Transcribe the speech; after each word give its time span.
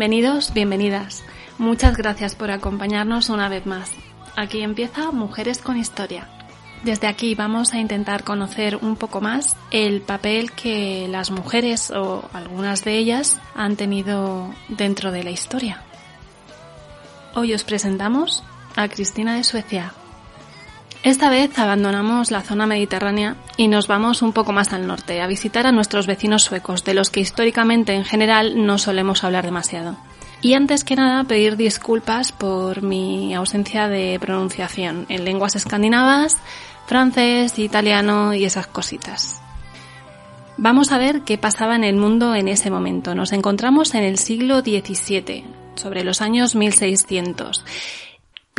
Bienvenidos, 0.00 0.54
bienvenidas. 0.54 1.22
Muchas 1.58 1.94
gracias 1.98 2.34
por 2.34 2.50
acompañarnos 2.50 3.28
una 3.28 3.50
vez 3.50 3.66
más. 3.66 3.92
Aquí 4.34 4.62
empieza 4.62 5.12
Mujeres 5.12 5.58
con 5.58 5.76
Historia. 5.76 6.26
Desde 6.84 7.06
aquí 7.06 7.34
vamos 7.34 7.74
a 7.74 7.80
intentar 7.80 8.24
conocer 8.24 8.76
un 8.76 8.96
poco 8.96 9.20
más 9.20 9.58
el 9.70 10.00
papel 10.00 10.52
que 10.52 11.06
las 11.06 11.30
mujeres 11.30 11.90
o 11.90 12.26
algunas 12.32 12.82
de 12.82 12.96
ellas 12.96 13.38
han 13.54 13.76
tenido 13.76 14.54
dentro 14.70 15.12
de 15.12 15.22
la 15.22 15.32
historia. 15.32 15.82
Hoy 17.34 17.52
os 17.52 17.64
presentamos 17.64 18.42
a 18.76 18.88
Cristina 18.88 19.36
de 19.36 19.44
Suecia. 19.44 19.92
Esta 21.02 21.30
vez 21.30 21.58
abandonamos 21.58 22.30
la 22.30 22.42
zona 22.42 22.66
mediterránea 22.66 23.36
y 23.56 23.68
nos 23.68 23.86
vamos 23.86 24.20
un 24.20 24.34
poco 24.34 24.52
más 24.52 24.74
al 24.74 24.86
norte, 24.86 25.22
a 25.22 25.26
visitar 25.26 25.66
a 25.66 25.72
nuestros 25.72 26.06
vecinos 26.06 26.42
suecos, 26.42 26.84
de 26.84 26.92
los 26.92 27.08
que 27.08 27.20
históricamente 27.20 27.94
en 27.94 28.04
general 28.04 28.66
no 28.66 28.76
solemos 28.76 29.24
hablar 29.24 29.46
demasiado. 29.46 29.96
Y 30.42 30.52
antes 30.52 30.84
que 30.84 30.96
nada 30.96 31.24
pedir 31.24 31.56
disculpas 31.56 32.32
por 32.32 32.82
mi 32.82 33.34
ausencia 33.34 33.88
de 33.88 34.18
pronunciación 34.20 35.06
en 35.08 35.24
lenguas 35.24 35.56
escandinavas, 35.56 36.36
francés, 36.86 37.58
italiano 37.58 38.34
y 38.34 38.44
esas 38.44 38.66
cositas. 38.66 39.40
Vamos 40.58 40.92
a 40.92 40.98
ver 40.98 41.22
qué 41.22 41.38
pasaba 41.38 41.76
en 41.76 41.84
el 41.84 41.96
mundo 41.96 42.34
en 42.34 42.46
ese 42.46 42.70
momento. 42.70 43.14
Nos 43.14 43.32
encontramos 43.32 43.94
en 43.94 44.04
el 44.04 44.18
siglo 44.18 44.60
XVII, 44.60 45.44
sobre 45.76 46.04
los 46.04 46.20
años 46.20 46.54
1600. 46.54 47.64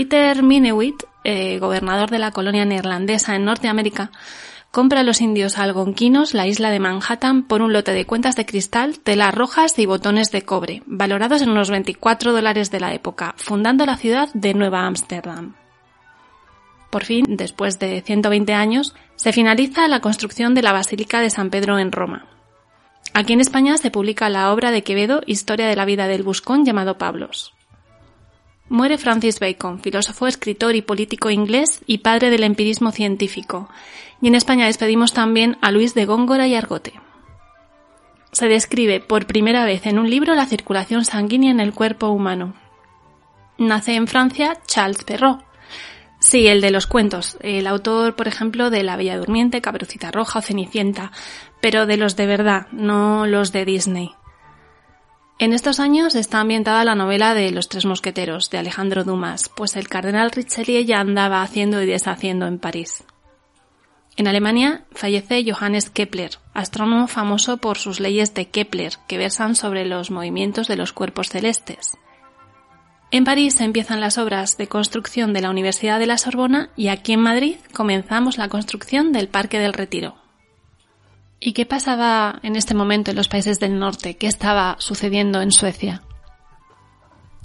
Peter 0.02 0.42
Minewit, 0.42 1.04
eh, 1.24 1.60
gobernador 1.60 2.10
de 2.10 2.18
la 2.18 2.32
colonia 2.32 2.66
neerlandesa 2.66 3.36
en 3.36 3.46
Norteamérica, 3.46 4.10
compra 4.72 5.02
a 5.02 5.04
los 5.04 5.22
indios 5.22 5.60
algonquinos 5.60 6.34
la 6.34 6.48
isla 6.48 6.72
de 6.72 6.80
Manhattan 6.80 7.44
por 7.44 7.62
un 7.62 7.72
lote 7.72 7.94
de 7.94 8.08
cuentas 8.08 8.36
de 8.36 8.48
cristal, 8.48 8.98
telas 8.98 9.32
rojas 9.32 9.78
y 9.78 9.86
botones 9.86 10.32
de 10.32 10.42
cobre, 10.42 10.82
valorados 10.88 11.44
en 11.44 11.52
unos 11.52 11.70
24 11.70 12.32
dólares 12.32 12.72
de 12.72 12.80
la 12.80 12.96
época, 12.96 13.36
fundando 13.38 13.86
la 13.86 13.96
ciudad 13.96 14.30
de 14.34 14.56
Nueva 14.56 14.88
Ámsterdam. 14.88 15.54
Por 16.90 17.06
fin, 17.06 17.24
después 17.28 17.78
de 17.78 18.02
120 18.02 18.56
años, 18.56 18.96
se 19.18 19.32
finaliza 19.32 19.88
la 19.88 20.00
construcción 20.00 20.56
de 20.56 20.64
la 20.64 20.72
Basílica 20.72 21.20
de 21.20 21.30
San 21.30 21.52
Pedro 21.52 21.78
en 21.78 21.92
Roma. 21.92 22.26
Aquí 23.14 23.34
en 23.34 23.40
España 23.40 23.78
se 23.78 23.92
publica 23.92 24.30
la 24.30 24.52
obra 24.52 24.72
de 24.72 24.82
Quevedo 24.82 25.22
Historia 25.28 25.68
de 25.68 25.76
la 25.76 25.86
vida 25.86 26.08
del 26.08 26.24
buscón 26.24 26.66
llamado 26.66 26.98
Pablos. 26.98 27.54
Muere 28.72 28.98
Francis 28.98 29.42
Bacon, 29.42 29.82
filósofo, 29.82 30.28
escritor 30.28 30.76
y 30.78 30.82
político 30.82 31.30
inglés 31.30 31.82
y 31.88 31.98
padre 31.98 32.30
del 32.30 32.46
empirismo 32.46 32.94
científico. 32.94 33.68
Y 34.22 34.30
en 34.30 34.36
España 34.36 34.66
despedimos 34.66 35.12
también 35.12 35.58
a 35.62 35.72
Luis 35.72 35.94
de 35.94 36.06
Góngora 36.06 36.48
y 36.48 36.56
Argote. 36.56 36.94
Se 38.32 38.48
describe 38.48 39.02
por 39.02 39.28
primera 39.28 39.66
vez 39.66 39.86
en 39.88 40.00
un 40.00 40.10
libro 40.10 40.36
la 40.36 40.46
circulación 40.46 41.04
sanguínea 41.04 41.52
en 41.52 41.60
el 41.60 41.74
cuerpo 41.74 42.08
humano. 42.08 42.54
Nace 43.58 43.96
en 43.96 44.08
Francia 44.08 44.58
Charles 44.68 45.04
Perrault, 45.04 45.44
Sí, 46.20 46.48
el 46.48 46.62
de 46.62 46.72
los 46.72 46.88
cuentos. 46.88 47.38
El 47.42 47.68
autor, 47.68 48.16
por 48.16 48.30
ejemplo, 48.30 48.70
de 48.70 48.84
La 48.84 48.96
Bella 48.96 49.18
Durmiente, 49.18 49.60
Caperucita 49.60 50.12
Roja 50.12 50.40
o 50.40 50.42
Cenicienta, 50.42 51.12
pero 51.60 51.88
de 51.88 51.98
los 51.98 52.16
de 52.16 52.26
verdad, 52.26 52.68
no 52.72 53.28
los 53.28 53.52
de 53.52 53.66
Disney. 53.66 54.12
En 55.42 55.54
estos 55.54 55.80
años 55.80 56.14
está 56.14 56.40
ambientada 56.40 56.84
la 56.84 56.94
novela 56.94 57.34
de 57.34 57.50
Los 57.50 57.68
Tres 57.68 57.84
Mosqueteros, 57.84 58.52
de 58.52 58.60
Alejandro 58.60 59.04
Dumas, 59.04 59.50
pues 59.50 59.76
el 59.76 59.88
cardenal 59.88 60.30
Richelieu 60.30 60.86
ya 60.86 61.00
andaba 61.00 61.42
haciendo 61.42 61.82
y 61.82 61.88
deshaciendo 61.88 62.46
en 62.46 62.60
París. 62.60 63.04
En 64.18 64.28
Alemania 64.28 64.86
fallece 64.92 65.44
Johannes 65.44 65.90
Kepler, 65.90 66.38
astrónomo 66.54 67.08
famoso 67.08 67.58
por 67.58 67.80
sus 67.80 68.00
leyes 68.00 68.36
de 68.36 68.50
Kepler, 68.50 68.94
que 69.08 69.18
versan 69.18 69.56
sobre 69.56 69.84
los 69.84 70.12
movimientos 70.12 70.68
de 70.68 70.76
los 70.76 70.94
cuerpos 70.94 71.30
celestes. 71.30 71.98
En 73.10 73.24
París 73.24 73.62
empiezan 73.62 74.00
las 74.00 74.20
obras 74.20 74.58
de 74.58 74.68
construcción 74.68 75.34
de 75.34 75.42
la 75.42 75.50
Universidad 75.50 75.98
de 75.98 76.06
la 76.06 76.20
Sorbona 76.20 76.70
y 76.76 76.90
aquí 76.90 77.14
en 77.14 77.22
Madrid 77.22 77.56
comenzamos 77.74 78.38
la 78.38 78.48
construcción 78.48 79.12
del 79.12 79.28
Parque 79.28 79.58
del 79.58 79.74
Retiro. 79.74 80.21
¿Y 81.44 81.54
qué 81.54 81.66
pasaba 81.66 82.40
en 82.44 82.56
este 82.56 82.76
momento 82.76 83.10
en 83.10 83.18
los 83.18 83.28
países 83.28 83.60
del 83.60 83.80
norte? 83.80 84.16
¿Qué 84.16 84.28
estaba 84.28 84.76
sucediendo 84.78 85.42
en 85.42 85.52
Suecia? 85.52 86.04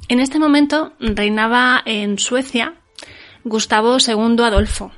En 0.09 0.21
este 0.21 0.39
momento 0.39 0.93
reinaba 1.01 1.83
en 1.87 2.19
Suecia 2.19 2.75
Gustavo 3.43 3.97
II 4.07 4.37
Adolfo, 4.45 4.93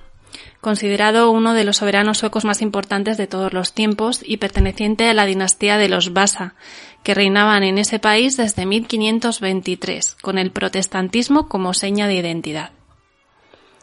considerado 0.60 1.30
uno 1.30 1.54
de 1.54 1.62
los 1.62 1.76
soberanos 1.76 2.18
suecos 2.18 2.44
más 2.44 2.60
importantes 2.60 3.16
de 3.16 3.28
todos 3.28 3.52
los 3.52 3.72
tiempos 3.72 4.20
y 4.24 4.38
perteneciente 4.38 5.08
a 5.08 5.14
la 5.14 5.26
dinastía 5.26 5.78
de 5.78 5.88
los 5.88 6.12
Vasa, 6.12 6.56
que 7.04 7.14
reinaban 7.14 7.62
en 7.62 7.78
ese 7.78 8.00
país 8.00 8.36
desde 8.36 8.66
1523, 8.66 10.16
con 10.20 10.38
el 10.38 10.50
protestantismo 10.50 11.48
como 11.48 11.72
seña 11.72 12.08
de 12.08 12.14
identidad. 12.14 12.72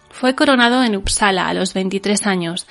Fue 0.10 0.36
coronado 0.36 0.84
en 0.84 0.96
Uppsala 0.96 1.48
a 1.48 1.54
los 1.54 1.74
23 1.74 2.28
años, 2.28 2.68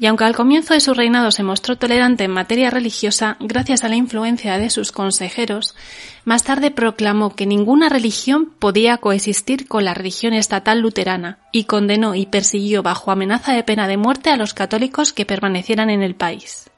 y 0.00 0.06
aunque 0.06 0.24
al 0.24 0.34
comienzo 0.34 0.72
de 0.72 0.80
su 0.80 0.94
reinado 0.94 1.30
se 1.30 1.42
mostró 1.42 1.76
tolerante 1.76 2.24
en 2.24 2.30
materia 2.30 2.70
religiosa, 2.70 3.36
gracias 3.38 3.84
a 3.84 3.88
la 3.90 3.96
influencia 3.96 4.56
de 4.56 4.70
sus 4.70 4.92
consejeros, 4.92 5.76
más 6.24 6.42
tarde 6.42 6.70
proclamó 6.70 7.36
que 7.36 7.44
ninguna 7.44 7.90
religión 7.90 8.46
podía 8.46 8.96
coexistir 8.96 9.68
con 9.68 9.84
la 9.84 9.92
religión 9.92 10.32
estatal 10.32 10.80
luterana, 10.80 11.38
y 11.52 11.64
condenó 11.64 12.14
y 12.14 12.24
persiguió 12.24 12.82
bajo 12.82 13.10
amenaza 13.10 13.52
de 13.52 13.62
pena 13.62 13.86
de 13.88 13.98
muerte 13.98 14.30
a 14.30 14.38
los 14.38 14.54
católicos 14.54 15.12
que 15.12 15.26
permanecieran 15.26 15.90
en 15.90 16.02
el 16.02 16.14
país. 16.14 16.70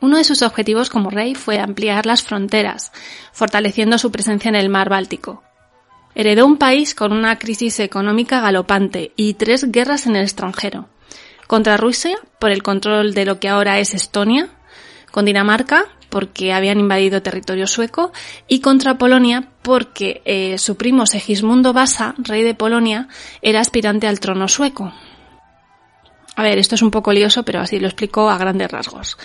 Uno 0.00 0.16
de 0.16 0.24
sus 0.24 0.40
objetivos 0.40 0.88
como 0.88 1.10
rey 1.10 1.34
fue 1.34 1.58
ampliar 1.58 2.06
las 2.06 2.22
fronteras, 2.22 2.90
fortaleciendo 3.32 3.98
su 3.98 4.10
presencia 4.10 4.48
en 4.48 4.56
el 4.56 4.70
mar 4.70 4.88
Báltico. 4.88 5.42
Heredó 6.14 6.46
un 6.46 6.56
país 6.56 6.94
con 6.94 7.12
una 7.12 7.38
crisis 7.38 7.80
económica 7.80 8.40
galopante 8.40 9.12
y 9.14 9.34
tres 9.34 9.70
guerras 9.70 10.06
en 10.06 10.16
el 10.16 10.22
extranjero. 10.22 10.88
Contra 11.52 11.76
Rusia, 11.76 12.16
por 12.38 12.50
el 12.50 12.62
control 12.62 13.12
de 13.12 13.26
lo 13.26 13.38
que 13.38 13.50
ahora 13.50 13.78
es 13.78 13.92
Estonia, 13.92 14.48
con 15.10 15.26
Dinamarca, 15.26 15.84
porque 16.08 16.54
habían 16.54 16.80
invadido 16.80 17.20
territorio 17.20 17.66
sueco, 17.66 18.10
y 18.48 18.60
contra 18.60 18.96
Polonia, 18.96 19.50
porque 19.60 20.22
eh, 20.24 20.56
su 20.56 20.78
primo 20.78 21.04
Segismundo 21.04 21.74
Vasa, 21.74 22.14
rey 22.16 22.42
de 22.42 22.54
Polonia, 22.54 23.06
era 23.42 23.60
aspirante 23.60 24.06
al 24.06 24.18
trono 24.18 24.48
sueco. 24.48 24.94
A 26.36 26.42
ver, 26.42 26.56
esto 26.56 26.74
es 26.74 26.80
un 26.80 26.90
poco 26.90 27.12
lioso, 27.12 27.42
pero 27.42 27.60
así 27.60 27.78
lo 27.78 27.86
explico 27.86 28.30
a 28.30 28.38
grandes 28.38 28.70
rasgos. 28.70 29.18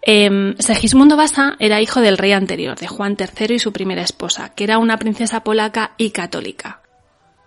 Eh, 0.00 0.54
Segismundo 0.58 1.18
Vasa 1.18 1.56
era 1.58 1.82
hijo 1.82 2.00
del 2.00 2.16
rey 2.16 2.32
anterior, 2.32 2.78
de 2.78 2.86
Juan 2.86 3.18
III 3.20 3.56
y 3.56 3.58
su 3.58 3.70
primera 3.70 4.00
esposa, 4.00 4.54
que 4.54 4.64
era 4.64 4.78
una 4.78 4.96
princesa 4.96 5.44
polaca 5.44 5.92
y 5.98 6.08
católica. 6.08 6.80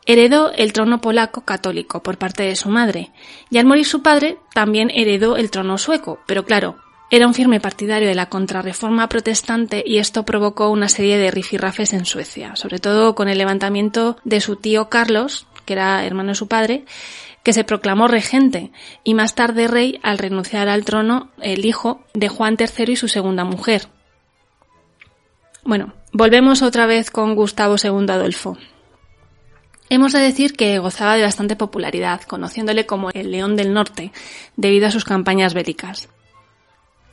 Heredó 0.10 0.54
el 0.54 0.72
trono 0.72 1.02
polaco 1.02 1.42
católico 1.42 2.02
por 2.02 2.18
parte 2.18 2.44
de 2.44 2.56
su 2.56 2.70
madre, 2.70 3.12
y 3.50 3.58
al 3.58 3.66
morir 3.66 3.86
su 3.86 4.02
padre 4.02 4.38
también 4.54 4.90
heredó 4.90 5.36
el 5.36 5.52
trono 5.52 5.78
sueco, 5.78 6.20
pero 6.26 6.46
claro, 6.46 6.78
era 7.10 7.28
un 7.28 7.34
firme 7.34 7.60
partidario 7.60 8.08
de 8.08 8.16
la 8.16 8.30
contrarreforma 8.30 9.10
protestante 9.10 9.84
y 9.86 9.98
esto 9.98 10.24
provocó 10.24 10.70
una 10.70 10.88
serie 10.88 11.18
de 11.18 11.30
rifirrafes 11.30 11.92
en 11.92 12.06
Suecia, 12.06 12.56
sobre 12.56 12.80
todo 12.80 13.16
con 13.16 13.28
el 13.28 13.38
levantamiento 13.38 14.16
de 14.24 14.40
su 14.40 14.56
tío 14.56 14.88
Carlos, 14.88 15.46
que 15.66 15.74
era 15.74 16.06
hermano 16.06 16.30
de 16.30 16.36
su 16.36 16.48
padre, 16.48 16.86
que 17.44 17.52
se 17.52 17.66
proclamó 17.66 18.08
regente 18.08 18.72
y 19.04 19.14
más 19.14 19.36
tarde 19.36 19.68
rey 19.68 20.00
al 20.04 20.20
renunciar 20.20 20.70
al 20.70 20.86
trono 20.86 21.32
el 21.42 21.66
hijo 21.66 22.02
de 22.14 22.30
Juan 22.30 22.56
III 22.58 22.94
y 22.94 22.96
su 22.96 23.10
segunda 23.10 23.44
mujer. 23.44 23.90
Bueno, 25.64 25.94
volvemos 26.14 26.62
otra 26.62 26.86
vez 26.86 27.12
con 27.12 27.36
Gustavo 27.36 27.76
II 27.82 28.06
Adolfo. 28.10 28.58
Hemos 29.90 30.12
de 30.12 30.20
decir 30.20 30.54
que 30.54 30.80
gozaba 30.80 31.16
de 31.16 31.24
bastante 31.24 31.56
popularidad, 31.56 32.22
conociéndole 32.22 32.86
como 32.86 33.10
el 33.12 33.32
León 33.32 33.56
del 33.56 33.74
Norte, 33.74 34.12
debido 34.58 34.88
a 34.88 34.92
sus 34.92 35.06
campañas 35.06 35.54
bélicas. 35.54 36.10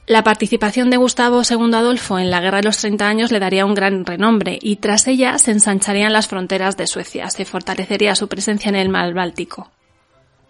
La 0.07 0.23
participación 0.23 0.91
de 0.91 0.99
Gustavo 0.99 1.43
II 1.49 1.75
Adolfo 1.75 2.19
en 2.19 2.31
la 2.31 2.41
Guerra 2.41 2.59
de 2.59 2.65
los 2.65 2.77
Treinta 2.77 3.09
Años 3.09 3.33
le 3.33 3.39
daría 3.39 3.65
un 3.65 3.75
gran 3.75 4.05
renombre 4.05 4.59
y 4.61 4.77
tras 4.77 5.07
ella 5.07 5.39
se 5.39 5.53
ensancharían 5.53 6.13
las 6.13 6.29
fronteras 6.29 6.77
de 6.77 6.87
Suecia, 6.87 7.31
se 7.31 7.47
fortalecería 7.47 8.15
su 8.15 8.29
presencia 8.29 8.69
en 8.69 8.77
el 8.77 8.91
mar 8.91 9.15
Báltico. 9.15 9.71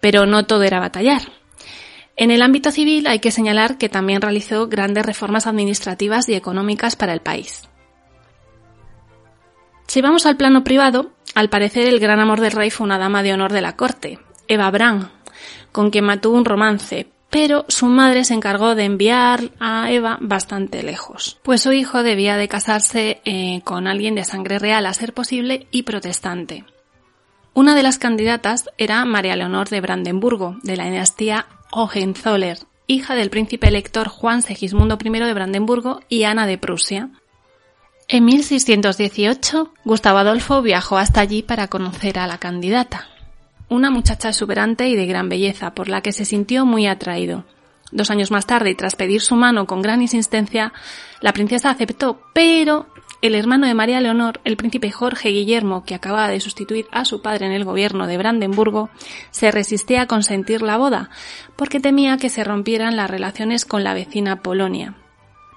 Pero 0.01 0.25
no 0.25 0.45
todo 0.45 0.63
era 0.63 0.81
batallar. 0.81 1.21
En 2.17 2.31
el 2.31 2.41
ámbito 2.41 2.71
civil 2.71 3.07
hay 3.07 3.19
que 3.19 3.31
señalar 3.31 3.77
que 3.77 3.87
también 3.87 4.21
realizó 4.21 4.67
grandes 4.67 5.05
reformas 5.05 5.47
administrativas 5.47 6.27
y 6.27 6.33
económicas 6.33 6.97
para 6.97 7.13
el 7.13 7.21
país. 7.21 7.69
Si 9.87 10.01
vamos 10.01 10.25
al 10.25 10.35
plano 10.35 10.65
privado, 10.65 11.11
al 11.35 11.49
parecer 11.49 11.87
el 11.87 11.99
gran 11.99 12.19
amor 12.19 12.41
del 12.41 12.53
rey 12.53 12.71
fue 12.71 12.85
una 12.85 12.97
dama 12.97 13.21
de 13.21 13.33
honor 13.33 13.53
de 13.53 13.61
la 13.61 13.75
corte, 13.75 14.19
Eva 14.47 14.71
Brand, 14.71 15.09
con 15.71 15.91
quien 15.91 16.05
mantuvo 16.05 16.37
un 16.37 16.45
romance, 16.45 17.07
pero 17.29 17.65
su 17.67 17.87
madre 17.87 18.23
se 18.23 18.33
encargó 18.33 18.75
de 18.75 18.85
enviar 18.85 19.51
a 19.59 19.91
Eva 19.91 20.17
bastante 20.21 20.81
lejos, 20.83 21.37
pues 21.43 21.61
su 21.61 21.73
hijo 21.73 22.01
debía 22.01 22.37
de 22.37 22.47
casarse 22.47 23.21
eh, 23.25 23.61
con 23.65 23.87
alguien 23.87 24.15
de 24.15 24.23
sangre 24.23 24.57
real 24.57 24.85
a 24.85 24.93
ser 24.93 25.13
posible 25.13 25.67
y 25.69 25.83
protestante. 25.83 26.63
Una 27.53 27.75
de 27.75 27.83
las 27.83 27.97
candidatas 27.97 28.69
era 28.77 29.03
María 29.05 29.35
Leonor 29.35 29.69
de 29.69 29.81
Brandenburgo, 29.81 30.57
de 30.63 30.77
la 30.77 30.85
dinastía 30.85 31.47
Hohenzoller, 31.71 32.59
hija 32.87 33.15
del 33.15 33.29
príncipe 33.29 33.67
elector 33.67 34.07
Juan 34.07 34.41
Segismundo 34.41 34.97
I 35.03 35.09
de 35.09 35.33
Brandenburgo 35.33 36.01
y 36.07 36.23
Ana 36.23 36.47
de 36.47 36.57
Prusia. 36.57 37.09
En 38.07 38.23
1618, 38.23 39.73
Gustavo 39.83 40.19
Adolfo 40.19 40.61
viajó 40.61 40.99
hasta 40.99 41.21
allí 41.21 41.41
para 41.41 41.67
conocer 41.69 42.19
a 42.19 42.27
la 42.27 42.37
candidata, 42.37 43.07
una 43.67 43.89
muchacha 43.89 44.29
exuberante 44.29 44.87
y 44.87 44.95
de 44.95 45.07
gran 45.07 45.27
belleza, 45.27 45.73
por 45.73 45.89
la 45.89 46.01
que 46.01 46.11
se 46.11 46.23
sintió 46.23 46.67
muy 46.67 46.85
atraído. 46.85 47.45
Dos 47.91 48.11
años 48.11 48.29
más 48.29 48.45
tarde, 48.45 48.69
y 48.69 48.75
tras 48.75 48.95
pedir 48.95 49.21
su 49.21 49.35
mano 49.35 49.65
con 49.65 49.81
gran 49.81 50.03
insistencia, 50.03 50.71
la 51.19 51.33
princesa 51.33 51.71
aceptó, 51.71 52.21
pero 52.31 52.85
el 53.23 53.33
hermano 53.33 53.65
de 53.65 53.73
María 53.73 53.99
Leonor, 54.01 54.39
el 54.43 54.55
príncipe 54.55 54.91
Jorge 54.91 55.29
Guillermo, 55.29 55.83
que 55.83 55.95
acababa 55.95 56.27
de 56.27 56.39
sustituir 56.39 56.85
a 56.91 57.05
su 57.05 57.23
padre 57.23 57.47
en 57.47 57.53
el 57.53 57.65
gobierno 57.65 58.05
de 58.05 58.19
Brandenburgo, 58.19 58.91
se 59.31 59.49
resistía 59.49 60.03
a 60.03 60.07
consentir 60.07 60.61
la 60.61 60.77
boda, 60.77 61.09
porque 61.55 61.79
temía 61.79 62.17
que 62.17 62.29
se 62.29 62.43
rompieran 62.43 62.97
las 62.97 63.09
relaciones 63.09 63.65
con 63.65 63.83
la 63.83 63.95
vecina 63.95 64.43
Polonia. 64.43 64.93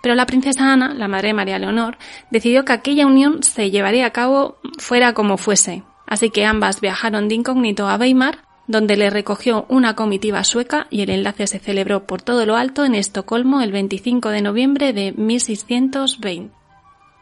Pero 0.09 0.17
la 0.17 0.25
princesa 0.25 0.73
Ana, 0.73 0.95
la 0.95 1.07
madre 1.07 1.29
de 1.29 1.35
María 1.35 1.59
Leonor, 1.59 1.99
decidió 2.31 2.65
que 2.65 2.73
aquella 2.73 3.07
unión 3.07 3.43
se 3.43 3.71
llevaría 3.71 4.07
a 4.07 4.11
cabo 4.11 4.57
fuera 4.79 5.13
como 5.13 5.37
fuese, 5.37 5.83
así 6.07 6.31
que 6.31 6.47
ambas 6.47 6.81
viajaron 6.81 7.29
de 7.29 7.35
incógnito 7.35 7.87
a 7.87 7.97
Weimar, 7.97 8.39
donde 8.67 8.97
le 8.97 9.11
recogió 9.11 9.67
una 9.69 9.97
comitiva 9.97 10.45
sueca 10.45 10.87
y 10.89 11.03
el 11.03 11.11
enlace 11.11 11.47
se 11.47 11.59
celebró 11.59 12.07
por 12.07 12.23
todo 12.23 12.47
lo 12.47 12.57
alto 12.57 12.87
en 12.87 12.95
Estocolmo 12.95 13.61
el 13.61 13.71
25 13.71 14.31
de 14.31 14.41
noviembre 14.41 14.95
de 14.95 15.13
1620. 15.13 16.55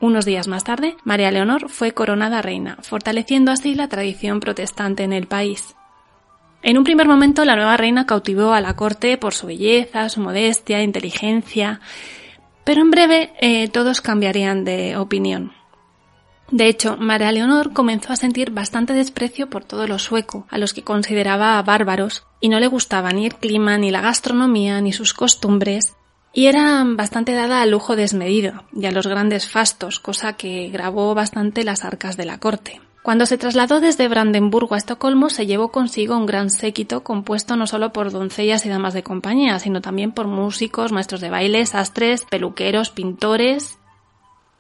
Unos 0.01 0.25
días 0.25 0.47
más 0.47 0.63
tarde, 0.63 0.97
María 1.03 1.33
Leonor 1.33 1.69
fue 1.69 1.91
coronada 1.91 2.41
reina, 2.41 2.79
fortaleciendo 2.83 3.51
así 3.51 3.75
la 3.75 3.89
tradición 3.89 4.39
protestante 4.39 5.03
en 5.03 5.13
el 5.13 5.27
país. 5.27 5.75
En 6.63 6.79
un 6.79 6.85
primer 6.85 7.09
momento, 7.09 7.45
la 7.45 7.57
nueva 7.57 7.77
reina 7.77 8.07
cautivó 8.07 8.53
a 8.53 8.61
la 8.61 8.77
corte 8.77 9.19
por 9.19 9.35
su 9.35 9.49
belleza, 9.49 10.09
su 10.09 10.21
modestia, 10.21 10.85
inteligencia, 10.85 11.81
pero 12.67 12.83
en 12.83 12.91
breve 12.91 13.33
eh, 13.41 13.69
todos 13.69 14.01
cambiarían 14.01 14.65
de 14.65 14.97
opinión. 14.97 15.53
De 16.51 16.67
hecho, 16.67 16.97
María 16.97 17.31
Leonor 17.31 17.73
comenzó 17.73 18.13
a 18.13 18.17
sentir 18.17 18.51
bastante 18.51 18.93
desprecio 18.93 19.49
por 19.49 19.65
todo 19.65 19.87
lo 19.87 20.01
sueco, 20.01 20.49
a 20.51 20.59
los 20.59 20.75
que 20.75 20.83
consideraba 20.83 21.63
bárbaros, 21.63 22.25
y 22.41 22.49
no 22.49 22.59
le 22.59 22.67
gustaba 22.67 23.13
ni 23.13 23.27
el 23.27 23.37
clima, 23.37 23.79
ni 23.79 23.93
la 23.93 24.01
gastronomía, 24.01 24.81
ni 24.81 24.93
sus 24.93 25.15
costumbres, 25.15 25.95
y 26.33 26.47
era 26.47 26.85
bastante 26.85 27.35
dada 27.35 27.63
al 27.63 27.71
lujo 27.71 27.95
desmedido 27.95 28.65
y 28.73 28.85
a 28.87 28.91
los 28.91 29.07
grandes 29.07 29.49
fastos, 29.49 30.01
cosa 30.01 30.33
que 30.33 30.69
grabó 30.69 31.15
bastante 31.15 31.63
las 31.63 31.85
arcas 31.85 32.17
de 32.17 32.25
la 32.25 32.39
corte. 32.39 32.81
Cuando 33.07 33.25
se 33.25 33.39
trasladó 33.39 33.79
desde 33.79 34.09
Brandenburgo 34.09 34.75
a 34.75 34.79
Estocolmo 34.79 35.31
se 35.31 35.47
llevó 35.47 35.69
consigo 35.69 36.17
un 36.17 36.27
gran 36.27 36.51
séquito 36.51 37.05
compuesto 37.05 37.55
no 37.55 37.69
solo 37.69 37.93
por 37.93 38.11
doncellas 38.11 38.67
y 38.67 38.69
damas 38.69 38.95
de 38.95 39.05
compañía, 39.05 39.61
sino 39.61 39.81
también 39.81 40.11
por 40.11 40.27
músicos, 40.27 40.91
maestros 40.91 41.21
de 41.21 41.31
baile, 41.31 41.65
sastres, 41.67 42.25
peluqueros, 42.25 42.91
pintores. 42.91 43.79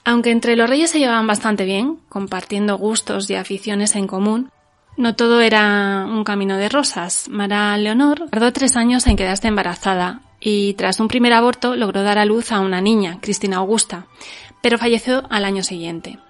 Aunque 0.04 0.30
entre 0.30 0.54
los 0.54 0.70
reyes 0.70 0.90
se 0.90 1.00
llevaban 1.00 1.26
bastante 1.26 1.64
bien, 1.64 1.98
compartiendo 2.08 2.78
gustos 2.78 3.28
y 3.30 3.34
aficiones 3.34 3.96
en 3.96 4.06
común, 4.06 4.52
no 4.96 5.16
todo 5.16 5.40
era 5.40 6.06
un 6.08 6.22
camino 6.22 6.56
de 6.56 6.68
rosas. 6.68 7.28
Mara 7.28 7.76
Leonor 7.76 8.30
tardó 8.30 8.52
tres 8.52 8.76
años 8.76 9.08
en 9.08 9.16
quedarse 9.16 9.48
embarazada 9.48 10.20
y 10.38 10.74
tras 10.74 11.00
un 11.00 11.08
primer 11.08 11.32
aborto 11.32 11.74
logró 11.74 12.04
dar 12.04 12.18
a 12.18 12.24
luz 12.24 12.52
a 12.52 12.60
una 12.60 12.80
niña, 12.80 13.18
Cristina 13.20 13.56
Augusta, 13.56 14.06
pero 14.62 14.78
falleció 14.78 15.24
al 15.30 15.44
año 15.44 15.64
siguiente. 15.64 16.20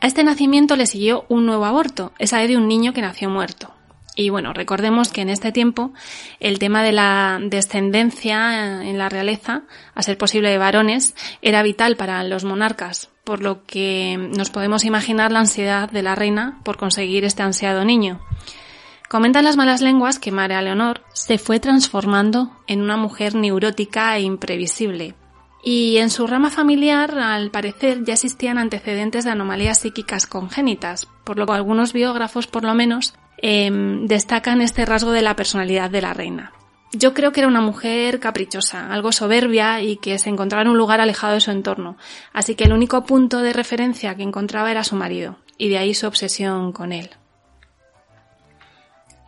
A 0.00 0.06
este 0.06 0.24
nacimiento 0.24 0.76
le 0.76 0.86
siguió 0.86 1.26
un 1.28 1.44
nuevo 1.44 1.66
aborto, 1.66 2.12
esa 2.18 2.38
de 2.38 2.56
un 2.56 2.68
niño 2.68 2.94
que 2.94 3.02
nació 3.02 3.28
muerto. 3.28 3.74
Y 4.16 4.30
bueno, 4.30 4.52
recordemos 4.52 5.12
que 5.12 5.20
en 5.20 5.28
este 5.28 5.52
tiempo 5.52 5.92
el 6.40 6.58
tema 6.58 6.82
de 6.82 6.92
la 6.92 7.38
descendencia 7.40 8.82
en 8.82 8.98
la 8.98 9.08
realeza, 9.08 9.62
a 9.94 10.02
ser 10.02 10.18
posible 10.18 10.50
de 10.50 10.58
varones, 10.58 11.14
era 11.42 11.62
vital 11.62 11.96
para 11.96 12.24
los 12.24 12.44
monarcas, 12.44 13.10
por 13.24 13.42
lo 13.42 13.64
que 13.66 14.16
nos 14.18 14.50
podemos 14.50 14.84
imaginar 14.84 15.32
la 15.32 15.40
ansiedad 15.40 15.90
de 15.90 16.02
la 16.02 16.14
reina 16.14 16.60
por 16.64 16.76
conseguir 16.76 17.24
este 17.24 17.42
ansiado 17.42 17.84
niño. 17.84 18.20
Comentan 19.08 19.44
las 19.44 19.56
malas 19.56 19.80
lenguas 19.82 20.18
que 20.18 20.32
María 20.32 20.62
Leonor 20.62 21.02
se 21.12 21.36
fue 21.36 21.60
transformando 21.60 22.50
en 22.66 22.80
una 22.80 22.96
mujer 22.96 23.34
neurótica 23.34 24.16
e 24.16 24.22
imprevisible. 24.22 25.14
Y 25.62 25.98
en 25.98 26.08
su 26.08 26.26
rama 26.26 26.50
familiar, 26.50 27.18
al 27.18 27.50
parecer, 27.50 28.04
ya 28.04 28.14
existían 28.14 28.56
antecedentes 28.56 29.24
de 29.24 29.30
anomalías 29.30 29.80
psíquicas 29.80 30.26
congénitas, 30.26 31.06
por 31.24 31.38
lo 31.38 31.46
que 31.46 31.52
algunos 31.52 31.92
biógrafos, 31.92 32.46
por 32.46 32.64
lo 32.64 32.74
menos, 32.74 33.14
em, 33.38 34.06
destacan 34.06 34.62
este 34.62 34.86
rasgo 34.86 35.12
de 35.12 35.22
la 35.22 35.36
personalidad 35.36 35.90
de 35.90 36.00
la 36.00 36.14
reina. 36.14 36.52
Yo 36.92 37.14
creo 37.14 37.30
que 37.30 37.40
era 37.40 37.48
una 37.48 37.60
mujer 37.60 38.18
caprichosa, 38.18 38.92
algo 38.92 39.12
soberbia 39.12 39.80
y 39.80 39.96
que 39.98 40.18
se 40.18 40.28
encontraba 40.28 40.62
en 40.62 40.68
un 40.68 40.78
lugar 40.78 41.00
alejado 41.00 41.34
de 41.34 41.40
su 41.40 41.52
entorno, 41.52 41.96
así 42.32 42.56
que 42.56 42.64
el 42.64 42.72
único 42.72 43.04
punto 43.04 43.40
de 43.42 43.52
referencia 43.52 44.16
que 44.16 44.24
encontraba 44.24 44.72
era 44.72 44.82
su 44.82 44.96
marido, 44.96 45.36
y 45.56 45.68
de 45.68 45.78
ahí 45.78 45.94
su 45.94 46.08
obsesión 46.08 46.72
con 46.72 46.92
él. 46.92 47.10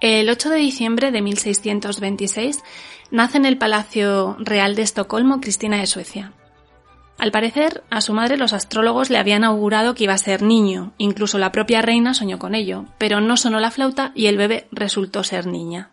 El 0.01 0.29
8 0.29 0.51
de 0.51 0.57
diciembre 0.57 1.13
de 1.13 1.23
1626 1.23 2.65
nace 3.13 3.37
en 3.37 3.45
el 3.45 3.59
Palacio 3.59 4.37
Real 4.41 4.75
de 4.75 4.83
Estocolmo 4.83 5.41
Cristina 5.41 5.79
de 5.79 5.87
Suecia. 5.87 6.33
Al 7.19 7.31
parecer, 7.31 7.85
a 7.91 8.01
su 8.01 8.13
madre 8.15 8.37
los 8.37 8.53
astrólogos 8.53 9.11
le 9.11 9.19
habían 9.19 9.45
augurado 9.45 9.95
que 9.95 10.05
iba 10.05 10.15
a 10.15 10.19
ser 10.19 10.43
niño, 10.43 10.93
incluso 10.99 11.39
la 11.39 11.53
propia 11.53 11.83
reina 11.83 12.15
soñó 12.15 12.41
con 12.41 12.57
ello, 12.57 12.87
pero 12.99 13.21
no 13.21 13.37
sonó 13.37 13.61
la 13.61 13.71
flauta 13.71 14.11
y 14.17 14.27
el 14.27 14.37
bebé 14.37 14.67
resultó 14.73 15.23
ser 15.23 15.47
niña. 15.47 15.91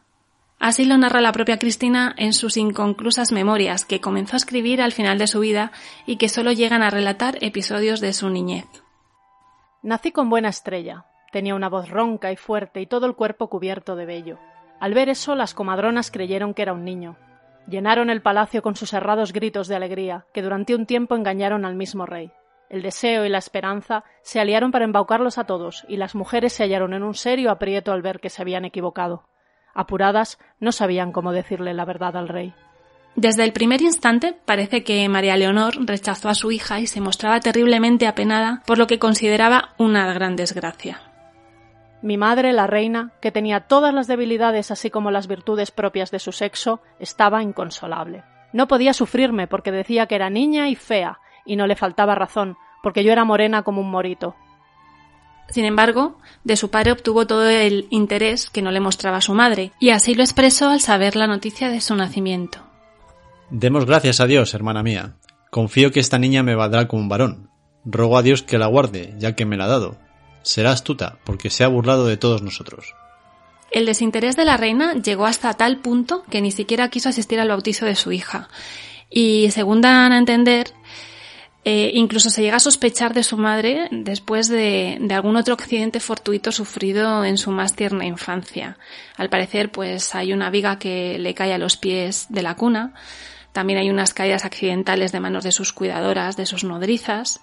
Así 0.58 0.86
lo 0.86 0.98
narra 0.98 1.22
la 1.22 1.32
propia 1.32 1.60
Cristina 1.60 2.16
en 2.18 2.34
sus 2.34 2.58
inconclusas 2.58 3.32
memorias 3.32 3.86
que 3.86 4.02
comenzó 4.02 4.36
a 4.36 4.38
escribir 4.38 4.82
al 4.82 4.92
final 4.94 5.20
de 5.20 5.28
su 5.28 5.42
vida 5.42 5.72
y 6.08 6.16
que 6.16 6.30
solo 6.30 6.52
llegan 6.52 6.82
a 6.82 6.90
relatar 6.90 7.38
episodios 7.42 8.00
de 8.00 8.14
su 8.14 8.30
niñez. 8.30 8.66
Nací 9.84 10.12
con 10.12 10.30
buena 10.30 10.50
estrella, 10.50 11.06
Tenía 11.32 11.54
una 11.54 11.70
voz 11.70 11.90
ronca 11.90 12.32
y 12.32 12.36
fuerte 12.36 12.82
y 12.82 12.88
todo 12.88 13.06
el 13.06 13.16
cuerpo 13.16 13.50
cubierto 13.50 13.96
de 13.96 14.06
vello. 14.06 14.40
Al 14.80 14.94
ver 14.94 15.10
eso, 15.10 15.36
las 15.36 15.54
comadronas 15.54 16.12
creyeron 16.12 16.54
que 16.54 16.62
era 16.62 16.74
un 16.74 16.86
niño. 16.86 17.18
Llenaron 17.68 18.10
el 18.10 18.22
palacio 18.22 18.62
con 18.62 18.76
sus 18.76 18.94
errados 18.94 19.34
gritos 19.34 19.68
de 19.68 19.76
alegría, 19.76 20.26
que 20.34 20.42
durante 20.42 20.74
un 20.74 20.86
tiempo 20.86 21.16
engañaron 21.16 21.66
al 21.66 21.76
mismo 21.76 22.06
rey. 22.06 22.32
El 22.70 22.82
deseo 22.82 23.26
y 23.26 23.30
la 23.30 23.40
esperanza 23.40 24.04
se 24.22 24.40
aliaron 24.40 24.72
para 24.72 24.86
embaucarlos 24.86 25.38
a 25.38 25.46
todos, 25.46 25.86
y 25.88 25.98
las 25.98 26.16
mujeres 26.16 26.54
se 26.54 26.64
hallaron 26.64 26.94
en 26.94 27.04
un 27.04 27.16
serio 27.16 27.52
aprieto 27.52 27.92
al 27.92 28.02
ver 28.02 28.20
que 28.20 28.30
se 28.30 28.42
habían 28.42 28.66
equivocado. 28.66 29.28
Apuradas, 29.74 30.40
no 30.60 30.72
sabían 30.72 31.12
cómo 31.12 31.32
decirle 31.32 31.74
la 31.74 31.86
verdad 31.86 32.16
al 32.16 32.28
rey. 32.28 32.54
Desde 33.16 33.44
el 33.44 33.54
primer 33.54 33.82
instante 33.82 34.38
parece 34.46 34.84
que 34.84 35.08
María 35.10 35.36
Leonor 35.36 35.74
rechazó 35.86 36.30
a 36.30 36.36
su 36.36 36.52
hija 36.52 36.80
y 36.80 36.88
se 36.88 37.02
mostraba 37.02 37.40
terriblemente 37.40 38.08
apenada 38.08 38.62
por 38.66 38.78
lo 38.78 38.88
que 38.88 39.00
consideraba 39.00 39.74
una 39.78 40.12
gran 40.14 40.36
desgracia. 40.36 41.09
Mi 42.02 42.18
madre, 42.18 42.54
la 42.54 42.66
reina, 42.66 43.12
que 43.22 43.32
tenía 43.32 43.62
todas 43.62 43.94
las 43.94 44.08
debilidades 44.08 44.72
así 44.72 44.90
como 44.90 45.12
las 45.12 45.28
virtudes 45.28 45.72
propias 45.72 46.12
de 46.12 46.20
su 46.20 46.32
sexo, 46.32 46.82
estaba 47.00 47.44
inconsolable. 47.44 48.24
No 48.54 48.68
podía 48.68 48.94
sufrirme 48.94 49.48
porque 49.48 49.72
decía 49.72 50.08
que 50.08 50.16
era 50.16 50.30
niña 50.30 50.70
y 50.70 50.76
fea, 50.76 51.20
y 51.46 51.56
no 51.56 51.68
le 51.68 51.76
faltaba 51.76 52.16
razón, 52.16 52.58
porque 52.82 53.04
yo 53.04 53.12
era 53.12 53.26
morena 53.26 53.64
como 53.64 53.82
un 53.82 53.92
morito. 53.92 54.36
Sin 55.50 55.66
embargo, 55.66 56.18
de 56.44 56.56
su 56.56 56.70
padre 56.70 56.92
obtuvo 56.92 57.28
todo 57.28 57.50
el 57.50 57.88
interés 57.90 58.50
que 58.50 58.62
no 58.62 58.72
le 58.72 58.80
mostraba 58.80 59.20
su 59.20 59.34
madre, 59.34 59.74
y 59.80 59.90
así 59.90 60.16
lo 60.16 60.24
expresó 60.24 60.70
al 60.70 60.80
saber 60.80 61.16
la 61.16 61.28
noticia 61.28 61.70
de 61.70 61.82
su 61.82 61.96
nacimiento. 61.96 62.60
Demos 63.50 63.86
gracias 63.86 64.20
a 64.20 64.28
Dios, 64.28 64.54
hermana 64.54 64.84
mía. 64.84 65.16
Confío 65.50 65.92
que 65.92 66.00
esta 66.00 66.20
niña 66.20 66.44
me 66.44 66.56
valdrá 66.56 66.88
como 66.88 67.02
un 67.02 67.10
varón. 67.10 67.50
Rogo 67.84 68.18
a 68.18 68.22
Dios 68.22 68.44
que 68.44 68.60
la 68.60 68.68
guarde, 68.68 69.16
ya 69.18 69.36
que 69.36 69.46
me 69.46 69.58
la 69.58 69.66
ha 69.66 69.70
dado, 69.70 69.98
será 70.44 70.72
astuta, 70.72 71.20
porque 71.24 71.50
se 71.50 71.64
ha 71.64 71.68
burlado 71.68 72.06
de 72.08 72.18
todos 72.18 72.42
nosotros. 72.42 72.94
El 73.72 73.86
desinterés 73.86 74.36
de 74.36 74.46
la 74.46 74.58
reina 74.58 74.94
llegó 74.94 75.26
hasta 75.26 75.54
tal 75.54 75.78
punto 75.78 76.24
que 76.30 76.42
ni 76.42 76.52
siquiera 76.52 76.90
quiso 76.90 77.10
asistir 77.10 77.40
al 77.40 77.50
bautizo 77.50 77.86
de 77.86 77.96
su 77.96 78.12
hija. 78.12 78.50
Y 79.10 79.52
según 79.52 79.82
dan 79.82 80.12
a 80.12 80.18
entender, 80.18 80.74
eh, 81.66 81.92
incluso 81.94 82.30
se 82.30 82.42
llega 82.42 82.58
a 82.58 82.62
sospechar 82.62 83.14
de 83.14 83.24
su 83.24 83.38
madre 83.38 83.88
después 83.92 84.48
de, 84.48 84.98
de, 85.00 85.14
algún 85.14 85.36
otro 85.36 85.54
accidente 85.54 86.00
fortuito 86.00 86.52
sufrido 86.52 87.24
en 87.26 87.38
su 87.38 87.52
más 87.52 87.76
tierna 87.76 88.06
infancia. 88.06 88.78
Al 89.18 89.30
parecer, 89.30 89.72
pues 89.72 90.16
hay 90.16 90.34
una 90.34 90.50
viga 90.50 90.80
que 90.80 91.20
le 91.20 91.34
cae 91.34 91.54
a 91.54 91.58
los 91.58 91.78
pies 91.78 92.28
de 92.30 92.42
la 92.42 92.56
cuna. 92.56 92.94
También 93.52 93.80
hay 93.80 93.90
unas 93.90 94.14
caídas 94.14 94.46
accidentales 94.46 95.12
de 95.12 95.20
manos 95.20 95.44
de 95.44 95.52
sus 95.52 95.74
cuidadoras, 95.74 96.38
de 96.38 96.46
sus 96.46 96.64
nodrizas. 96.64 97.42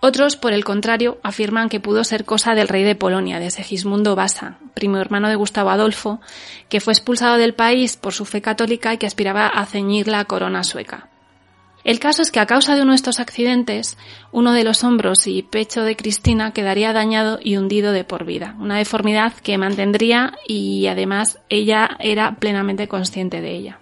Otros, 0.00 0.36
por 0.36 0.52
el 0.52 0.64
contrario, 0.64 1.18
afirman 1.24 1.68
que 1.68 1.80
pudo 1.80 2.04
ser 2.04 2.24
cosa 2.24 2.54
del 2.54 2.68
rey 2.68 2.84
de 2.84 2.94
Polonia, 2.94 3.40
de 3.40 3.50
Segismundo 3.50 4.14
Basa, 4.14 4.58
primo 4.74 4.98
hermano 4.98 5.28
de 5.28 5.34
Gustavo 5.34 5.70
Adolfo, 5.70 6.20
que 6.68 6.80
fue 6.80 6.92
expulsado 6.92 7.36
del 7.36 7.54
país 7.54 7.96
por 7.96 8.12
su 8.12 8.24
fe 8.24 8.40
católica 8.40 8.94
y 8.94 8.98
que 8.98 9.06
aspiraba 9.06 9.48
a 9.48 9.66
ceñir 9.66 10.06
la 10.06 10.24
corona 10.24 10.62
sueca. 10.62 11.08
El 11.82 11.98
caso 11.98 12.22
es 12.22 12.30
que 12.30 12.38
a 12.38 12.46
causa 12.46 12.76
de 12.76 12.82
uno 12.82 12.92
de 12.92 12.96
estos 12.96 13.18
accidentes, 13.18 13.98
uno 14.30 14.52
de 14.52 14.62
los 14.62 14.84
hombros 14.84 15.26
y 15.26 15.42
pecho 15.42 15.82
de 15.82 15.96
Cristina 15.96 16.52
quedaría 16.52 16.92
dañado 16.92 17.40
y 17.42 17.56
hundido 17.56 17.92
de 17.92 18.04
por 18.04 18.24
vida, 18.24 18.54
una 18.60 18.78
deformidad 18.78 19.32
que 19.32 19.58
mantendría 19.58 20.34
y 20.46 20.86
además 20.86 21.38
ella 21.48 21.96
era 21.98 22.36
plenamente 22.36 22.86
consciente 22.88 23.40
de 23.40 23.52
ella. 23.52 23.80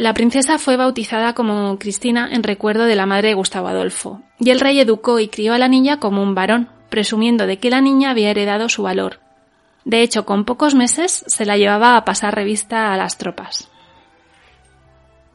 La 0.00 0.14
princesa 0.14 0.56
fue 0.56 0.78
bautizada 0.78 1.34
como 1.34 1.78
Cristina 1.78 2.26
en 2.32 2.42
recuerdo 2.42 2.86
de 2.86 2.96
la 2.96 3.04
madre 3.04 3.28
de 3.28 3.34
Gustavo 3.34 3.68
Adolfo, 3.68 4.22
y 4.38 4.48
el 4.48 4.58
rey 4.58 4.80
educó 4.80 5.20
y 5.20 5.28
crió 5.28 5.52
a 5.52 5.58
la 5.58 5.68
niña 5.68 6.00
como 6.00 6.22
un 6.22 6.34
varón, 6.34 6.70
presumiendo 6.88 7.46
de 7.46 7.58
que 7.58 7.68
la 7.68 7.82
niña 7.82 8.08
había 8.08 8.30
heredado 8.30 8.70
su 8.70 8.82
valor. 8.82 9.20
De 9.84 10.00
hecho, 10.00 10.24
con 10.24 10.46
pocos 10.46 10.74
meses 10.74 11.22
se 11.26 11.44
la 11.44 11.58
llevaba 11.58 11.98
a 11.98 12.06
pasar 12.06 12.34
revista 12.34 12.94
a 12.94 12.96
las 12.96 13.18
tropas. 13.18 13.68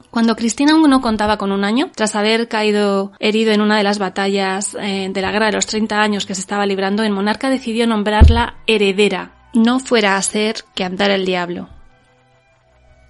Cuando 0.10 0.36
Cristina 0.36 0.72
aún 0.72 0.90
no 0.90 1.00
contaba 1.00 1.38
con 1.38 1.52
un 1.52 1.64
año, 1.64 1.92
tras 1.96 2.16
haber 2.16 2.48
caído 2.48 3.12
herido 3.20 3.52
en 3.52 3.62
una 3.62 3.78
de 3.78 3.84
las 3.84 4.00
batallas 4.00 4.76
eh, 4.82 5.10
de 5.14 5.22
la 5.22 5.32
guerra 5.32 5.46
de 5.46 5.58
los 5.58 5.68
30 5.68 6.02
años 6.02 6.26
que 6.26 6.34
se 6.34 6.42
estaba 6.42 6.66
librando, 6.66 7.04
el 7.04 7.12
monarca 7.12 7.52
decidió 7.52 7.86
nombrarla 7.86 8.56
heredera, 8.66 9.32
no 9.54 9.80
fuera 9.80 10.18
a 10.18 10.22
ser 10.24 10.64
que 10.74 10.84
andar 10.84 11.12
el 11.12 11.24
diablo. 11.24 11.75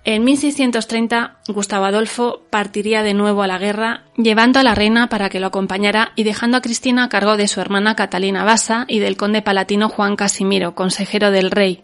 En 0.07 0.23
1630, 0.23 1.39
Gustavo 1.47 1.85
Adolfo 1.85 2.43
partiría 2.51 3.01
de 3.01 3.15
nuevo 3.15 3.41
a 3.41 3.47
la 3.47 3.57
guerra, 3.57 4.03
llevando 4.15 4.59
a 4.59 4.63
la 4.63 4.75
reina 4.75 5.09
para 5.09 5.29
que 5.29 5.39
lo 5.39 5.47
acompañara 5.47 6.11
y 6.15 6.23
dejando 6.23 6.57
a 6.57 6.61
Cristina 6.61 7.05
a 7.05 7.09
cargo 7.09 7.37
de 7.37 7.47
su 7.47 7.59
hermana 7.59 7.95
Catalina 7.95 8.43
Basa 8.43 8.85
y 8.87 8.99
del 8.99 9.17
conde 9.17 9.41
palatino 9.41 9.89
Juan 9.89 10.15
Casimiro, 10.15 10.75
consejero 10.75 11.31
del 11.31 11.49
rey. 11.49 11.83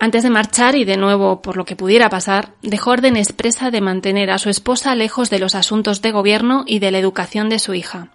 Antes 0.00 0.22
de 0.22 0.28
marchar 0.28 0.74
y 0.76 0.84
de 0.84 0.98
nuevo 0.98 1.40
por 1.40 1.56
lo 1.56 1.64
que 1.64 1.76
pudiera 1.76 2.10
pasar, 2.10 2.52
dejó 2.60 2.90
orden 2.90 3.16
expresa 3.16 3.70
de 3.70 3.80
mantener 3.80 4.30
a 4.30 4.36
su 4.36 4.50
esposa 4.50 4.94
lejos 4.94 5.30
de 5.30 5.38
los 5.38 5.54
asuntos 5.54 6.02
de 6.02 6.12
gobierno 6.12 6.64
y 6.66 6.78
de 6.78 6.90
la 6.90 6.98
educación 6.98 7.48
de 7.48 7.58
su 7.58 7.72
hija. 7.72 8.10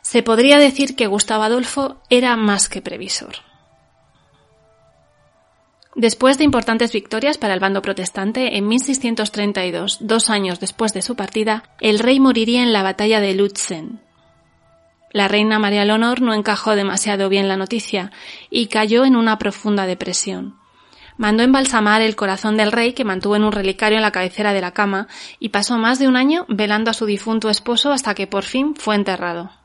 Se 0.00 0.22
podría 0.22 0.58
decir 0.58 0.96
que 0.96 1.06
Gustavo 1.06 1.42
Adolfo 1.42 2.00
era 2.08 2.34
más 2.36 2.70
que 2.70 2.80
previsor. 2.80 3.49
Después 6.00 6.38
de 6.38 6.44
importantes 6.44 6.94
victorias 6.94 7.36
para 7.36 7.52
el 7.52 7.60
bando 7.60 7.82
protestante, 7.82 8.56
en 8.56 8.66
1632, 8.66 9.98
dos 10.00 10.30
años 10.30 10.58
después 10.58 10.94
de 10.94 11.02
su 11.02 11.14
partida, 11.14 11.64
el 11.78 11.98
rey 11.98 12.18
moriría 12.18 12.62
en 12.62 12.72
la 12.72 12.82
batalla 12.82 13.20
de 13.20 13.34
Lutzen. 13.34 14.00
La 15.12 15.28
reina 15.28 15.58
María 15.58 15.84
Leonor 15.84 16.22
no 16.22 16.32
encajó 16.32 16.74
demasiado 16.74 17.28
bien 17.28 17.48
la 17.48 17.58
noticia 17.58 18.12
y 18.48 18.68
cayó 18.68 19.04
en 19.04 19.14
una 19.14 19.36
profunda 19.36 19.84
depresión. 19.84 20.56
Mandó 21.18 21.42
embalsamar 21.42 22.00
el 22.00 22.16
corazón 22.16 22.56
del 22.56 22.72
rey 22.72 22.94
que 22.94 23.04
mantuvo 23.04 23.36
en 23.36 23.44
un 23.44 23.52
relicario 23.52 23.98
en 23.98 24.02
la 24.02 24.10
cabecera 24.10 24.54
de 24.54 24.62
la 24.62 24.72
cama 24.72 25.06
y 25.38 25.50
pasó 25.50 25.76
más 25.76 25.98
de 25.98 26.08
un 26.08 26.16
año 26.16 26.46
velando 26.48 26.90
a 26.90 26.94
su 26.94 27.04
difunto 27.04 27.50
esposo 27.50 27.92
hasta 27.92 28.14
que 28.14 28.26
por 28.26 28.44
fin 28.44 28.74
fue 28.74 28.94
enterrado. 28.94 29.59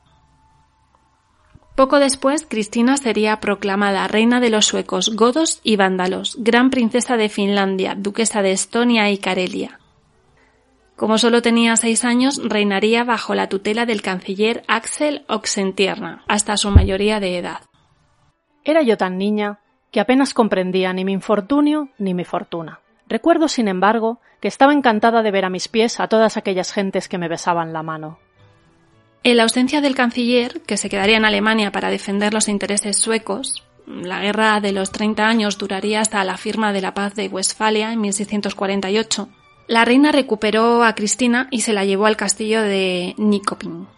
Poco 1.76 2.00
después, 2.00 2.46
Cristina 2.48 2.96
sería 2.96 3.38
proclamada 3.38 4.08
reina 4.08 4.40
de 4.40 4.48
los 4.48 4.64
suecos, 4.64 5.14
godos 5.14 5.60
y 5.62 5.76
vándalos, 5.76 6.36
gran 6.40 6.70
princesa 6.70 7.18
de 7.18 7.28
Finlandia, 7.28 7.94
duquesa 7.94 8.40
de 8.40 8.52
Estonia 8.52 9.10
y 9.10 9.18
Carelia. 9.18 9.78
Como 10.96 11.18
solo 11.18 11.42
tenía 11.42 11.76
seis 11.76 12.06
años, 12.06 12.40
reinaría 12.42 13.04
bajo 13.04 13.34
la 13.34 13.50
tutela 13.50 13.84
del 13.84 14.00
canciller 14.00 14.64
Axel 14.66 15.26
Oxentierna, 15.28 16.24
hasta 16.28 16.56
su 16.56 16.70
mayoría 16.70 17.20
de 17.20 17.36
edad. 17.36 17.60
Era 18.64 18.80
yo 18.80 18.96
tan 18.96 19.18
niña 19.18 19.60
que 19.90 20.00
apenas 20.00 20.32
comprendía 20.32 20.94
ni 20.94 21.04
mi 21.04 21.12
infortunio 21.12 21.90
ni 21.98 22.14
mi 22.14 22.24
fortuna. 22.24 22.80
Recuerdo, 23.06 23.48
sin 23.48 23.68
embargo, 23.68 24.18
que 24.40 24.48
estaba 24.48 24.72
encantada 24.72 25.22
de 25.22 25.30
ver 25.30 25.44
a 25.44 25.50
mis 25.50 25.68
pies 25.68 26.00
a 26.00 26.08
todas 26.08 26.38
aquellas 26.38 26.72
gentes 26.72 27.06
que 27.06 27.18
me 27.18 27.28
besaban 27.28 27.74
la 27.74 27.82
mano. 27.82 28.18
En 29.26 29.38
la 29.38 29.42
ausencia 29.42 29.80
del 29.80 29.96
canciller, 29.96 30.60
que 30.60 30.76
se 30.76 30.88
quedaría 30.88 31.16
en 31.16 31.24
Alemania 31.24 31.72
para 31.72 31.90
defender 31.90 32.32
los 32.32 32.46
intereses 32.46 32.96
suecos, 32.96 33.64
la 33.84 34.20
guerra 34.20 34.60
de 34.60 34.70
los 34.70 34.92
30 34.92 35.26
años 35.26 35.58
duraría 35.58 36.00
hasta 36.00 36.22
la 36.22 36.36
firma 36.36 36.72
de 36.72 36.80
la 36.80 36.94
paz 36.94 37.16
de 37.16 37.26
Westfalia 37.26 37.92
en 37.92 38.02
1648. 38.02 39.28
La 39.66 39.84
reina 39.84 40.12
recuperó 40.12 40.84
a 40.84 40.94
Cristina 40.94 41.48
y 41.50 41.62
se 41.62 41.72
la 41.72 41.84
llevó 41.84 42.06
al 42.06 42.16
castillo 42.16 42.62
de 42.62 43.16
Nikopin. 43.18 43.88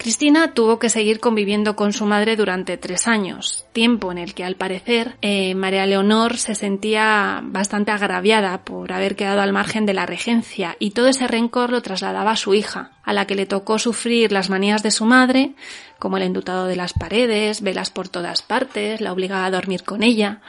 Cristina 0.00 0.54
tuvo 0.54 0.78
que 0.78 0.88
seguir 0.88 1.20
conviviendo 1.20 1.76
con 1.76 1.92
su 1.92 2.06
madre 2.06 2.34
durante 2.34 2.78
tres 2.78 3.06
años, 3.06 3.66
tiempo 3.74 4.10
en 4.10 4.16
el 4.16 4.32
que 4.32 4.44
al 4.44 4.54
parecer 4.54 5.18
eh, 5.20 5.54
María 5.54 5.84
Leonor 5.84 6.38
se 6.38 6.54
sentía 6.54 7.42
bastante 7.44 7.90
agraviada 7.92 8.64
por 8.64 8.94
haber 8.94 9.14
quedado 9.14 9.42
al 9.42 9.52
margen 9.52 9.84
de 9.84 9.92
la 9.92 10.06
regencia 10.06 10.74
y 10.78 10.92
todo 10.92 11.08
ese 11.08 11.26
rencor 11.28 11.68
lo 11.68 11.82
trasladaba 11.82 12.30
a 12.30 12.36
su 12.36 12.54
hija, 12.54 12.92
a 13.04 13.12
la 13.12 13.26
que 13.26 13.34
le 13.34 13.44
tocó 13.44 13.78
sufrir 13.78 14.32
las 14.32 14.48
manías 14.48 14.82
de 14.82 14.90
su 14.90 15.04
madre, 15.04 15.52
como 15.98 16.16
el 16.16 16.22
endutado 16.22 16.64
de 16.64 16.76
las 16.76 16.94
paredes, 16.94 17.60
velas 17.60 17.90
por 17.90 18.08
todas 18.08 18.40
partes, 18.40 19.02
la 19.02 19.12
obligaba 19.12 19.44
a 19.44 19.50
dormir 19.50 19.84
con 19.84 20.02
ella, 20.02 20.40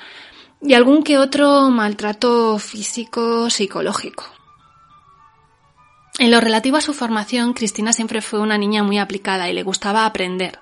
y 0.61 0.75
algún 0.75 1.03
que 1.03 1.17
otro 1.17 1.69
maltrato 1.69 2.57
físico 2.57 3.49
psicológico. 3.49 4.23
En 6.21 6.29
lo 6.29 6.39
relativo 6.39 6.77
a 6.77 6.81
su 6.81 6.93
formación, 6.93 7.53
Cristina 7.53 7.93
siempre 7.93 8.21
fue 8.21 8.39
una 8.41 8.59
niña 8.59 8.83
muy 8.83 8.99
aplicada 8.99 9.49
y 9.49 9.53
le 9.53 9.63
gustaba 9.63 10.05
aprender. 10.05 10.59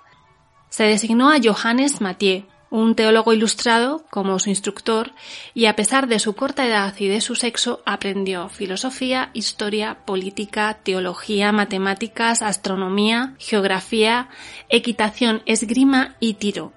Se 0.69 0.85
designó 0.85 1.31
a 1.31 1.39
Johannes 1.43 1.99
Mathieu, 1.99 2.45
un 2.69 2.95
teólogo 2.95 3.33
ilustrado, 3.33 4.05
como 4.09 4.39
su 4.39 4.49
instructor, 4.49 5.11
y 5.53 5.65
a 5.65 5.75
pesar 5.75 6.07
de 6.07 6.19
su 6.19 6.33
corta 6.33 6.65
edad 6.65 6.95
y 6.97 7.09
de 7.09 7.19
su 7.19 7.35
sexo, 7.35 7.83
aprendió 7.85 8.47
filosofía, 8.47 9.31
historia, 9.33 10.05
política, 10.05 10.79
teología, 10.81 11.51
matemáticas, 11.51 12.41
astronomía, 12.41 13.35
geografía, 13.37 14.29
equitación, 14.69 15.41
esgrima 15.45 16.15
y 16.21 16.35
tiro. 16.35 16.71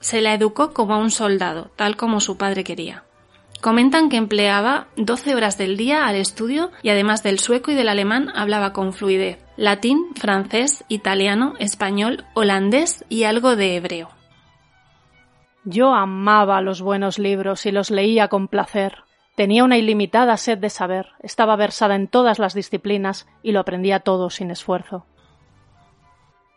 Se 0.00 0.20
la 0.20 0.34
educó 0.34 0.72
como 0.72 0.94
a 0.94 0.98
un 0.98 1.12
soldado, 1.12 1.70
tal 1.76 1.96
como 1.96 2.20
su 2.20 2.36
padre 2.36 2.64
quería. 2.64 3.04
Comentan 3.62 4.08
que 4.08 4.16
empleaba 4.16 4.88
12 4.96 5.36
horas 5.36 5.56
del 5.56 5.76
día 5.76 6.08
al 6.08 6.16
estudio 6.16 6.72
y 6.82 6.88
además 6.90 7.22
del 7.22 7.38
sueco 7.38 7.70
y 7.70 7.74
del 7.74 7.88
alemán 7.88 8.32
hablaba 8.34 8.72
con 8.72 8.92
fluidez 8.92 9.38
latín, 9.56 10.06
francés, 10.16 10.84
italiano, 10.88 11.54
español, 11.60 12.24
holandés 12.34 13.04
y 13.08 13.22
algo 13.22 13.54
de 13.54 13.76
hebreo. 13.76 14.08
Yo 15.64 15.94
amaba 15.94 16.60
los 16.60 16.82
buenos 16.82 17.20
libros 17.20 17.64
y 17.64 17.70
los 17.70 17.92
leía 17.92 18.26
con 18.26 18.48
placer. 18.48 19.04
Tenía 19.36 19.62
una 19.62 19.78
ilimitada 19.78 20.36
sed 20.38 20.58
de 20.58 20.68
saber, 20.68 21.10
estaba 21.20 21.54
versada 21.54 21.94
en 21.94 22.08
todas 22.08 22.40
las 22.40 22.54
disciplinas 22.54 23.28
y 23.44 23.52
lo 23.52 23.60
aprendía 23.60 24.00
todo 24.00 24.28
sin 24.28 24.50
esfuerzo. 24.50 25.06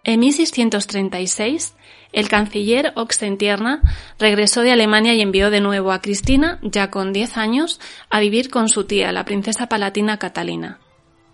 En 0.06 0.20
1636, 0.20 1.74
el 2.14 2.30
canciller 2.30 2.94
Oxentierna 2.96 3.82
regresó 4.20 4.62
de 4.62 4.72
Alemania 4.72 5.16
y 5.16 5.22
envió 5.22 5.50
de 5.50 5.62
nuevo 5.62 5.92
a 5.92 6.00
Cristina, 6.00 6.60
ya 6.62 6.92
con 6.92 7.12
diez 7.12 7.38
años, 7.38 7.82
a 8.12 8.20
vivir 8.20 8.52
con 8.52 8.70
su 8.70 8.84
tía, 8.84 9.12
la 9.12 9.26
princesa 9.26 9.68
palatina 9.68 10.20
Catalina. 10.20 10.80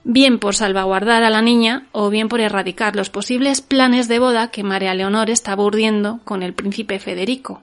Bien 0.06 0.40
por 0.40 0.56
salvaguardar 0.56 1.22
a 1.24 1.30
la 1.30 1.42
niña 1.42 1.90
o 1.92 2.10
bien 2.10 2.30
por 2.30 2.40
erradicar 2.40 2.96
los 2.96 3.10
posibles 3.10 3.60
planes 3.62 4.08
de 4.08 4.20
boda 4.20 4.51
que 4.51 4.63
María 4.63 4.94
Leonor 4.94 5.30
estaba 5.30 5.66
urdiendo 5.66 6.22
con 6.24 6.42
el 6.42 6.54
príncipe 6.54 6.98
Federico, 6.98 7.62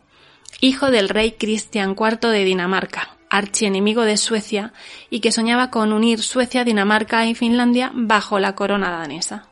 hijo 0.60 0.90
del 0.90 1.08
rey 1.08 1.32
Cristian 1.32 1.96
IV 1.98 2.28
de 2.28 2.44
Dinamarca, 2.44 3.16
archienemigo 3.30 4.02
de 4.02 4.18
Suecia 4.18 4.74
y 5.08 5.20
que 5.20 5.32
soñaba 5.32 5.70
con 5.70 5.94
unir 5.94 6.20
Suecia, 6.20 6.64
Dinamarca 6.64 7.24
y 7.24 7.34
Finlandia 7.34 7.90
bajo 7.94 8.38
la 8.38 8.54
corona 8.54 8.90
danesa. 8.90 9.47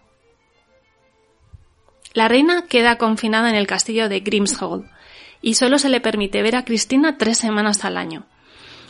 La 2.16 2.28
reina 2.28 2.64
queda 2.66 2.96
confinada 2.96 3.50
en 3.50 3.56
el 3.56 3.66
castillo 3.66 4.08
de 4.08 4.20
Grimshold 4.20 4.86
y 5.42 5.52
solo 5.52 5.78
se 5.78 5.90
le 5.90 6.00
permite 6.00 6.40
ver 6.40 6.56
a 6.56 6.64
Cristina 6.64 7.18
tres 7.18 7.36
semanas 7.36 7.84
al 7.84 7.98
año. 7.98 8.24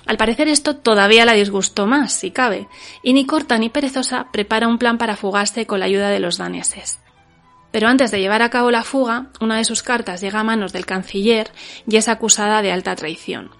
Al 0.06 0.16
parecer 0.16 0.47
esto 0.47 0.76
todavía 0.76 1.25
la 1.25 1.33
disgustó 1.33 1.88
más, 1.88 2.12
si 2.12 2.30
cabe, 2.30 2.68
y 3.02 3.14
ni 3.14 3.26
corta 3.26 3.59
ni 3.59 3.68
perezosa 3.68 4.28
prepara 4.30 4.68
un 4.68 4.78
plan 4.78 4.97
para 4.97 5.16
fugarse 5.16 5.66
con 5.66 5.80
la 5.80 5.87
ayuda 5.87 6.11
de 6.11 6.21
los 6.21 6.38
daneses. 6.38 7.00
Pero 7.73 7.88
antes 7.88 8.12
de 8.12 8.21
llevar 8.21 8.42
a 8.42 8.50
cabo 8.50 8.71
la 8.71 8.85
fuga, 8.85 9.26
una 9.40 9.56
de 9.56 9.64
sus 9.64 9.83
cartas 9.83 10.21
llega 10.21 10.38
a 10.38 10.45
manos 10.45 10.73
del 10.73 10.87
canciller 10.87 11.50
y 11.85 11.97
es 11.97 12.06
acusada 12.06 12.62
de 12.62 12.71
alta 12.71 12.95
traición. 12.95 13.50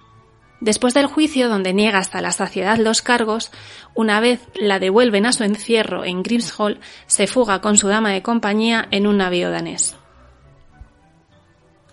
Después 0.61 0.95
del 0.95 1.07
juicio, 1.07 1.49
donde 1.49 1.75
niega 1.75 1.99
hasta 1.99 2.23
la 2.23 2.33
saciedad 2.33 2.79
los 2.79 3.03
cargos, 3.03 3.51
una 3.95 4.21
vez 4.21 4.41
la 4.55 4.79
devuelven 4.79 5.27
a 5.27 5.33
su 5.33 5.45
encierro 5.45 6.05
en 6.05 6.23
Grimshall, 6.23 6.81
se 7.07 7.27
fuga 7.27 7.61
con 7.61 7.77
su 7.77 7.89
dama 7.89 8.11
de 8.11 8.23
compañía 8.23 8.89
en 8.91 9.07
un 9.07 9.19
navío 9.19 9.51
danés. 9.51 9.97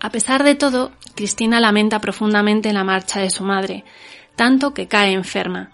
A 0.00 0.10
pesar 0.10 0.44
de 0.44 0.54
todo, 0.54 0.92
Cristina 1.14 1.60
lamenta 1.60 2.00
profundamente 2.00 2.72
la 2.72 2.84
marcha 2.84 3.20
de 3.20 3.30
su 3.30 3.44
madre, 3.44 3.84
tanto 4.36 4.74
que 4.74 4.88
cae 4.88 5.12
enferma. 5.12 5.72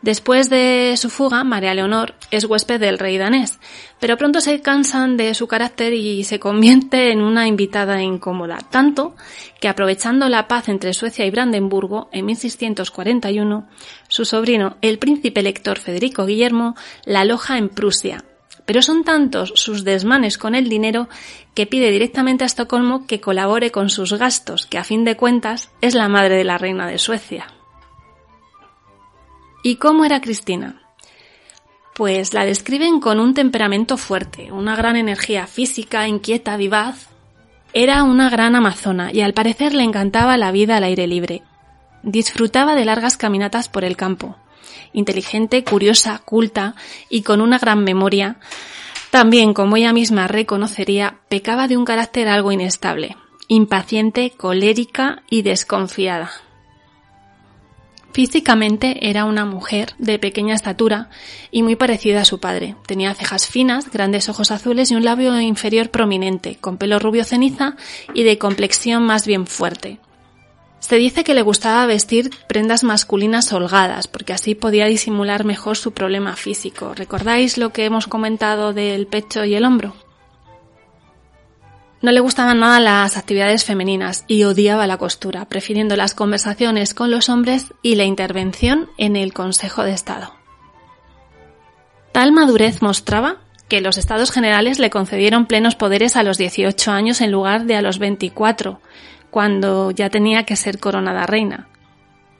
Después 0.00 0.48
de 0.48 0.94
su 0.96 1.10
fuga, 1.10 1.42
María 1.42 1.74
Leonor 1.74 2.14
es 2.30 2.44
huésped 2.44 2.78
del 2.78 3.00
rey 3.00 3.18
danés, 3.18 3.58
pero 3.98 4.16
pronto 4.16 4.40
se 4.40 4.60
cansan 4.60 5.16
de 5.16 5.34
su 5.34 5.48
carácter 5.48 5.92
y 5.92 6.22
se 6.22 6.38
convierte 6.38 7.10
en 7.10 7.20
una 7.20 7.48
invitada 7.48 8.00
incómoda, 8.00 8.58
tanto 8.70 9.16
que 9.60 9.66
aprovechando 9.66 10.28
la 10.28 10.46
paz 10.46 10.68
entre 10.68 10.94
Suecia 10.94 11.26
y 11.26 11.30
Brandenburgo 11.30 12.08
en 12.12 12.26
1641, 12.26 13.68
su 14.06 14.24
sobrino, 14.24 14.76
el 14.82 15.00
príncipe 15.00 15.40
elector 15.40 15.80
Federico 15.80 16.26
Guillermo, 16.26 16.76
la 17.04 17.20
aloja 17.20 17.58
en 17.58 17.68
Prusia. 17.68 18.24
Pero 18.66 18.82
son 18.82 19.02
tantos 19.02 19.52
sus 19.56 19.82
desmanes 19.82 20.38
con 20.38 20.54
el 20.54 20.68
dinero 20.68 21.08
que 21.54 21.66
pide 21.66 21.90
directamente 21.90 22.44
a 22.44 22.46
Estocolmo 22.46 23.06
que 23.06 23.20
colabore 23.20 23.72
con 23.72 23.90
sus 23.90 24.12
gastos, 24.12 24.66
que 24.66 24.78
a 24.78 24.84
fin 24.84 25.04
de 25.04 25.16
cuentas 25.16 25.70
es 25.80 25.94
la 25.94 26.08
madre 26.08 26.36
de 26.36 26.44
la 26.44 26.58
reina 26.58 26.86
de 26.86 26.98
Suecia. 26.98 27.57
¿Y 29.68 29.76
cómo 29.76 30.06
era 30.06 30.22
Cristina? 30.22 30.80
Pues 31.94 32.32
la 32.32 32.46
describen 32.46 33.00
con 33.00 33.20
un 33.20 33.34
temperamento 33.34 33.98
fuerte, 33.98 34.50
una 34.50 34.74
gran 34.74 34.96
energía 34.96 35.46
física, 35.46 36.08
inquieta, 36.08 36.56
vivaz. 36.56 37.08
Era 37.74 38.02
una 38.02 38.30
gran 38.30 38.56
amazona 38.56 39.12
y 39.12 39.20
al 39.20 39.34
parecer 39.34 39.74
le 39.74 39.82
encantaba 39.82 40.38
la 40.38 40.52
vida 40.52 40.78
al 40.78 40.84
aire 40.84 41.06
libre. 41.06 41.42
Disfrutaba 42.02 42.76
de 42.76 42.86
largas 42.86 43.18
caminatas 43.18 43.68
por 43.68 43.84
el 43.84 43.94
campo. 43.94 44.36
Inteligente, 44.94 45.62
curiosa, 45.64 46.18
culta 46.24 46.74
y 47.10 47.20
con 47.20 47.42
una 47.42 47.58
gran 47.58 47.84
memoria, 47.84 48.38
también, 49.10 49.52
como 49.52 49.76
ella 49.76 49.92
misma 49.92 50.28
reconocería, 50.28 51.18
pecaba 51.28 51.68
de 51.68 51.76
un 51.76 51.84
carácter 51.84 52.28
algo 52.28 52.52
inestable, 52.52 53.18
impaciente, 53.48 54.30
colérica 54.30 55.24
y 55.28 55.42
desconfiada. 55.42 56.30
Físicamente 58.12 59.08
era 59.08 59.24
una 59.24 59.44
mujer 59.44 59.94
de 59.98 60.18
pequeña 60.18 60.54
estatura 60.54 61.10
y 61.50 61.62
muy 61.62 61.76
parecida 61.76 62.22
a 62.22 62.24
su 62.24 62.40
padre. 62.40 62.74
Tenía 62.86 63.14
cejas 63.14 63.46
finas, 63.46 63.90
grandes 63.90 64.28
ojos 64.28 64.50
azules 64.50 64.90
y 64.90 64.96
un 64.96 65.04
labio 65.04 65.38
inferior 65.40 65.90
prominente, 65.90 66.56
con 66.56 66.78
pelo 66.78 66.98
rubio 66.98 67.24
ceniza 67.24 67.76
y 68.14 68.24
de 68.24 68.38
complexión 68.38 69.04
más 69.04 69.26
bien 69.26 69.46
fuerte. 69.46 70.00
Se 70.80 70.96
dice 70.96 71.24
que 71.24 71.34
le 71.34 71.42
gustaba 71.42 71.86
vestir 71.86 72.30
prendas 72.48 72.84
masculinas 72.84 73.52
holgadas, 73.52 74.06
porque 74.08 74.32
así 74.32 74.54
podía 74.54 74.86
disimular 74.86 75.44
mejor 75.44 75.76
su 75.76 75.92
problema 75.92 76.36
físico. 76.36 76.94
¿Recordáis 76.94 77.58
lo 77.58 77.72
que 77.72 77.84
hemos 77.84 78.06
comentado 78.06 78.72
del 78.72 79.06
pecho 79.06 79.44
y 79.44 79.54
el 79.54 79.64
hombro? 79.64 79.94
No 82.00 82.12
le 82.12 82.20
gustaban 82.20 82.60
nada 82.60 82.78
las 82.78 83.16
actividades 83.16 83.64
femeninas 83.64 84.24
y 84.28 84.44
odiaba 84.44 84.86
la 84.86 84.98
costura, 84.98 85.46
prefiriendo 85.46 85.96
las 85.96 86.14
conversaciones 86.14 86.94
con 86.94 87.10
los 87.10 87.28
hombres 87.28 87.74
y 87.82 87.96
la 87.96 88.04
intervención 88.04 88.88
en 88.98 89.16
el 89.16 89.32
Consejo 89.32 89.82
de 89.82 89.92
Estado. 89.92 90.32
Tal 92.12 92.30
madurez 92.30 92.82
mostraba 92.82 93.38
que 93.68 93.80
los 93.80 93.98
estados 93.98 94.30
generales 94.30 94.78
le 94.78 94.90
concedieron 94.90 95.46
plenos 95.46 95.74
poderes 95.74 96.16
a 96.16 96.22
los 96.22 96.38
18 96.38 96.90
años 96.92 97.20
en 97.20 97.32
lugar 97.32 97.64
de 97.64 97.74
a 97.74 97.82
los 97.82 97.98
24, 97.98 98.80
cuando 99.30 99.90
ya 99.90 100.08
tenía 100.08 100.44
que 100.44 100.56
ser 100.56 100.78
coronada 100.78 101.26
reina. 101.26 101.68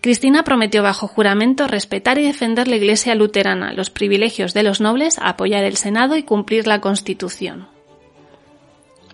Cristina 0.01 0.45
prometió 0.45 0.85
bajo 0.85 1.09
juramento 1.09 1.67
respetar 1.67 2.19
y 2.19 2.23
defender 2.23 2.69
la 2.69 2.77
Iglesia 2.77 3.17
luterana, 3.17 3.73
los 3.73 3.91
privilegios 3.91 4.55
de 4.55 4.63
los 4.63 4.81
nobles, 4.81 5.19
apoyar 5.21 5.65
el 5.65 5.77
Senado 5.77 6.17
y 6.17 6.23
cumplir 6.23 6.69
la 6.69 6.81
Constitución. 6.81 7.78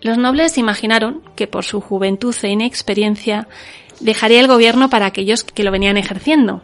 Los 0.04 0.18
nobles 0.18 0.58
imaginaron 0.58 1.23
que 1.34 1.46
por 1.46 1.64
su 1.64 1.80
juventud 1.80 2.34
e 2.42 2.50
inexperiencia 2.50 3.49
dejaría 4.00 4.38
el 4.38 4.46
gobierno 4.46 4.90
para 4.90 5.06
aquellos 5.06 5.44
que 5.44 5.64
lo 5.64 5.70
venían 5.70 5.96
ejerciendo. 5.96 6.61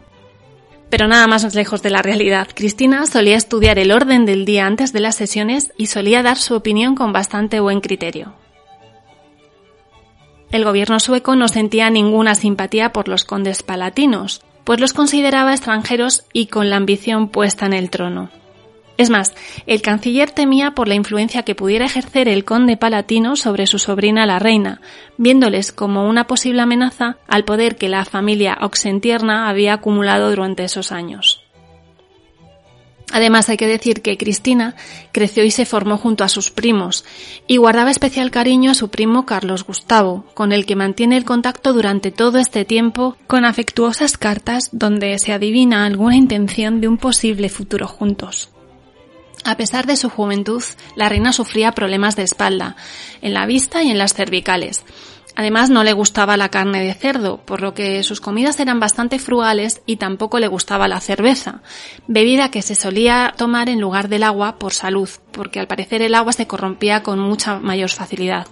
Pero 0.91 1.07
nada 1.07 1.25
más 1.25 1.55
lejos 1.55 1.81
de 1.81 1.89
la 1.89 2.03
realidad. 2.03 2.49
Cristina 2.53 3.03
solía 3.07 3.35
estudiar 3.35 3.79
el 3.79 3.91
orden 3.91 4.27
del 4.27 4.45
día 4.45 4.67
antes 4.67 4.93
de 4.93 4.99
las 4.99 5.15
sesiones 5.15 5.73
y 5.75 5.87
solía 5.87 6.21
dar 6.21 6.37
su 6.37 6.53
opinión 6.53 6.93
con 6.93 7.13
bastante 7.13 7.59
buen 7.59 7.81
criterio. 7.81 8.35
El 10.51 10.63
gobierno 10.63 10.99
sueco 10.99 11.35
no 11.35 11.47
sentía 11.47 11.89
ninguna 11.89 12.35
simpatía 12.35 12.93
por 12.93 13.07
los 13.07 13.23
condes 13.23 13.63
palatinos, 13.63 14.43
pues 14.65 14.79
los 14.79 14.93
consideraba 14.93 15.53
extranjeros 15.53 16.25
y 16.31 16.45
con 16.45 16.69
la 16.69 16.75
ambición 16.75 17.29
puesta 17.29 17.65
en 17.65 17.73
el 17.73 17.89
trono. 17.89 18.29
Es 19.01 19.09
más, 19.09 19.33
el 19.65 19.81
canciller 19.81 20.29
temía 20.29 20.75
por 20.75 20.87
la 20.87 20.93
influencia 20.93 21.41
que 21.41 21.55
pudiera 21.55 21.87
ejercer 21.87 22.27
el 22.27 22.45
conde 22.45 22.77
palatino 22.77 23.35
sobre 23.35 23.65
su 23.65 23.79
sobrina 23.79 24.27
la 24.27 24.37
reina, 24.37 24.79
viéndoles 25.17 25.71
como 25.71 26.07
una 26.07 26.27
posible 26.27 26.61
amenaza 26.61 27.17
al 27.27 27.43
poder 27.43 27.77
que 27.77 27.89
la 27.89 28.05
familia 28.05 28.59
oxentierna 28.61 29.49
había 29.49 29.73
acumulado 29.73 30.29
durante 30.29 30.65
esos 30.65 30.91
años. 30.91 31.41
Además, 33.11 33.49
hay 33.49 33.57
que 33.57 33.65
decir 33.65 34.03
que 34.03 34.19
Cristina 34.19 34.75
creció 35.11 35.43
y 35.43 35.49
se 35.49 35.65
formó 35.65 35.97
junto 35.97 36.23
a 36.23 36.29
sus 36.29 36.51
primos 36.51 37.03
y 37.47 37.57
guardaba 37.57 37.89
especial 37.89 38.29
cariño 38.29 38.69
a 38.69 38.75
su 38.75 38.89
primo 38.89 39.25
Carlos 39.25 39.65
Gustavo, 39.65 40.25
con 40.35 40.51
el 40.51 40.67
que 40.67 40.75
mantiene 40.75 41.17
el 41.17 41.25
contacto 41.25 41.73
durante 41.73 42.11
todo 42.11 42.37
este 42.37 42.65
tiempo 42.65 43.17
con 43.25 43.45
afectuosas 43.45 44.19
cartas 44.19 44.69
donde 44.71 45.17
se 45.17 45.33
adivina 45.33 45.87
alguna 45.87 46.17
intención 46.17 46.81
de 46.81 46.87
un 46.87 46.97
posible 46.97 47.49
futuro 47.49 47.87
juntos. 47.87 48.51
A 49.43 49.57
pesar 49.57 49.87
de 49.87 49.95
su 49.95 50.09
juventud, 50.09 50.63
la 50.95 51.09
reina 51.09 51.33
sufría 51.33 51.71
problemas 51.71 52.15
de 52.15 52.23
espalda, 52.23 52.75
en 53.21 53.33
la 53.33 53.45
vista 53.45 53.81
y 53.81 53.89
en 53.89 53.97
las 53.97 54.13
cervicales. 54.13 54.83
Además, 55.35 55.69
no 55.69 55.83
le 55.83 55.93
gustaba 55.93 56.37
la 56.37 56.49
carne 56.49 56.83
de 56.83 56.93
cerdo, 56.93 57.37
por 57.37 57.61
lo 57.61 57.73
que 57.73 58.03
sus 58.03 58.19
comidas 58.19 58.59
eran 58.59 58.79
bastante 58.79 59.17
frugales 59.17 59.81
y 59.85 59.95
tampoco 59.95 60.39
le 60.39 60.47
gustaba 60.47 60.87
la 60.87 60.99
cerveza, 60.99 61.61
bebida 62.07 62.51
que 62.51 62.61
se 62.61 62.75
solía 62.75 63.33
tomar 63.37 63.69
en 63.69 63.79
lugar 63.79 64.09
del 64.09 64.23
agua 64.23 64.59
por 64.59 64.73
salud, 64.73 65.09
porque 65.31 65.59
al 65.59 65.67
parecer 65.67 66.01
el 66.01 66.15
agua 66.15 66.33
se 66.33 66.47
corrompía 66.47 67.01
con 67.01 67.19
mucha 67.19 67.59
mayor 67.59 67.89
facilidad. 67.89 68.47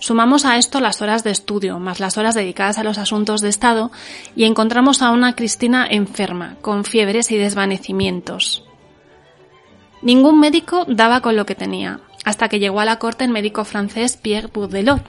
Sumamos 0.00 0.44
a 0.44 0.58
esto 0.58 0.80
las 0.80 1.00
horas 1.00 1.24
de 1.24 1.30
estudio, 1.30 1.78
más 1.78 2.00
las 2.00 2.18
horas 2.18 2.34
dedicadas 2.34 2.76
a 2.76 2.84
los 2.84 2.98
asuntos 2.98 3.40
de 3.40 3.48
Estado, 3.48 3.90
y 4.36 4.44
encontramos 4.44 5.00
a 5.00 5.10
una 5.10 5.34
Cristina 5.34 5.86
enferma, 5.88 6.56
con 6.60 6.84
fiebres 6.84 7.30
y 7.30 7.38
desvanecimientos. 7.38 8.64
Ningún 10.04 10.38
médico 10.38 10.84
daba 10.86 11.22
con 11.22 11.34
lo 11.34 11.46
que 11.46 11.54
tenía, 11.54 11.98
hasta 12.26 12.50
que 12.50 12.58
llegó 12.58 12.80
a 12.80 12.84
la 12.84 12.98
corte 12.98 13.24
el 13.24 13.30
médico 13.30 13.64
francés 13.64 14.18
Pierre 14.18 14.50
Bourdelot. 14.52 15.02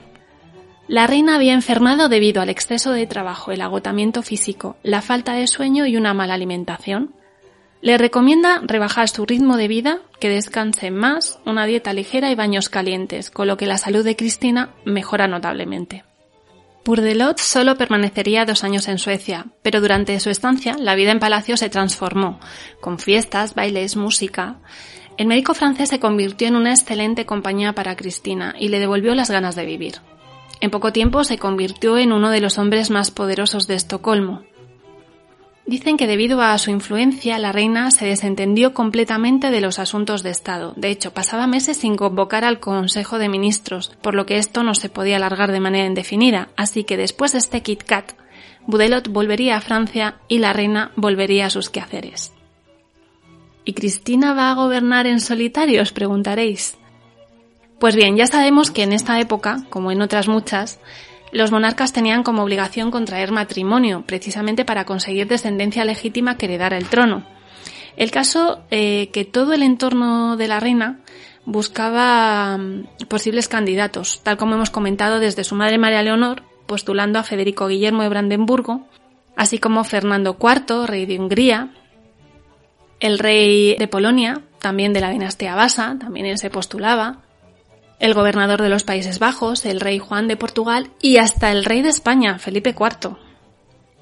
La 0.87 1.05
reina 1.05 1.35
había 1.35 1.53
enfermado 1.53 2.07
debido 2.07 2.41
al 2.41 2.47
exceso 2.47 2.93
de 2.93 3.05
trabajo, 3.05 3.51
el 3.51 3.59
agotamiento 3.59 4.21
físico, 4.21 4.77
la 4.83 5.01
falta 5.01 5.33
de 5.33 5.47
sueño 5.47 5.85
y 5.85 5.97
una 5.97 6.13
mala 6.13 6.35
alimentación. 6.35 7.13
Le 7.81 7.97
recomienda 7.97 8.61
rebajar 8.63 9.09
su 9.09 9.25
ritmo 9.25 9.57
de 9.57 9.67
vida, 9.67 9.99
que 10.21 10.29
descanse 10.29 10.91
más, 10.91 11.39
una 11.45 11.65
dieta 11.65 11.91
ligera 11.91 12.31
y 12.31 12.35
baños 12.35 12.69
calientes, 12.69 13.31
con 13.31 13.47
lo 13.47 13.57
que 13.57 13.67
la 13.67 13.77
salud 13.77 14.05
de 14.05 14.15
Cristina 14.15 14.69
mejora 14.85 15.27
notablemente. 15.27 16.05
Bourdelot 16.85 17.39
solo 17.39 17.77
permanecería 17.77 18.45
dos 18.45 18.63
años 18.63 18.87
en 18.87 18.99
Suecia, 18.99 19.47
pero 19.63 19.81
durante 19.81 20.19
su 20.19 20.29
estancia 20.29 20.77
la 20.77 20.93
vida 20.93 21.11
en 21.11 21.19
palacio 21.19 21.57
se 21.57 21.67
transformó, 21.67 22.39
con 22.79 22.99
fiestas, 22.99 23.55
bailes, 23.55 23.95
música. 23.95 24.59
El 25.17 25.25
médico 25.25 25.55
francés 25.55 25.89
se 25.89 25.99
convirtió 25.99 26.47
en 26.47 26.55
una 26.55 26.69
excelente 26.69 27.25
compañía 27.25 27.73
para 27.73 27.95
Cristina 27.95 28.53
y 28.59 28.67
le 28.67 28.79
devolvió 28.79 29.15
las 29.15 29.31
ganas 29.31 29.55
de 29.55 29.65
vivir. 29.65 29.95
En 30.61 30.69
poco 30.69 30.93
tiempo 30.93 31.23
se 31.23 31.39
convirtió 31.39 31.97
en 31.97 32.13
uno 32.13 32.29
de 32.29 32.39
los 32.39 32.59
hombres 32.59 32.91
más 32.91 33.09
poderosos 33.09 33.65
de 33.65 33.73
Estocolmo. 33.73 34.43
Dicen 35.65 35.97
que 35.97 36.05
debido 36.05 36.41
a 36.41 36.57
su 36.59 36.69
influencia 36.69 37.39
la 37.39 37.51
reina 37.51 37.89
se 37.89 38.05
desentendió 38.05 38.75
completamente 38.75 39.49
de 39.49 39.61
los 39.61 39.79
asuntos 39.79 40.21
de 40.21 40.29
Estado. 40.29 40.73
De 40.75 40.91
hecho, 40.91 41.11
pasaba 41.11 41.47
meses 41.47 41.77
sin 41.77 41.95
convocar 41.95 42.45
al 42.45 42.59
Consejo 42.59 43.17
de 43.17 43.29
Ministros, 43.29 43.91
por 44.01 44.13
lo 44.13 44.27
que 44.27 44.37
esto 44.37 44.61
no 44.61 44.75
se 44.75 44.89
podía 44.89 45.15
alargar 45.15 45.51
de 45.51 45.59
manera 45.59 45.87
indefinida. 45.87 46.49
Así 46.55 46.83
que 46.83 46.97
después 46.97 47.31
de 47.31 47.39
este 47.39 47.63
Kit 47.63 47.81
Kat, 47.81 48.11
Budelot 48.67 49.07
volvería 49.07 49.57
a 49.57 49.61
Francia 49.61 50.17
y 50.27 50.37
la 50.37 50.53
reina 50.53 50.91
volvería 50.95 51.47
a 51.47 51.49
sus 51.49 51.71
quehaceres. 51.71 52.31
¿Y 53.63 53.73
Cristina 53.73 54.35
va 54.35 54.51
a 54.51 54.55
gobernar 54.55 55.07
en 55.07 55.19
solitario? 55.19 55.81
os 55.81 55.91
preguntaréis. 55.91 56.77
Pues 57.79 57.95
bien, 57.95 58.15
ya 58.15 58.27
sabemos 58.27 58.69
que 58.69 58.83
en 58.83 58.93
esta 58.93 59.19
época, 59.19 59.65
como 59.69 59.91
en 59.91 60.01
otras 60.01 60.27
muchas, 60.27 60.79
los 61.35 61.51
monarcas 61.51 61.91
tenían 61.91 62.23
como 62.23 62.43
obligación 62.43 62.91
contraer 62.91 63.33
matrimonio, 63.33 64.05
precisamente 64.07 64.63
para 64.63 64.85
conseguir 64.85 65.27
descendencia 65.27 65.83
legítima 65.83 66.37
que 66.37 66.45
heredara 66.45 66.77
el 66.77 66.87
trono. 66.87 67.23
El 67.97 68.09
caso 68.09 68.61
eh, 68.71 69.09
que 69.11 69.25
todo 69.25 69.51
el 69.51 69.61
entorno 69.61 70.37
de 70.37 70.47
la 70.47 70.61
reina 70.61 71.01
buscaba 71.43 72.57
mm, 72.57 72.85
posibles 73.09 73.49
candidatos, 73.49 74.21
tal 74.23 74.37
como 74.37 74.55
hemos 74.55 74.69
comentado 74.69 75.19
desde 75.19 75.43
su 75.43 75.55
madre 75.55 75.77
María 75.77 76.03
Leonor, 76.03 76.43
postulando 76.67 77.19
a 77.19 77.23
Federico 77.23 77.67
Guillermo 77.67 78.03
de 78.03 78.09
Brandenburgo, 78.09 78.87
así 79.35 79.57
como 79.57 79.83
Fernando 79.83 80.37
IV, 80.41 80.87
rey 80.87 81.05
de 81.05 81.19
Hungría, 81.19 81.73
el 83.01 83.19
rey 83.19 83.75
de 83.75 83.87
Polonia, 83.89 84.41
también 84.59 84.93
de 84.93 85.01
la 85.01 85.09
dinastía 85.09 85.53
Basa, 85.53 85.97
también 85.99 86.27
él 86.27 86.37
se 86.37 86.49
postulaba, 86.49 87.24
el 87.99 88.13
gobernador 88.13 88.61
de 88.61 88.69
los 88.69 88.83
Países 88.83 89.19
Bajos, 89.19 89.65
el 89.65 89.79
rey 89.79 89.99
Juan 89.99 90.27
de 90.27 90.37
Portugal 90.37 90.89
y 91.01 91.17
hasta 91.17 91.51
el 91.51 91.65
rey 91.65 91.81
de 91.81 91.89
España, 91.89 92.39
Felipe 92.39 92.75
IV. 92.77 93.17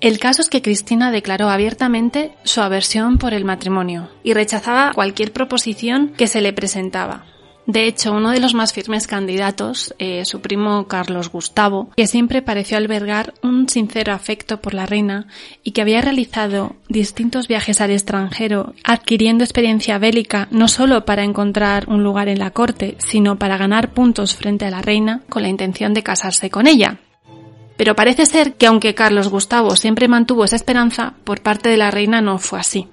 El 0.01 0.19
caso 0.19 0.41
es 0.41 0.49
que 0.49 0.61
Cristina 0.61 1.11
declaró 1.11 1.49
abiertamente 1.49 2.35
su 2.43 2.61
aversión 2.61 3.17
por 3.17 3.33
el 3.33 3.45
matrimonio 3.45 4.09
y 4.21 4.33
rechazaba 4.33 4.91
cualquier 4.93 5.31
proposición 5.31 6.09
que 6.17 6.27
se 6.27 6.41
le 6.41 6.51
presentaba. 6.51 7.25
De 7.65 7.87
hecho, 7.87 8.11
uno 8.11 8.31
de 8.31 8.41
los 8.41 8.53
más 8.53 8.73
firmes 8.73 9.07
candidatos, 9.07 9.95
eh, 9.97 10.25
su 10.25 10.41
primo 10.41 10.85
Carlos 10.87 11.31
Gustavo, 11.31 11.89
que 11.95 12.07
siempre 12.07 12.41
pareció 12.41 12.77
albergar 12.77 13.33
un 13.41 13.69
sincero 13.69 14.11
afecto 14.11 14.59
por 14.59 14.73
la 14.73 14.85
reina 14.85 15.27
y 15.63 15.71
que 15.71 15.81
había 15.81 16.01
realizado 16.01 16.75
distintos 16.89 17.47
viajes 17.47 17.79
al 17.79 17.91
extranjero, 17.91 18.73
adquiriendo 18.83 19.45
experiencia 19.45 19.97
bélica 19.97 20.49
no 20.51 20.67
solo 20.67 21.05
para 21.05 21.23
encontrar 21.23 21.87
un 21.87 22.03
lugar 22.03 22.27
en 22.27 22.39
la 22.39 22.51
corte, 22.51 22.97
sino 22.99 23.39
para 23.39 23.57
ganar 23.57 23.93
puntos 23.93 24.35
frente 24.35 24.65
a 24.65 24.71
la 24.71 24.81
reina 24.81 25.21
con 25.29 25.41
la 25.41 25.49
intención 25.49 25.93
de 25.93 26.03
casarse 26.03 26.49
con 26.49 26.67
ella. 26.67 26.99
Pero 27.77 27.95
parece 27.95 28.25
ser 28.25 28.55
que 28.55 28.67
aunque 28.67 28.93
Carlos 28.93 29.29
Gustavo 29.29 29.77
siempre 29.77 30.09
mantuvo 30.09 30.43
esa 30.43 30.57
esperanza, 30.57 31.13
por 31.23 31.41
parte 31.41 31.69
de 31.69 31.77
la 31.77 31.91
reina 31.91 32.19
no 32.19 32.39
fue 32.39 32.59
así. 32.59 32.89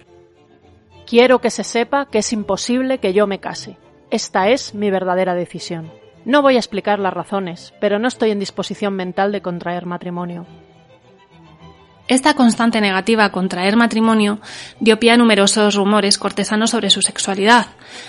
Quiero 1.06 1.40
que 1.40 1.50
se 1.50 1.64
sepa 1.64 2.06
que 2.06 2.18
es 2.18 2.32
imposible 2.32 2.98
que 2.98 3.12
yo 3.12 3.26
me 3.26 3.40
case. 3.40 3.76
Esta 4.10 4.48
es 4.48 4.74
mi 4.74 4.90
verdadera 4.90 5.34
decisión. 5.34 5.92
No 6.24 6.42
voy 6.42 6.56
a 6.56 6.58
explicar 6.58 6.98
las 6.98 7.14
razones, 7.14 7.72
pero 7.80 7.98
no 7.98 8.08
estoy 8.08 8.30
en 8.30 8.40
disposición 8.40 8.94
mental 8.94 9.32
de 9.32 9.40
contraer 9.40 9.86
matrimonio. 9.86 10.46
Esta 12.08 12.34
constante 12.34 12.80
negativa 12.80 13.24
a 13.24 13.30
contraer 13.30 13.76
matrimonio 13.76 14.40
dio 14.80 14.98
pie 14.98 15.12
a 15.12 15.16
numerosos 15.16 15.76
rumores 15.76 16.18
cortesanos 16.18 16.70
sobre 16.70 16.90
su 16.90 17.02
sexualidad, 17.02 17.68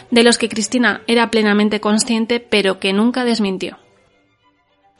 de 0.09 0.23
los 0.23 0.39
que 0.39 0.49
Cristina 0.49 1.01
era 1.05 1.29
plenamente 1.29 1.79
consciente 1.79 2.39
pero 2.39 2.79
que 2.79 2.93
nunca 2.93 3.23
desmintió. 3.23 3.77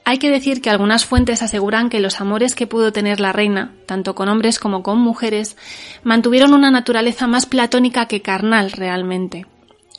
Hay 0.05 0.19
que 0.19 0.29
decir 0.29 0.61
que 0.61 0.69
algunas 0.69 1.05
fuentes 1.05 1.41
aseguran 1.41 1.89
que 1.89 1.99
los 1.99 2.21
amores 2.21 2.53
que 2.53 2.67
pudo 2.67 2.91
tener 2.91 3.19
la 3.19 3.33
reina, 3.33 3.73
tanto 3.87 4.13
con 4.13 4.29
hombres 4.29 4.59
como 4.59 4.83
con 4.83 4.99
mujeres, 4.99 5.57
mantuvieron 6.03 6.53
una 6.53 6.69
naturaleza 6.69 7.25
más 7.25 7.47
platónica 7.47 8.05
que 8.05 8.21
carnal 8.21 8.71
realmente. 8.71 9.47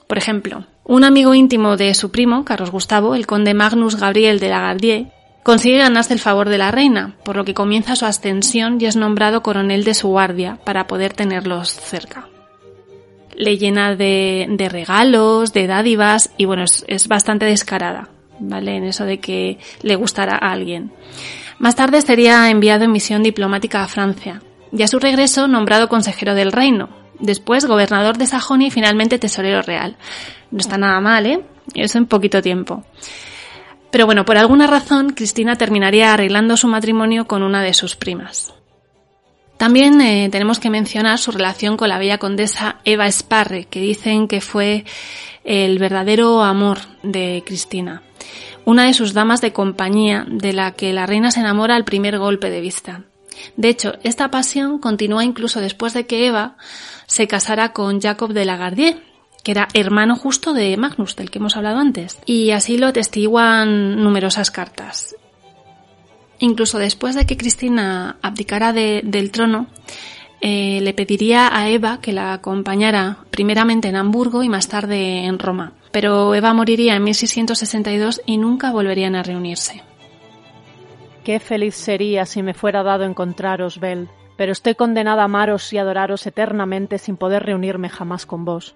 Por 0.06 0.18
ejemplo, 0.18 0.66
un 0.84 1.04
amigo 1.04 1.34
íntimo 1.34 1.76
de 1.76 1.94
su 1.94 2.10
primo, 2.10 2.44
Carlos 2.44 2.70
Gustavo, 2.70 3.14
el 3.14 3.26
conde 3.26 3.54
Magnus 3.54 3.96
Gabriel 3.96 4.40
de 4.40 4.48
Lagardier, 4.48 5.06
consigue 5.42 5.78
ganarse 5.78 6.12
el 6.12 6.20
favor 6.20 6.48
de 6.48 6.58
la 6.58 6.70
reina, 6.70 7.16
por 7.24 7.36
lo 7.36 7.44
que 7.44 7.54
comienza 7.54 7.96
su 7.96 8.04
ascensión 8.04 8.78
y 8.80 8.86
es 8.86 8.96
nombrado 8.96 9.42
coronel 9.42 9.84
de 9.84 9.94
su 9.94 10.08
guardia 10.08 10.58
para 10.64 10.86
poder 10.86 11.12
tenerlos 11.12 11.70
cerca. 11.70 12.28
Le 13.34 13.58
llena 13.58 13.96
de, 13.96 14.68
regalos, 14.70 15.52
de 15.52 15.66
dádivas 15.66 16.30
y 16.36 16.44
bueno, 16.44 16.64
es, 16.64 17.08
bastante 17.08 17.46
descarada, 17.46 18.08
¿vale? 18.38 18.76
En 18.76 18.84
eso 18.84 19.04
de 19.04 19.20
que 19.20 19.58
le 19.82 19.96
gustará 19.96 20.34
a 20.34 20.52
alguien. 20.52 20.92
Más 21.58 21.76
tarde 21.76 22.02
sería 22.02 22.50
enviado 22.50 22.84
en 22.84 22.92
misión 22.92 23.22
diplomática 23.22 23.82
a 23.82 23.88
Francia 23.88 24.42
y 24.72 24.82
a 24.82 24.88
su 24.88 24.98
regreso 24.98 25.48
nombrado 25.48 25.88
consejero 25.88 26.34
del 26.34 26.52
reino, 26.52 27.01
después 27.22 27.64
gobernador 27.64 28.18
de 28.18 28.26
Sajonia 28.26 28.68
y 28.68 28.70
finalmente 28.70 29.18
tesorero 29.18 29.62
real. 29.62 29.96
No 30.50 30.58
está 30.58 30.76
nada 30.76 31.00
mal, 31.00 31.24
¿eh? 31.26 31.40
Eso 31.74 31.96
en 31.96 32.06
poquito 32.06 32.42
tiempo. 32.42 32.84
Pero 33.90 34.06
bueno, 34.06 34.24
por 34.24 34.36
alguna 34.36 34.66
razón, 34.66 35.10
Cristina 35.10 35.56
terminaría 35.56 36.12
arreglando 36.12 36.56
su 36.56 36.68
matrimonio 36.68 37.26
con 37.26 37.42
una 37.42 37.62
de 37.62 37.74
sus 37.74 37.96
primas. 37.96 38.52
También 39.56 40.00
eh, 40.00 40.28
tenemos 40.30 40.58
que 40.58 40.70
mencionar 40.70 41.18
su 41.18 41.30
relación 41.30 41.76
con 41.76 41.88
la 41.88 41.98
bella 41.98 42.18
condesa 42.18 42.80
Eva 42.84 43.10
Sparre, 43.10 43.66
que 43.66 43.80
dicen 43.80 44.26
que 44.26 44.40
fue 44.40 44.84
el 45.44 45.78
verdadero 45.78 46.42
amor 46.42 46.78
de 47.02 47.42
Cristina, 47.46 48.02
una 48.64 48.86
de 48.86 48.94
sus 48.94 49.12
damas 49.12 49.40
de 49.40 49.52
compañía 49.52 50.26
de 50.28 50.52
la 50.52 50.72
que 50.72 50.92
la 50.92 51.06
reina 51.06 51.30
se 51.30 51.40
enamora 51.40 51.76
al 51.76 51.84
primer 51.84 52.18
golpe 52.18 52.50
de 52.50 52.60
vista. 52.60 53.04
De 53.56 53.68
hecho, 53.68 53.94
esta 54.02 54.30
pasión 54.30 54.78
continúa 54.78 55.24
incluso 55.24 55.60
después 55.60 55.92
de 55.94 56.06
que 56.06 56.26
Eva 56.26 56.56
se 57.12 57.28
casara 57.28 57.74
con 57.74 58.00
Jacob 58.00 58.32
de 58.32 58.46
Lagardier, 58.46 59.02
que 59.44 59.50
era 59.50 59.68
hermano 59.74 60.16
justo 60.16 60.54
de 60.54 60.74
Magnus, 60.78 61.14
del 61.14 61.30
que 61.30 61.40
hemos 61.40 61.58
hablado 61.58 61.78
antes, 61.78 62.18
y 62.24 62.52
así 62.52 62.78
lo 62.78 62.86
atestiguan 62.86 64.02
numerosas 64.02 64.50
cartas. 64.50 65.14
Incluso 66.38 66.78
después 66.78 67.14
de 67.14 67.26
que 67.26 67.36
Cristina 67.36 68.16
abdicara 68.22 68.72
del 68.72 69.30
trono, 69.30 69.66
eh, 70.40 70.80
le 70.80 70.94
pediría 70.94 71.54
a 71.54 71.68
Eva 71.68 72.00
que 72.00 72.14
la 72.14 72.32
acompañara 72.32 73.18
primeramente 73.30 73.88
en 73.88 73.96
Hamburgo 73.96 74.42
y 74.42 74.48
más 74.48 74.68
tarde 74.68 75.26
en 75.26 75.38
Roma. 75.38 75.74
Pero 75.90 76.34
Eva 76.34 76.54
moriría 76.54 76.96
en 76.96 77.04
1662 77.04 78.22
y 78.24 78.38
nunca 78.38 78.72
volverían 78.72 79.16
a 79.16 79.22
reunirse. 79.22 79.82
Qué 81.24 81.40
feliz 81.40 81.74
sería 81.74 82.24
si 82.24 82.42
me 82.42 82.54
fuera 82.54 82.82
dado 82.82 83.04
encontraros, 83.04 83.78
Bel, 83.78 84.08
pero 84.42 84.50
estoy 84.50 84.74
condenada 84.74 85.22
a 85.22 85.26
amaros 85.26 85.72
y 85.72 85.78
adoraros 85.78 86.26
eternamente 86.26 86.98
sin 86.98 87.16
poder 87.16 87.44
reunirme 87.44 87.88
jamás 87.88 88.26
con 88.26 88.44
vos. 88.44 88.74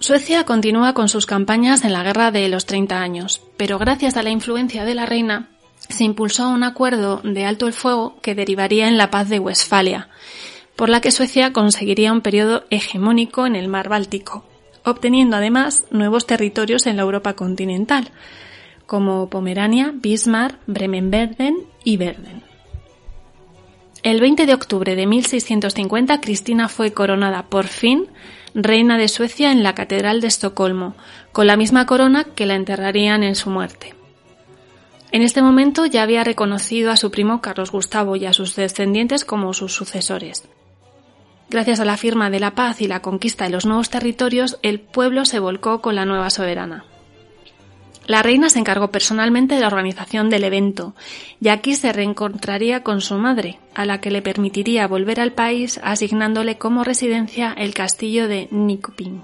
Suecia 0.00 0.42
continúa 0.42 0.94
con 0.94 1.08
sus 1.08 1.26
campañas 1.26 1.84
en 1.84 1.92
la 1.92 2.02
Guerra 2.02 2.32
de 2.32 2.48
los 2.48 2.66
Treinta 2.66 3.00
años, 3.00 3.40
pero 3.56 3.78
gracias 3.78 4.16
a 4.16 4.24
la 4.24 4.30
influencia 4.30 4.84
de 4.84 4.96
la 4.96 5.06
reina 5.06 5.50
se 5.76 6.02
impulsó 6.02 6.48
un 6.48 6.64
acuerdo 6.64 7.20
de 7.22 7.44
alto 7.44 7.68
el 7.68 7.72
fuego 7.72 8.16
que 8.20 8.34
derivaría 8.34 8.88
en 8.88 8.98
la 8.98 9.12
paz 9.12 9.28
de 9.28 9.38
Westfalia, 9.38 10.08
por 10.74 10.88
la 10.88 11.00
que 11.00 11.12
Suecia 11.12 11.52
conseguiría 11.52 12.12
un 12.12 12.20
periodo 12.20 12.64
hegemónico 12.70 13.46
en 13.46 13.54
el 13.54 13.68
mar 13.68 13.88
Báltico, 13.88 14.44
obteniendo 14.84 15.36
además 15.36 15.84
nuevos 15.92 16.26
territorios 16.26 16.88
en 16.88 16.96
la 16.96 17.04
Europa 17.04 17.34
continental, 17.34 18.08
como 18.86 19.30
Pomerania, 19.30 19.92
Bismarck, 19.94 20.58
Bremen-Verden 20.66 21.58
y 21.84 21.96
Verden. 21.96 22.45
El 24.06 24.20
20 24.20 24.46
de 24.46 24.54
octubre 24.54 24.94
de 24.94 25.04
1650 25.04 26.20
Cristina 26.20 26.68
fue 26.68 26.92
coronada 26.92 27.42
por 27.46 27.66
fin 27.66 28.06
reina 28.54 28.98
de 28.98 29.08
Suecia 29.08 29.50
en 29.50 29.64
la 29.64 29.74
Catedral 29.74 30.20
de 30.20 30.28
Estocolmo, 30.28 30.94
con 31.32 31.48
la 31.48 31.56
misma 31.56 31.86
corona 31.86 32.22
que 32.22 32.46
la 32.46 32.54
enterrarían 32.54 33.24
en 33.24 33.34
su 33.34 33.50
muerte. 33.50 33.96
En 35.10 35.22
este 35.22 35.42
momento 35.42 35.86
ya 35.86 36.04
había 36.04 36.22
reconocido 36.22 36.92
a 36.92 36.96
su 36.96 37.10
primo 37.10 37.40
Carlos 37.40 37.72
Gustavo 37.72 38.14
y 38.14 38.26
a 38.26 38.32
sus 38.32 38.54
descendientes 38.54 39.24
como 39.24 39.52
sus 39.52 39.72
sucesores. 39.74 40.44
Gracias 41.50 41.80
a 41.80 41.84
la 41.84 41.96
firma 41.96 42.30
de 42.30 42.38
la 42.38 42.54
paz 42.54 42.80
y 42.82 42.86
la 42.86 43.02
conquista 43.02 43.46
de 43.46 43.50
los 43.50 43.66
nuevos 43.66 43.90
territorios, 43.90 44.60
el 44.62 44.78
pueblo 44.78 45.24
se 45.24 45.40
volcó 45.40 45.82
con 45.82 45.96
la 45.96 46.04
nueva 46.04 46.30
soberana. 46.30 46.84
La 48.06 48.22
reina 48.22 48.48
se 48.50 48.60
encargó 48.60 48.92
personalmente 48.92 49.56
de 49.56 49.60
la 49.60 49.66
organización 49.66 50.30
del 50.30 50.44
evento 50.44 50.94
y 51.40 51.48
aquí 51.48 51.74
se 51.74 51.92
reencontraría 51.92 52.84
con 52.84 53.00
su 53.00 53.16
madre, 53.16 53.58
a 53.74 53.84
la 53.84 54.00
que 54.00 54.12
le 54.12 54.22
permitiría 54.22 54.86
volver 54.86 55.20
al 55.20 55.32
país 55.32 55.80
asignándole 55.82 56.56
como 56.56 56.84
residencia 56.84 57.52
el 57.52 57.74
castillo 57.74 58.28
de 58.28 58.48
Nikopin. 58.52 59.22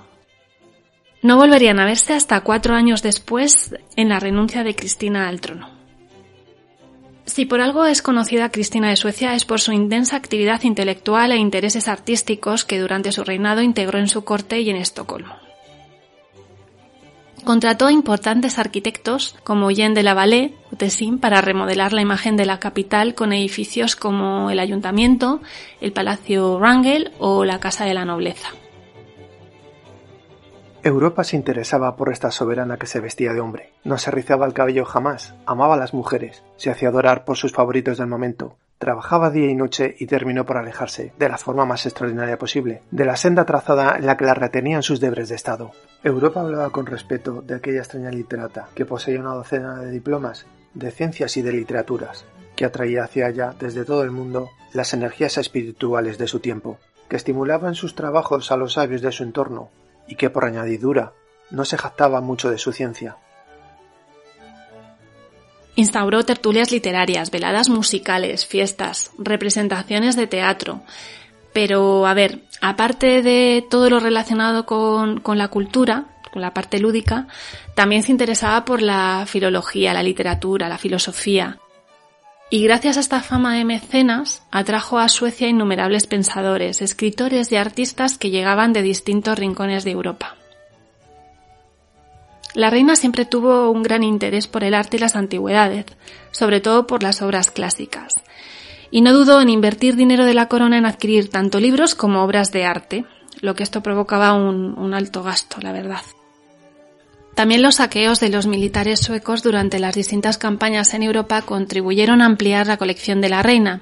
No 1.22 1.36
volverían 1.36 1.78
a 1.78 1.84
verse 1.84 2.14
hasta 2.14 2.40
cuatro 2.40 2.74
años 2.74 3.02
después 3.02 3.72
en 3.94 4.08
la 4.08 4.18
renuncia 4.18 4.64
de 4.64 4.74
Cristina 4.74 5.28
al 5.28 5.40
trono. 5.40 5.70
Si 7.24 7.46
por 7.46 7.60
algo 7.60 7.86
es 7.86 8.02
conocida 8.02 8.50
Cristina 8.50 8.90
de 8.90 8.96
Suecia 8.96 9.36
es 9.36 9.44
por 9.44 9.60
su 9.60 9.70
intensa 9.70 10.16
actividad 10.16 10.60
intelectual 10.64 11.30
e 11.30 11.36
intereses 11.36 11.86
artísticos 11.86 12.64
que 12.64 12.80
durante 12.80 13.12
su 13.12 13.22
reinado 13.22 13.62
integró 13.62 14.00
en 14.00 14.08
su 14.08 14.24
corte 14.24 14.60
y 14.60 14.70
en 14.70 14.76
Estocolmo. 14.76 15.41
Contrató 17.44 17.90
importantes 17.90 18.58
arquitectos 18.58 19.34
como 19.42 19.70
Jean 19.72 19.94
de 19.94 20.04
la 20.04 20.14
Vallée, 20.14 20.54
Tessin, 20.76 21.18
para 21.18 21.40
remodelar 21.40 21.92
la 21.92 22.00
imagen 22.00 22.36
de 22.36 22.46
la 22.46 22.60
capital 22.60 23.14
con 23.14 23.32
edificios 23.32 23.96
como 23.96 24.50
el 24.50 24.60
Ayuntamiento, 24.60 25.40
el 25.80 25.92
Palacio 25.92 26.58
Wrangel 26.58 27.10
o 27.18 27.44
la 27.44 27.58
Casa 27.58 27.84
de 27.84 27.94
la 27.94 28.04
Nobleza. 28.04 28.48
Europa 30.84 31.24
se 31.24 31.36
interesaba 31.36 31.96
por 31.96 32.12
esta 32.12 32.30
soberana 32.30 32.76
que 32.76 32.86
se 32.86 33.00
vestía 33.00 33.32
de 33.32 33.40
hombre. 33.40 33.72
No 33.84 33.98
se 33.98 34.10
rizaba 34.10 34.46
el 34.46 34.52
cabello 34.52 34.84
jamás, 34.84 35.34
amaba 35.46 35.74
a 35.74 35.78
las 35.78 35.94
mujeres, 35.94 36.42
se 36.56 36.70
hacía 36.70 36.88
adorar 36.88 37.24
por 37.24 37.36
sus 37.36 37.52
favoritos 37.52 37.98
del 37.98 38.08
momento, 38.08 38.56
Trabajaba 38.82 39.30
día 39.30 39.48
y 39.48 39.54
noche 39.54 39.94
y 40.00 40.06
terminó 40.06 40.44
por 40.44 40.56
alejarse, 40.56 41.12
de 41.16 41.28
la 41.28 41.38
forma 41.38 41.64
más 41.64 41.86
extraordinaria 41.86 42.36
posible, 42.36 42.82
de 42.90 43.04
la 43.04 43.14
senda 43.14 43.44
trazada 43.44 43.96
en 43.96 44.06
la 44.06 44.16
que 44.16 44.24
la 44.24 44.34
retenían 44.34 44.82
sus 44.82 44.98
deberes 44.98 45.28
de 45.28 45.36
Estado. 45.36 45.70
Europa 46.02 46.40
hablaba 46.40 46.70
con 46.70 46.86
respeto 46.86 47.42
de 47.42 47.54
aquella 47.54 47.78
extraña 47.78 48.10
literata, 48.10 48.66
que 48.74 48.84
poseía 48.84 49.20
una 49.20 49.34
docena 49.34 49.76
de 49.76 49.92
diplomas, 49.92 50.46
de 50.74 50.90
ciencias 50.90 51.36
y 51.36 51.42
de 51.42 51.52
literaturas, 51.52 52.24
que 52.56 52.64
atraía 52.64 53.04
hacia 53.04 53.28
ella 53.28 53.54
desde 53.56 53.84
todo 53.84 54.02
el 54.02 54.10
mundo 54.10 54.50
las 54.72 54.92
energías 54.94 55.38
espirituales 55.38 56.18
de 56.18 56.26
su 56.26 56.40
tiempo, 56.40 56.80
que 57.08 57.14
estimulaba 57.14 57.68
en 57.68 57.76
sus 57.76 57.94
trabajos 57.94 58.50
a 58.50 58.56
los 58.56 58.72
sabios 58.72 59.00
de 59.00 59.12
su 59.12 59.22
entorno, 59.22 59.70
y 60.08 60.16
que 60.16 60.28
por 60.28 60.44
añadidura 60.44 61.12
no 61.52 61.64
se 61.64 61.78
jactaba 61.78 62.20
mucho 62.20 62.50
de 62.50 62.58
su 62.58 62.72
ciencia, 62.72 63.16
Instauró 65.74 66.24
tertulias 66.24 66.70
literarias, 66.70 67.30
veladas 67.30 67.68
musicales, 67.68 68.46
fiestas, 68.46 69.10
representaciones 69.18 70.16
de 70.16 70.26
teatro. 70.26 70.82
Pero, 71.52 72.06
a 72.06 72.14
ver, 72.14 72.40
aparte 72.60 73.22
de 73.22 73.64
todo 73.68 73.90
lo 73.90 74.00
relacionado 74.00 74.66
con, 74.66 75.20
con 75.20 75.38
la 75.38 75.48
cultura, 75.48 76.06
con 76.32 76.42
la 76.42 76.54
parte 76.54 76.78
lúdica, 76.78 77.26
también 77.74 78.02
se 78.02 78.12
interesaba 78.12 78.64
por 78.64 78.82
la 78.82 79.24
filología, 79.26 79.94
la 79.94 80.02
literatura, 80.02 80.68
la 80.68 80.78
filosofía. 80.78 81.58
Y 82.50 82.64
gracias 82.64 82.98
a 82.98 83.00
esta 83.00 83.22
fama 83.22 83.56
de 83.56 83.64
mecenas, 83.64 84.42
atrajo 84.50 84.98
a 84.98 85.08
Suecia 85.08 85.48
innumerables 85.48 86.06
pensadores, 86.06 86.82
escritores 86.82 87.50
y 87.50 87.56
artistas 87.56 88.18
que 88.18 88.28
llegaban 88.28 88.74
de 88.74 88.82
distintos 88.82 89.38
rincones 89.38 89.84
de 89.84 89.92
Europa. 89.92 90.36
La 92.54 92.68
reina 92.68 92.96
siempre 92.96 93.24
tuvo 93.24 93.70
un 93.70 93.82
gran 93.82 94.02
interés 94.02 94.46
por 94.46 94.62
el 94.62 94.74
arte 94.74 94.98
y 94.98 95.00
las 95.00 95.16
antigüedades, 95.16 95.86
sobre 96.32 96.60
todo 96.60 96.86
por 96.86 97.02
las 97.02 97.22
obras 97.22 97.50
clásicas, 97.50 98.20
y 98.90 99.00
no 99.00 99.12
dudó 99.14 99.40
en 99.40 99.48
invertir 99.48 99.96
dinero 99.96 100.26
de 100.26 100.34
la 100.34 100.48
corona 100.48 100.76
en 100.76 100.84
adquirir 100.84 101.30
tanto 101.30 101.60
libros 101.60 101.94
como 101.94 102.22
obras 102.22 102.52
de 102.52 102.64
arte, 102.64 103.06
lo 103.40 103.54
que 103.54 103.62
esto 103.62 103.82
provocaba 103.82 104.34
un, 104.34 104.94
alto 104.94 105.22
gasto, 105.22 105.56
la 105.60 105.72
verdad. 105.72 106.02
También 107.34 107.62
los 107.62 107.76
saqueos 107.76 108.20
de 108.20 108.28
los 108.28 108.46
militares 108.46 109.00
suecos 109.00 109.42
durante 109.42 109.78
las 109.78 109.94
distintas 109.94 110.36
campañas 110.36 110.92
en 110.92 111.02
Europa 111.02 111.40
contribuyeron 111.40 112.20
a 112.20 112.26
ampliar 112.26 112.66
la 112.66 112.76
colección 112.76 113.22
de 113.22 113.30
la 113.30 113.42
reina, 113.42 113.80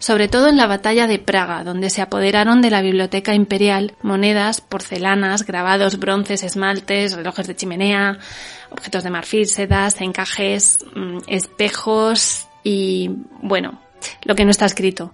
sobre 0.00 0.28
todo 0.28 0.48
en 0.48 0.56
la 0.56 0.66
batalla 0.66 1.06
de 1.06 1.18
Praga, 1.18 1.62
donde 1.62 1.90
se 1.90 2.00
apoderaron 2.00 2.62
de 2.62 2.70
la 2.70 2.80
biblioteca 2.80 3.34
imperial 3.34 3.94
monedas, 4.02 4.62
porcelanas, 4.62 5.46
grabados, 5.46 5.98
bronces, 5.98 6.42
esmaltes, 6.42 7.14
relojes 7.14 7.46
de 7.46 7.54
chimenea, 7.54 8.18
objetos 8.70 9.04
de 9.04 9.10
marfil, 9.10 9.46
sedas, 9.46 10.00
encajes, 10.00 10.84
mm, 10.96 11.18
espejos 11.28 12.48
y, 12.64 13.10
bueno, 13.42 13.78
lo 14.24 14.34
que 14.34 14.46
no 14.46 14.50
está 14.50 14.64
escrito. 14.64 15.12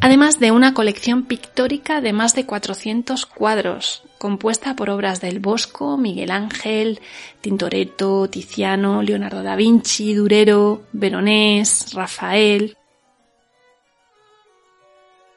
Además 0.00 0.40
de 0.40 0.50
una 0.50 0.72
colección 0.74 1.24
pictórica 1.24 2.00
de 2.00 2.14
más 2.14 2.34
de 2.34 2.46
400 2.46 3.26
cuadros, 3.26 4.04
compuesta 4.18 4.74
por 4.74 4.88
obras 4.88 5.20
del 5.20 5.38
Bosco, 5.38 5.98
Miguel 5.98 6.30
Ángel, 6.30 7.00
Tintoretto, 7.42 8.28
Tiziano, 8.28 9.02
Leonardo 9.02 9.42
da 9.42 9.54
Vinci, 9.54 10.14
Durero, 10.14 10.84
Veronés, 10.92 11.92
Rafael. 11.92 12.76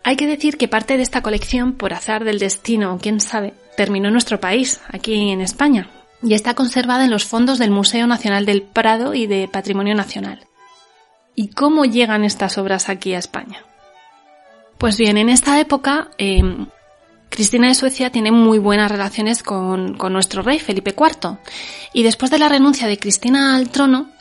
Hay 0.08 0.15
que 0.15 0.26
decir 0.26 0.56
que 0.56 0.70
parte 0.70 0.96
de 0.96 1.04
esta 1.04 1.22
colección, 1.22 1.74
por 1.74 1.93
azar 1.93 2.24
del 2.24 2.39
destino, 2.39 2.98
quién 3.02 3.20
sabe, 3.20 3.54
terminó 3.76 4.08
en 4.08 4.13
nuestro 4.13 4.39
país, 4.39 4.80
aquí 4.88 5.32
en 5.32 5.41
España, 5.41 5.89
y 6.24 6.34
está 6.34 6.54
conservada 6.54 7.04
en 7.04 7.12
los 7.12 7.26
fondos 7.26 7.60
del 7.60 7.72
Museo 7.72 8.08
Nacional 8.08 8.46
del 8.46 8.62
Prado 8.62 9.13
y 9.13 9.28
de 9.28 9.50
Patrimonio 9.50 9.96
Nacional. 9.96 10.48
¿Y 11.36 11.50
cómo 11.50 11.84
llegan 11.84 12.24
estas 12.24 12.58
obras 12.58 12.88
aquí 12.88 13.15
a 13.15 13.20
España? 13.20 13.65
Pues 14.78 14.98
bien, 14.98 15.17
en 15.17 15.28
esta 15.28 15.60
época 15.60 16.08
em, 16.17 16.67
Cristina 17.28 17.67
de 17.67 17.76
Suecia 17.76 18.10
tiene 18.10 18.32
muy 18.32 18.60
buenas 18.60 18.89
relaciones 18.89 19.43
con, 19.43 19.98
nuestro 19.98 20.41
rey 20.41 20.60
Felipe 20.60 20.96
IV 20.98 21.38
y 21.91 22.04
después 22.04 22.32
de 22.32 22.39
la 22.39 22.48
renuncia 22.48 22.88
de 22.88 22.98
Cristina 22.98 23.58
al 23.58 23.72
trono, 23.72 24.12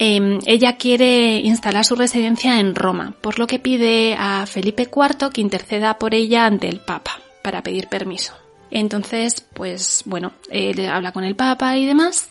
em, 0.00 0.40
ella 0.46 0.76
quiere 0.78 1.36
instalar 1.40 1.84
su 1.84 1.94
residencia 1.94 2.58
en 2.58 2.74
Roma, 2.74 3.14
por 3.20 3.38
lo 3.38 3.46
que 3.46 3.58
pide 3.58 4.16
a 4.18 4.46
Felipe 4.46 4.88
IV 4.90 5.30
que 5.30 5.42
interceda 5.42 5.98
por 5.98 6.14
ella 6.14 6.46
ante 6.46 6.68
el 6.68 6.80
Papa 6.80 7.20
para 7.42 7.62
pedir 7.62 7.86
permiso. 7.88 8.32
Entonces, 8.70 9.46
pues 9.52 10.02
bueno, 10.06 10.32
él 10.50 10.88
habla 10.88 11.12
con 11.12 11.24
el 11.24 11.36
Papa 11.36 11.76
y 11.76 11.84
demás 11.84 12.30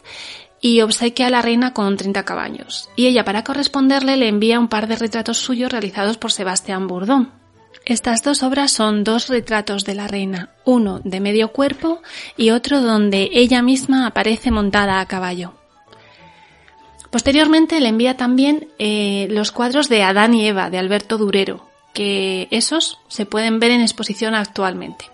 y 0.61 0.81
obsequia 0.81 1.27
a 1.27 1.29
la 1.29 1.41
reina 1.41 1.73
con 1.73 1.95
30 1.95 2.25
caballos. 2.25 2.89
Y 2.95 3.05
ella, 3.05 3.23
para 3.23 3.43
corresponderle, 3.43 4.17
le 4.17 4.27
envía 4.27 4.59
un 4.59 4.67
par 4.67 4.87
de 4.87 4.95
retratos 4.95 5.37
suyos 5.37 5.71
realizados 5.71 6.17
por 6.17 6.31
Sebastián 6.31 6.87
Bourdon. 6.87 7.31
Estas 7.85 8.23
dos 8.23 8.43
obras 8.43 8.71
son 8.71 9.03
dos 9.03 9.29
retratos 9.29 9.85
de 9.85 9.95
la 9.95 10.07
reina, 10.07 10.49
uno 10.65 10.99
de 11.03 11.19
medio 11.19 11.51
cuerpo 11.51 12.01
y 12.35 12.49
otro 12.49 12.81
donde 12.81 13.29
ella 13.31 13.61
misma 13.61 14.05
aparece 14.05 14.51
montada 14.51 14.99
a 14.99 15.05
caballo. 15.07 15.58
Posteriormente 17.11 17.79
le 17.79 17.89
envía 17.89 18.17
también 18.17 18.67
eh, 18.77 19.27
los 19.31 19.51
cuadros 19.51 19.89
de 19.89 20.03
Adán 20.03 20.33
y 20.33 20.47
Eva 20.47 20.69
de 20.69 20.77
Alberto 20.77 21.17
Durero, 21.17 21.67
que 21.93 22.47
esos 22.51 22.99
se 23.07 23.25
pueden 23.25 23.59
ver 23.59 23.71
en 23.71 23.81
exposición 23.81 24.35
actualmente. 24.35 25.05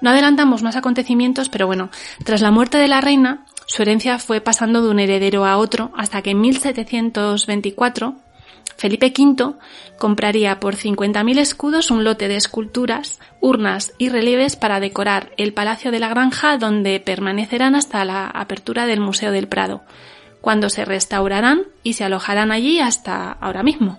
No 0.00 0.10
adelantamos 0.10 0.62
más 0.62 0.76
acontecimientos, 0.76 1.48
pero 1.48 1.66
bueno, 1.66 1.90
tras 2.24 2.40
la 2.40 2.50
muerte 2.50 2.78
de 2.78 2.88
la 2.88 3.00
reina, 3.00 3.46
su 3.66 3.82
herencia 3.82 4.18
fue 4.18 4.40
pasando 4.40 4.82
de 4.82 4.90
un 4.90 4.98
heredero 4.98 5.44
a 5.44 5.56
otro 5.56 5.92
hasta 5.96 6.22
que 6.22 6.30
en 6.30 6.40
1724 6.40 8.16
Felipe 8.76 9.12
V 9.16 9.54
compraría 9.98 10.58
por 10.58 10.74
50.000 10.74 11.38
escudos 11.38 11.90
un 11.92 12.02
lote 12.02 12.26
de 12.26 12.36
esculturas, 12.36 13.20
urnas 13.40 13.92
y 13.98 14.08
relieves 14.08 14.56
para 14.56 14.80
decorar 14.80 15.30
el 15.36 15.52
Palacio 15.52 15.92
de 15.92 16.00
la 16.00 16.08
Granja 16.08 16.58
donde 16.58 16.98
permanecerán 16.98 17.76
hasta 17.76 18.04
la 18.04 18.26
apertura 18.26 18.86
del 18.86 18.98
Museo 18.98 19.30
del 19.30 19.46
Prado, 19.46 19.82
cuando 20.42 20.68
se 20.68 20.84
restaurarán 20.84 21.62
y 21.82 21.94
se 21.94 22.04
alojarán 22.04 22.52
allí 22.52 22.80
hasta 22.80 23.32
ahora 23.32 23.62
mismo. 23.62 23.98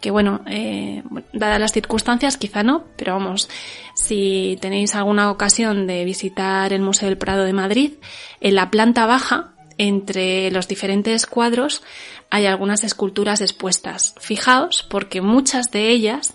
Que 0.00 0.10
bueno, 0.10 0.40
eh, 0.46 1.02
dadas 1.32 1.60
las 1.60 1.72
circunstancias 1.72 2.36
quizá 2.36 2.62
no, 2.62 2.84
pero 2.96 3.12
vamos, 3.12 3.48
si 3.94 4.58
tenéis 4.60 4.94
alguna 4.94 5.30
ocasión 5.30 5.86
de 5.86 6.04
visitar 6.04 6.72
el 6.72 6.80
Museo 6.80 7.08
del 7.08 7.18
Prado 7.18 7.44
de 7.44 7.52
Madrid, 7.52 7.92
en 8.40 8.54
la 8.54 8.70
planta 8.70 9.06
baja 9.06 9.52
entre 9.76 10.50
los 10.50 10.66
diferentes 10.66 11.26
cuadros 11.26 11.82
hay 12.30 12.46
algunas 12.46 12.82
esculturas 12.82 13.40
expuestas. 13.40 14.14
Fijaos 14.18 14.86
porque 14.88 15.20
muchas 15.20 15.70
de 15.70 15.90
ellas 15.90 16.34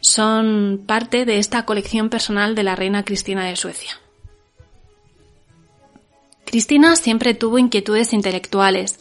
son 0.00 0.84
parte 0.86 1.24
de 1.24 1.38
esta 1.38 1.64
colección 1.64 2.08
personal 2.08 2.54
de 2.54 2.62
la 2.62 2.76
reina 2.76 3.04
Cristina 3.04 3.44
de 3.44 3.56
Suecia. 3.56 4.00
Cristina 6.50 6.96
siempre 6.96 7.32
tuvo 7.32 7.60
inquietudes 7.60 8.12
intelectuales, 8.12 8.98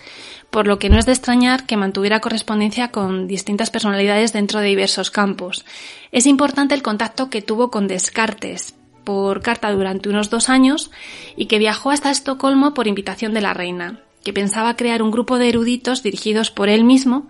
por 0.52 0.68
lo 0.68 0.78
que 0.78 0.88
no 0.88 1.00
es 1.00 1.08
de 1.08 1.14
extrañar 1.14 1.66
que 1.66 1.78
mantuviera 1.78 2.20
correspondencia 2.20 2.90
con 2.92 3.28
distintas 3.28 3.72
personalidades 3.72 4.34
dentro 4.34 4.60
de 4.60 4.68
diversos 4.68 5.10
campos. 5.10 5.66
Es 6.12 6.28
importante 6.28 6.76
el 6.76 6.84
contacto 6.84 7.32
que 7.32 7.42
tuvo 7.42 7.72
con 7.72 7.88
Descartes, 7.88 8.76
por 9.04 9.42
carta 9.42 9.72
durante 9.72 10.10
unos 10.10 10.30
dos 10.30 10.48
años 10.48 10.92
y 11.36 11.48
que 11.48 11.58
viajó 11.58 11.90
hasta 11.90 12.12
Estocolmo 12.12 12.76
por 12.76 12.86
invitación 12.86 13.34
de 13.34 13.42
la 13.42 13.56
reina, 13.56 14.00
que 14.24 14.32
pensaba 14.32 14.76
crear 14.76 15.02
un 15.02 15.10
grupo 15.10 15.40
de 15.40 15.50
eruditos 15.50 16.04
dirigidos 16.04 16.52
por 16.52 16.70
él 16.70 16.84
mismo 16.84 17.30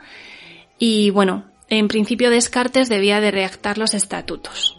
y 0.78 1.12
bueno, 1.12 1.46
en 1.70 1.88
principio 1.88 2.30
Descartes 2.30 2.90
debía 2.90 3.22
de 3.22 3.32
redactar 3.32 3.78
los 3.78 3.94
estatutos. 3.94 4.79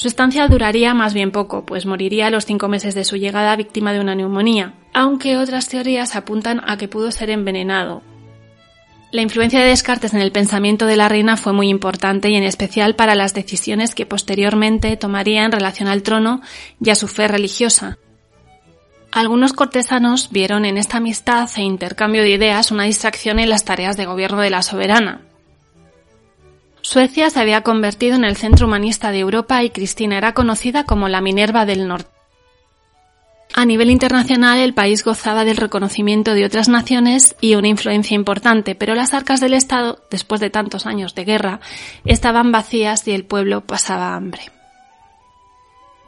Su 0.00 0.08
estancia 0.08 0.48
duraría 0.48 0.94
más 0.94 1.12
bien 1.12 1.30
poco, 1.30 1.66
pues 1.66 1.84
moriría 1.84 2.28
a 2.28 2.30
los 2.30 2.46
cinco 2.46 2.68
meses 2.68 2.94
de 2.94 3.04
su 3.04 3.16
llegada 3.16 3.54
víctima 3.54 3.92
de 3.92 4.00
una 4.00 4.14
neumonía, 4.14 4.72
aunque 4.94 5.36
otras 5.36 5.68
teorías 5.68 6.16
apuntan 6.16 6.62
a 6.66 6.78
que 6.78 6.88
pudo 6.88 7.12
ser 7.12 7.28
envenenado, 7.28 8.00
la 9.10 9.20
influencia 9.20 9.60
de 9.60 9.66
Descartes 9.66 10.14
en 10.14 10.22
el 10.22 10.32
pensamiento 10.32 10.86
de 10.86 10.96
la 10.96 11.10
reina 11.10 11.36
fue 11.36 11.52
muy 11.52 11.68
importante 11.68 12.30
y 12.30 12.36
en 12.36 12.44
especial 12.44 12.96
para 12.96 13.14
las 13.14 13.34
decisiones 13.34 13.94
que 13.94 14.06
posteriormente 14.06 14.96
tomaría 14.96 15.44
en 15.44 15.52
relación 15.52 15.86
al 15.86 16.02
trono 16.02 16.40
y 16.82 16.88
a 16.88 16.94
su 16.94 17.06
fe 17.06 17.28
religiosa. 17.28 17.98
Algunos 19.12 19.52
cortesanos 19.52 20.30
vieron 20.30 20.64
en 20.64 20.78
esta 20.78 20.96
amistad 20.96 21.46
e 21.56 21.60
intercambio 21.60 22.22
de 22.22 22.30
ideas 22.30 22.70
una 22.70 22.84
distracción 22.84 23.38
en 23.38 23.50
las 23.50 23.66
tareas 23.66 23.98
de 23.98 24.06
gobierno 24.06 24.40
de 24.40 24.48
la 24.48 24.62
soberana. 24.62 25.26
Suecia 26.90 27.30
se 27.30 27.38
había 27.38 27.60
convertido 27.60 28.16
en 28.16 28.24
el 28.24 28.36
centro 28.36 28.66
humanista 28.66 29.12
de 29.12 29.20
Europa 29.20 29.62
y 29.62 29.70
Cristina 29.70 30.18
era 30.18 30.34
conocida 30.34 30.82
como 30.82 31.08
la 31.08 31.20
Minerva 31.20 31.64
del 31.64 31.86
Norte. 31.86 32.10
A 33.54 33.64
nivel 33.64 33.92
internacional, 33.92 34.58
el 34.58 34.74
país 34.74 35.04
gozaba 35.04 35.44
del 35.44 35.56
reconocimiento 35.56 36.34
de 36.34 36.44
otras 36.44 36.68
naciones 36.68 37.36
y 37.40 37.54
una 37.54 37.68
influencia 37.68 38.16
importante, 38.16 38.74
pero 38.74 38.96
las 38.96 39.14
arcas 39.14 39.38
del 39.38 39.54
Estado, 39.54 40.00
después 40.10 40.40
de 40.40 40.50
tantos 40.50 40.84
años 40.84 41.14
de 41.14 41.24
guerra, 41.24 41.60
estaban 42.06 42.50
vacías 42.50 43.06
y 43.06 43.12
el 43.12 43.24
pueblo 43.24 43.60
pasaba 43.60 44.16
hambre. 44.16 44.50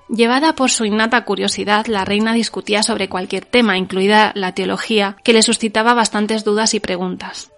Llevada 0.09 0.57
por 0.57 0.73
su 0.73 0.85
innata 0.85 1.25
curiosidad, 1.25 1.87
la 1.87 2.05
reina 2.05 2.33
discutía 2.33 2.83
sobre 2.83 3.09
cualquier 3.09 3.45
tema, 3.45 3.79
incluida 3.79 4.33
la 4.35 4.53
teología, 4.53 5.17
que 5.23 5.33
le 5.33 5.43
suscitaba 5.43 5.95
bastantes 5.95 6.43
dudas 6.43 6.75
y 6.75 6.81
preguntas. 6.81 7.53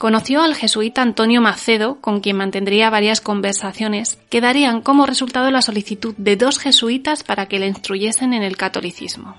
Conoció 0.00 0.40
al 0.40 0.54
jesuita 0.54 1.02
Antonio 1.02 1.42
Macedo, 1.42 2.00
con 2.00 2.20
quien 2.20 2.38
mantendría 2.38 2.88
varias 2.88 3.20
conversaciones 3.20 4.16
que 4.30 4.40
darían 4.40 4.80
como 4.80 5.04
resultado 5.04 5.50
la 5.50 5.60
solicitud 5.60 6.14
de 6.16 6.36
dos 6.36 6.58
jesuitas 6.58 7.22
para 7.22 7.48
que 7.48 7.58
le 7.58 7.66
instruyesen 7.66 8.32
en 8.32 8.42
el 8.42 8.56
catolicismo. 8.56 9.36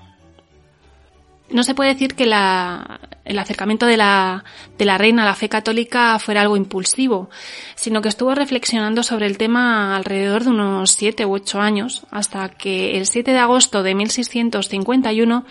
No 1.50 1.64
se 1.64 1.74
puede 1.74 1.94
decir 1.94 2.14
que 2.14 2.22
el 2.22 3.38
acercamiento 3.40 3.86
de 3.86 3.96
la, 3.96 4.44
de 4.78 4.84
la 4.84 4.98
reina 4.98 5.24
a 5.24 5.26
la 5.26 5.34
fe 5.34 5.48
católica 5.48 6.16
fuera 6.20 6.42
algo 6.42 6.56
impulsivo, 6.56 7.28
sino 7.74 8.00
que 8.00 8.10
estuvo 8.10 8.32
reflexionando 8.32 9.02
sobre 9.02 9.26
el 9.26 9.38
tema 9.38 9.96
alrededor 9.96 10.44
de 10.44 10.50
unos 10.50 10.92
siete 10.92 11.26
u 11.26 11.32
ocho 11.32 11.60
años, 11.60 12.06
hasta 12.12 12.48
que 12.50 12.96
el 12.98 13.06
7 13.06 13.32
de 13.32 13.38
agosto 13.40 13.82
de 13.82 13.96
1651 13.96 15.44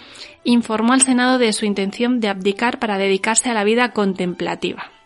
informó 0.45 0.93
al 0.93 1.01
Senado 1.01 1.37
de 1.37 1.51
su 1.51 1.65
intención 1.65 2.21
de 2.21 2.29
abdicar 2.29 2.79
para 2.79 2.97
dedicarse 2.97 3.49
a 3.49 3.53
la 3.53 3.65
vida 3.65 3.91
contemplativa. 3.91 5.00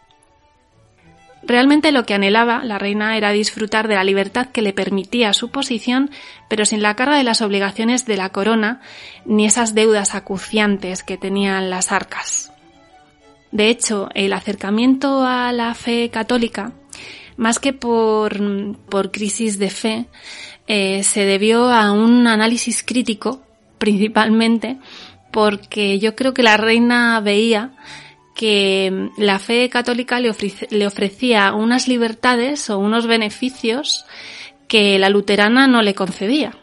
Realmente 1.47 1.91
lo 1.91 2.05
que 2.05 2.15
anhelaba 2.15 2.63
la 2.63 2.79
reina 2.79 3.17
era 3.17 3.31
disfrutar 3.31 3.87
de 3.87 3.95
la 3.95 4.03
libertad 4.03 4.47
que 4.47 4.63
le 4.63 4.73
permitía 4.73 5.31
su 5.33 5.49
posición, 5.49 6.09
pero 6.49 6.65
sin 6.65 6.81
la 6.81 6.95
carga 6.95 7.17
de 7.17 7.23
las 7.23 7.41
obligaciones 7.41 8.05
de 8.05 8.17
la 8.17 8.29
corona 8.29 8.81
ni 9.25 9.45
esas 9.45 9.75
deudas 9.75 10.15
acuciantes 10.15 11.03
que 11.03 11.17
tenían 11.17 11.69
las 11.69 11.91
arcas. 11.91 12.51
De 13.51 13.69
hecho, 13.69 14.09
el 14.15 14.33
acercamiento 14.33 15.23
a 15.23 15.53
la 15.53 15.75
fe 15.75 16.09
católica, 16.09 16.73
más 17.37 17.59
que 17.59 17.73
por, 17.73 19.11
crisis 19.11 19.59
de 19.59 19.69
fe, 19.69 20.05
eh, 20.67 21.03
se 21.03 21.25
debió 21.25 21.71
a 21.71 21.91
un 21.91 22.25
análisis 22.25 22.83
crítico, 22.83 23.43
principalmente, 23.77 24.77
porque 25.31 25.99
yo 25.99 26.15
creo 26.15 26.33
que 26.33 26.41
la 26.43 26.57
reina 26.57 27.19
veía 27.19 27.75
que 28.35 29.09
la 29.17 29.39
fe 29.39 29.69
católica 29.69 30.19
le, 30.19 30.29
ofrecía 30.85 31.53
unas 31.53 31.87
libertades 31.87 32.69
o 32.69 32.77
unos 32.77 33.07
beneficios 33.07 34.05
que 34.67 34.99
la 34.99 35.09
luterana 35.09 35.67
no 35.67 35.81
le 35.81 35.95
concedía. 35.95 36.53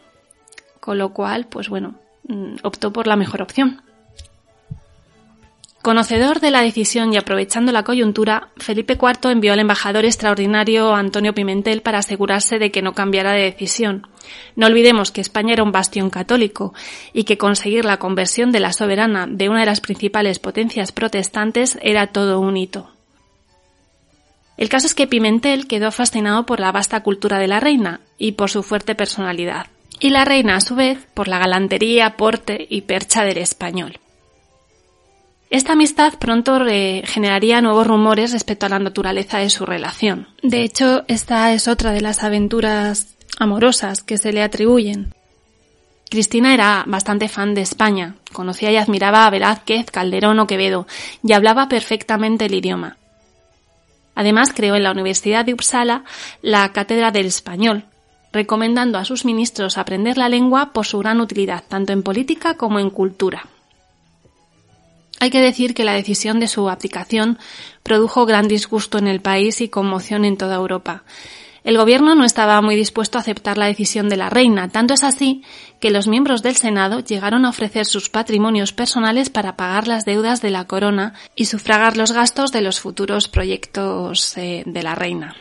Con 0.81 0.99
lo 0.99 1.13
cual, 1.13 1.47
pues 1.49 1.69
bueno, 1.69 1.95
mm, 2.29 2.57
optó 2.63 2.93
por 2.93 3.07
la 3.07 3.17
mejor 3.17 3.43
opción. 3.43 3.81
Conocedor 5.83 6.38
de 6.38 6.53
la 6.53 6.62
decisión 6.62 7.12
y 7.12 7.16
aprovechando 7.16 7.73
la 7.73 7.83
coyuntura, 7.83 8.51
Felipe 8.57 8.92
IV 8.92 9.33
envió 9.33 9.53
al 9.53 9.59
embajador 9.59 10.05
extraordinario 10.05 10.95
Antonio 10.95 11.35
Pimentel 11.35 11.83
para 11.83 11.99
asegurarse 11.99 12.61
de 12.61 12.71
que 12.71 12.83
no 12.83 12.92
cambiara 12.92 13.33
de 13.33 13.42
decisión. 13.42 14.07
No 14.55 14.68
olvidemos 14.68 15.11
que 15.11 15.21
España 15.21 15.55
era 15.55 15.64
un 15.64 15.73
bastión 15.73 16.09
católico 16.09 16.73
y 17.12 17.25
que 17.25 17.37
conseguir 17.37 17.85
la 17.85 17.97
conversión 17.97 18.53
de 18.53 18.61
la 18.61 18.73
soberana 18.73 19.27
de 19.27 19.49
una 19.49 19.59
de 19.59 19.66
las 19.66 19.81
principales 19.81 20.38
potencias 20.38 20.92
protestantes 20.92 21.77
era 21.83 22.07
todo 22.07 22.38
un 22.38 22.57
hito. 22.57 22.88
El 24.57 24.68
caso 24.68 24.87
es 24.87 24.95
que 24.95 25.09
Pimentel 25.09 25.66
quedó 25.66 25.90
fascinado 25.90 26.47
por 26.47 26.61
la 26.61 26.71
vasta 26.71 27.03
cultura 27.03 27.40
de 27.40 27.49
la 27.49 27.59
reina 27.59 27.99
y 28.18 28.33
por 28.33 28.51
su 28.51 28.62
fuerte 28.62 28.95
personalidad, 28.95 29.66
y 29.99 30.11
la 30.11 30.25
reina 30.25 30.55
a 30.55 30.61
su 30.61 30.77
vez 30.77 31.09
por 31.12 31.27
la 31.27 31.40
galantería, 31.40 32.16
porte 32.16 32.68
y 32.71 32.83
percha 32.83 33.25
del 33.25 33.38
español. 33.38 33.99
Esta 35.53 35.75
amistad 35.75 36.15
pronto 36.19 36.59
generaría 37.05 37.61
nuevos 37.61 37.87
rumores 37.87 38.33
respecto 38.33 38.65
a 38.65 38.71
la 38.71 38.79
naturaleza 38.79 39.37
de 39.37 39.51
su 39.51 39.67
relación. 39.67 40.27
De 40.43 40.62
hecho, 40.62 41.05
esta 41.09 41.53
es 41.53 41.69
otra 41.69 41.93
de 41.93 42.01
las 42.01 42.25
aventuras 42.25 43.19
amorosas 43.38 44.03
que 44.03 44.17
se 44.17 44.33
le 44.33 44.43
atribuyen. 44.43 45.12
Cristina 46.09 46.55
era 46.55 46.85
bastante 46.87 47.29
fan 47.29 47.53
de 47.53 47.61
España, 47.61 48.15
conocía 48.33 48.73
y 48.73 48.79
admiraba 48.79 49.27
a 49.27 49.31
Velázquez, 49.31 49.91
Calderón 49.91 50.38
o 50.38 50.47
Quevedo, 50.47 50.87
y 51.23 51.35
hablaba 51.35 51.69
perfectamente 51.69 52.47
el 52.47 52.55
idioma. 52.55 52.97
Además, 54.15 54.55
creó 54.55 54.75
en 54.77 54.85
la 54.85 54.93
Universidad 54.93 55.45
de 55.45 55.53
Uppsala 55.53 56.05
la 56.41 56.73
Cátedra 56.73 57.11
del 57.11 57.27
Español, 57.27 57.85
recomendando 58.33 58.97
a 58.97 59.05
sus 59.05 59.27
ministros 59.27 59.77
aprender 59.77 60.17
la 60.17 60.31
lengua 60.31 60.73
por 60.73 60.87
su 60.87 60.99
gran 61.01 61.21
utilidad, 61.21 61.62
tanto 61.69 61.93
en 61.93 62.03
política 62.03 62.57
como 62.57 62.79
en 62.79 62.88
cultura. 62.88 63.52
Hay 65.23 65.31
que 65.31 65.41
decir 65.41 65.73
que 65.73 65.85
la 65.85 65.93
decisión 65.93 66.41
de 66.41 66.49
su 66.49 66.69
abdicación 66.69 67.39
produjo 67.85 68.27
gran 68.27 68.49
disgusto 68.49 68.99
en 68.99 69.07
el 69.07 69.21
país 69.21 69.61
y 69.61 69.69
conmoción 69.69 70.25
en 70.25 70.37
toda 70.37 70.57
Europa. 70.57 71.05
El 71.63 71.79
gobierno 71.79 72.17
no 72.17 72.25
estaba 72.25 72.61
muy 72.61 72.75
dispuesto 72.75 73.19
a 73.19 73.21
aceptar 73.21 73.57
la 73.57 73.67
decisión 73.67 74.09
de 74.09 74.17
la 74.17 74.31
reina, 74.31 74.69
tanto 74.71 74.95
es 74.95 75.05
así 75.05 75.45
que 75.79 75.93
los 75.93 76.09
miembros 76.09 76.43
del 76.43 76.57
Senado 76.57 76.99
llegaron 76.99 77.45
a 77.45 77.51
ofrecer 77.51 77.87
sus 77.87 78.09
patrimonios 78.09 78.73
personales 78.73 79.31
para 79.31 79.57
pagar 79.57 79.87
las 79.87 80.05
deudas 80.05 80.43
de 80.43 80.51
la 80.51 80.67
corona 80.67 81.15
y 81.37 81.45
sufragar 81.45 81.97
los 81.97 82.11
gastos 82.11 82.51
de 82.51 82.63
los 82.63 82.81
futuros 82.81 83.29
proyectos 83.29 84.37
eh, 84.37 84.65
de 84.67 84.83
la 84.83 84.97
reina. 84.97 85.37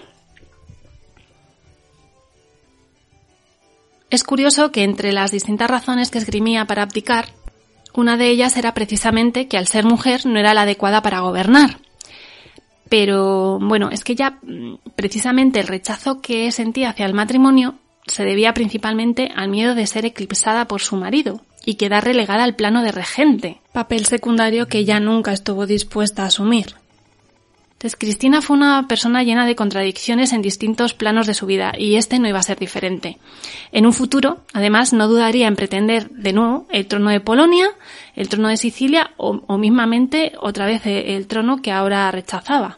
Es 4.11 4.23
curioso 4.23 4.71
que 4.71 4.83
entre 4.83 5.11
las 5.11 5.31
distintas 5.31 5.71
razones 5.71 6.11
que 6.11 6.19
esgrimía 6.19 6.65
para 6.65 6.83
abdicar, 6.83 7.29
una 7.93 8.17
de 8.17 8.29
ellas 8.29 8.57
era 8.57 8.73
precisamente 8.73 9.47
que 9.47 9.57
al 9.57 9.67
ser 9.67 9.85
mujer 9.85 10.25
no 10.25 10.39
era 10.39 10.53
la 10.53 10.63
adecuada 10.63 11.01
para 11.01 11.19
gobernar. 11.19 11.77
Pero 12.89 13.57
bueno, 13.59 13.89
es 13.89 14.03
que 14.03 14.15
ya 14.15 14.39
mm, 14.41 14.75
precisamente 14.95 15.59
el 15.59 15.67
rechazo 15.67 16.21
que 16.21 16.51
sentía 16.51 16.89
hacia 16.89 17.05
el 17.05 17.13
matrimonio 17.13 17.75
se 18.05 18.25
debía 18.25 18.53
principalmente 18.53 19.31
al 19.35 19.49
miedo 19.49 19.75
de 19.75 19.87
ser 19.87 20.05
eclipsada 20.05 20.65
por 20.65 20.81
su 20.81 20.97
marido 20.97 21.41
y 21.65 21.75
quedar 21.75 22.03
relegada 22.03 22.43
al 22.43 22.55
plano 22.55 22.83
de 22.83 22.91
regente, 22.91 23.61
papel 23.71 24.05
secundario 24.05 24.67
que 24.67 24.83
ya 24.83 24.99
nunca 24.99 25.31
estuvo 25.31 25.67
dispuesta 25.67 26.23
a 26.23 26.27
asumir. 26.27 26.80
Entonces, 27.81 27.97
Cristina 27.99 28.43
fue 28.43 28.57
una 28.57 28.87
persona 28.87 29.23
llena 29.23 29.47
de 29.47 29.55
contradicciones 29.55 30.33
en 30.33 30.43
distintos 30.43 30.93
planos 30.93 31.25
de 31.25 31.33
su 31.33 31.47
vida 31.47 31.73
y 31.75 31.95
este 31.95 32.19
no 32.19 32.27
iba 32.27 32.37
a 32.37 32.43
ser 32.43 32.59
diferente. 32.59 33.17
En 33.71 33.87
un 33.87 33.93
futuro, 33.93 34.41
además, 34.53 34.93
no 34.93 35.07
dudaría 35.07 35.47
en 35.47 35.55
pretender 35.55 36.07
de 36.11 36.31
nuevo 36.31 36.67
el 36.69 36.85
trono 36.85 37.09
de 37.09 37.21
Polonia, 37.21 37.71
el 38.15 38.29
trono 38.29 38.49
de 38.49 38.57
Sicilia 38.57 39.09
o, 39.17 39.41
o 39.47 39.57
mismamente 39.57 40.33
otra 40.39 40.67
vez 40.67 40.83
el 40.85 41.25
trono 41.25 41.63
que 41.63 41.71
ahora 41.71 42.11
rechazaba. 42.11 42.77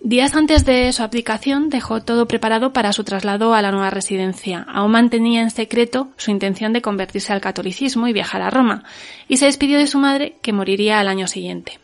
Días 0.00 0.36
antes 0.36 0.64
de 0.64 0.92
su 0.92 1.02
abdicación 1.02 1.70
dejó 1.70 2.02
todo 2.02 2.28
preparado 2.28 2.72
para 2.72 2.92
su 2.92 3.02
traslado 3.02 3.54
a 3.54 3.62
la 3.62 3.72
nueva 3.72 3.90
residencia. 3.90 4.64
Aún 4.68 4.92
mantenía 4.92 5.42
en 5.42 5.50
secreto 5.50 6.12
su 6.16 6.30
intención 6.30 6.72
de 6.72 6.80
convertirse 6.80 7.32
al 7.32 7.40
catolicismo 7.40 8.06
y 8.06 8.12
viajar 8.12 8.40
a 8.40 8.50
Roma, 8.50 8.84
y 9.26 9.38
se 9.38 9.46
despidió 9.46 9.78
de 9.78 9.88
su 9.88 9.98
madre, 9.98 10.36
que 10.42 10.52
moriría 10.52 11.00
al 11.00 11.08
año 11.08 11.26
siguiente. 11.26 11.80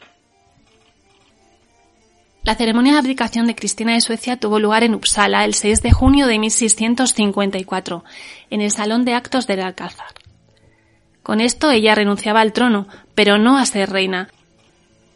La 2.45 2.57
ceremonia 2.57 2.93
de 2.93 2.99
abdicación 2.99 3.47
de 3.47 3.55
Cristina 3.55 3.95
de 3.95 4.03
Suecia 4.03 4.37
tuvo 4.37 4.59
lugar 4.59 4.85
en 4.85 4.95
Uppsala 4.95 5.47
el 5.47 5.55
6 5.55 5.81
de 5.81 5.93
junio 5.93 6.27
de 6.27 6.39
1654, 6.39 8.05
en 8.51 8.61
el 8.61 8.71
Salón 8.71 9.07
de 9.07 9.15
Actos 9.15 9.47
del 9.47 9.61
Alcázar. 9.61 10.09
Con 11.23 11.41
esto 11.41 11.71
ella 11.71 11.95
renunciaba 11.95 12.43
al 12.43 12.53
trono, 12.53 12.87
pero 13.15 13.39
no 13.39 13.57
a 13.57 13.65
ser 13.65 13.89
reina. 13.89 14.29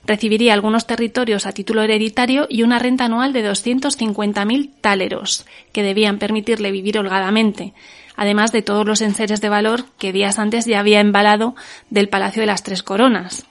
Recibiría 0.07 0.55
algunos 0.55 0.87
territorios 0.87 1.45
a 1.45 1.53
título 1.53 1.83
hereditario 1.83 2.47
y 2.49 2.63
una 2.63 2.79
renta 2.79 3.05
anual 3.05 3.35
de 3.35 3.47
250.000 3.47 4.71
táleros, 4.81 5.45
que 5.73 5.83
debían 5.83 6.19
permitirle 6.19 6.73
vivir 6.73 6.99
holgadamente, 6.99 7.75
además 8.17 8.53
de 8.53 8.63
todos 8.63 8.87
los 8.87 9.03
enseres 9.03 9.43
de 9.43 9.51
valor 9.51 9.85
que 9.99 10.15
días 10.15 10.39
antes 10.39 10.65
ya 10.65 10.81
había 10.81 11.01
embalado 11.01 11.55
del 11.91 12.09
Palacio 12.09 12.41
de 12.41 12.47
las 12.47 12.63
Tres 12.63 12.83
Coronas, 12.83 13.45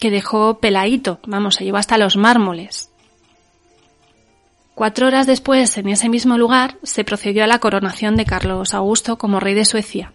que 0.00 0.10
dejó 0.10 0.60
peladito, 0.60 1.20
vamos, 1.26 1.56
se 1.56 1.64
llevó 1.64 1.76
hasta 1.76 1.98
los 1.98 2.16
mármoles. 2.16 2.88
Cuatro 4.78 5.08
horas 5.08 5.26
después, 5.26 5.76
en 5.76 5.88
ese 5.88 6.08
mismo 6.08 6.38
lugar, 6.38 6.76
se 6.84 7.02
procedió 7.02 7.42
a 7.42 7.48
la 7.48 7.58
coronación 7.58 8.14
de 8.14 8.24
Carlos 8.24 8.74
Augusto 8.74 9.18
como 9.18 9.40
rey 9.40 9.52
de 9.54 9.64
Suecia. 9.64 10.12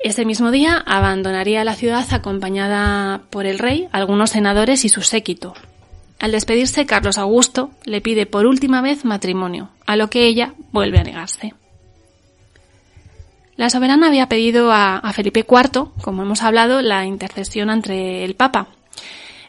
Ese 0.00 0.24
mismo 0.24 0.50
día 0.50 0.82
abandonaría 0.84 1.62
la 1.62 1.76
ciudad 1.76 2.04
acompañada 2.10 3.20
por 3.30 3.46
el 3.46 3.60
rey, 3.60 3.86
algunos 3.92 4.30
senadores 4.30 4.84
y 4.84 4.88
su 4.88 5.02
séquito. 5.02 5.54
Al 6.18 6.32
despedirse, 6.32 6.84
Carlos 6.84 7.16
Augusto 7.16 7.70
le 7.84 8.00
pide 8.00 8.26
por 8.26 8.44
última 8.44 8.80
vez 8.80 9.04
matrimonio, 9.04 9.70
a 9.86 9.94
lo 9.94 10.10
que 10.10 10.26
ella 10.26 10.54
vuelve 10.72 10.98
a 10.98 11.04
negarse. 11.04 11.54
La 13.54 13.70
soberana 13.70 14.08
había 14.08 14.28
pedido 14.28 14.72
a, 14.72 15.00
Felipe 15.14 15.46
IV, 15.48 15.90
como 16.02 16.22
hemos 16.22 16.42
hablado, 16.42 16.82
la 16.82 17.06
intercesión 17.06 17.70
ante 17.70 18.24
el 18.24 18.34
Papa, 18.34 18.66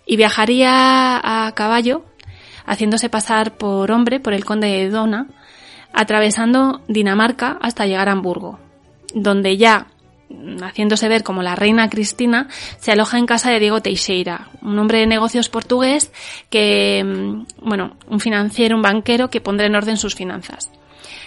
y 0.06 0.16
viajaría 0.16 1.48
a 1.48 1.52
caballo 1.56 2.06
haciéndose 2.66 3.10
pasar 3.10 3.58
por 3.58 3.92
hombre 3.92 4.20
por 4.20 4.34
el 4.34 4.46
conde 4.46 4.68
de 4.68 4.90
Dona, 4.90 5.28
atravesando 5.94 6.82
Dinamarca 6.88 7.58
hasta 7.62 7.86
llegar 7.86 8.10
a 8.10 8.14
Hamburgo, 8.14 8.60
donde 9.14 9.58
ya 9.58 9.88
haciéndose 10.62 11.08
ver 11.08 11.24
como 11.24 11.44
la 11.44 11.56
reina 11.56 11.90
Cristina, 11.90 12.48
se 12.80 12.92
aloja 12.92 13.18
en 13.18 13.26
casa 13.26 13.52
de 13.52 13.60
Diego 13.60 13.82
Teixeira, 13.82 14.50
un 14.62 14.78
hombre 14.80 15.00
de 15.00 15.08
negocios 15.08 15.50
portugués 15.50 16.12
que, 16.50 17.04
mm, 17.04 17.68
bueno, 17.68 17.96
un 18.10 18.20
financiero, 18.20 18.76
un 18.76 18.82
banquero 18.82 19.30
que 19.30 19.42
pondrá 19.42 19.68
en 19.68 19.76
orden 19.76 19.98
sus 19.98 20.16
finanzas. 20.16 20.72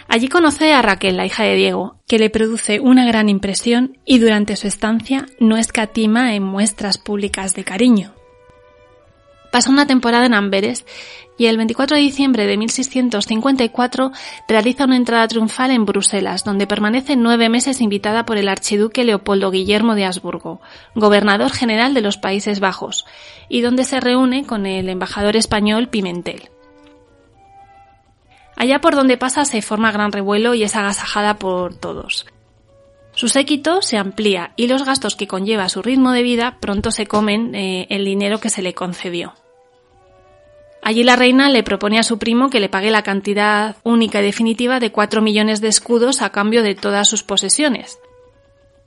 Allí 0.09 0.29
conoce 0.29 0.72
a 0.72 0.81
Raquel, 0.81 1.18
la 1.18 1.27
hija 1.27 1.44
de 1.44 1.55
Diego, 1.55 1.96
que 2.07 2.18
le 2.18 2.31
produce 2.31 2.81
una 2.81 3.07
gran 3.07 3.29
impresión 3.29 3.98
y 4.07 4.18
durante 4.18 4.57
su 4.57 4.66
estancia 4.66 5.27
no 5.38 5.59
escatima 5.59 6.35
en 6.35 6.42
muestras 6.42 6.96
públicas 6.96 7.55
de 7.55 7.64
cariño. 7.64 8.17
Pasa 9.59 9.73
una 9.73 9.88
temporada 9.88 10.25
en 10.25 10.35
Amberes 10.35 10.87
y 11.37 11.47
el 11.47 11.57
24 11.57 11.97
de 11.97 12.03
diciembre 12.03 12.47
de 12.47 12.57
1654 12.57 14.12
realiza 14.47 14.85
una 14.85 14.94
entrada 14.94 15.27
triunfal 15.27 15.73
en 15.73 15.85
Bruselas, 15.85 16.44
donde 16.44 16.68
permanece 16.68 17.16
nueve 17.16 17.49
meses 17.49 17.81
invitada 17.81 18.25
por 18.25 18.37
el 18.37 18.49
archiduque 18.49 19.03
Leopoldo 19.03 19.51
Guillermo 19.51 19.97
de 19.97 20.05
Habsburgo, 20.05 20.61
gobernador 20.94 21.50
general 21.50 21.92
de 21.92 22.02
los 22.02 22.19
Países 22.19 22.61
Bajos, 22.61 23.04
y 23.48 23.63
donde 23.63 23.83
se 23.83 23.98
reúne 23.98 24.46
con 24.46 24.65
el 24.65 24.88
embajador 24.88 25.35
español 25.35 25.88
Pimentel. 25.88 26.50
Allá 28.54 28.81
por 28.81 28.94
donde 28.94 29.17
pasa 29.17 29.44
se 29.44 29.61
forma 29.61 29.90
gran 29.90 30.13
revuelo 30.13 30.54
y 30.54 30.63
es 30.63 30.77
agasajada 30.77 31.35
por 31.35 31.75
todos. 31.75 32.27
Su 33.13 33.27
séquito 33.27 33.83
se 33.83 33.98
amplía 33.98 34.52
y 34.54 34.69
los 34.69 34.85
gastos 34.85 35.17
que 35.17 35.27
conlleva 35.27 35.69
su 35.69 35.83
ritmo 35.83 36.13
de 36.13 36.23
vida 36.23 36.59
pronto 36.61 36.92
se 36.92 37.09
comen 37.09 37.56
eh, 37.56 37.88
el 37.90 38.04
dinero 38.04 38.38
que 38.38 38.50
se 38.50 38.63
le 38.63 38.73
concedió. 38.73 39.35
Allí 40.83 41.04
la 41.04 41.16
reina 41.16 41.50
le 41.50 41.62
propone 41.62 41.98
a 41.98 42.02
su 42.02 42.18
primo 42.18 42.50
que 42.50 42.60
le 42.60 42.68
pague 42.68 42.90
la 42.90 43.02
cantidad 43.02 43.76
única 43.83 44.20
y 44.20 44.24
definitiva 44.24 44.81
de 44.81 44.92
cuatro 44.92 45.20
millones 45.20 45.60
de 45.60 45.68
escudos 45.68 46.22
a 46.22 46.31
cambio 46.31 46.62
de 46.62 46.74
todas 46.74 47.08
sus 47.08 47.22
posesiones. 47.22 47.98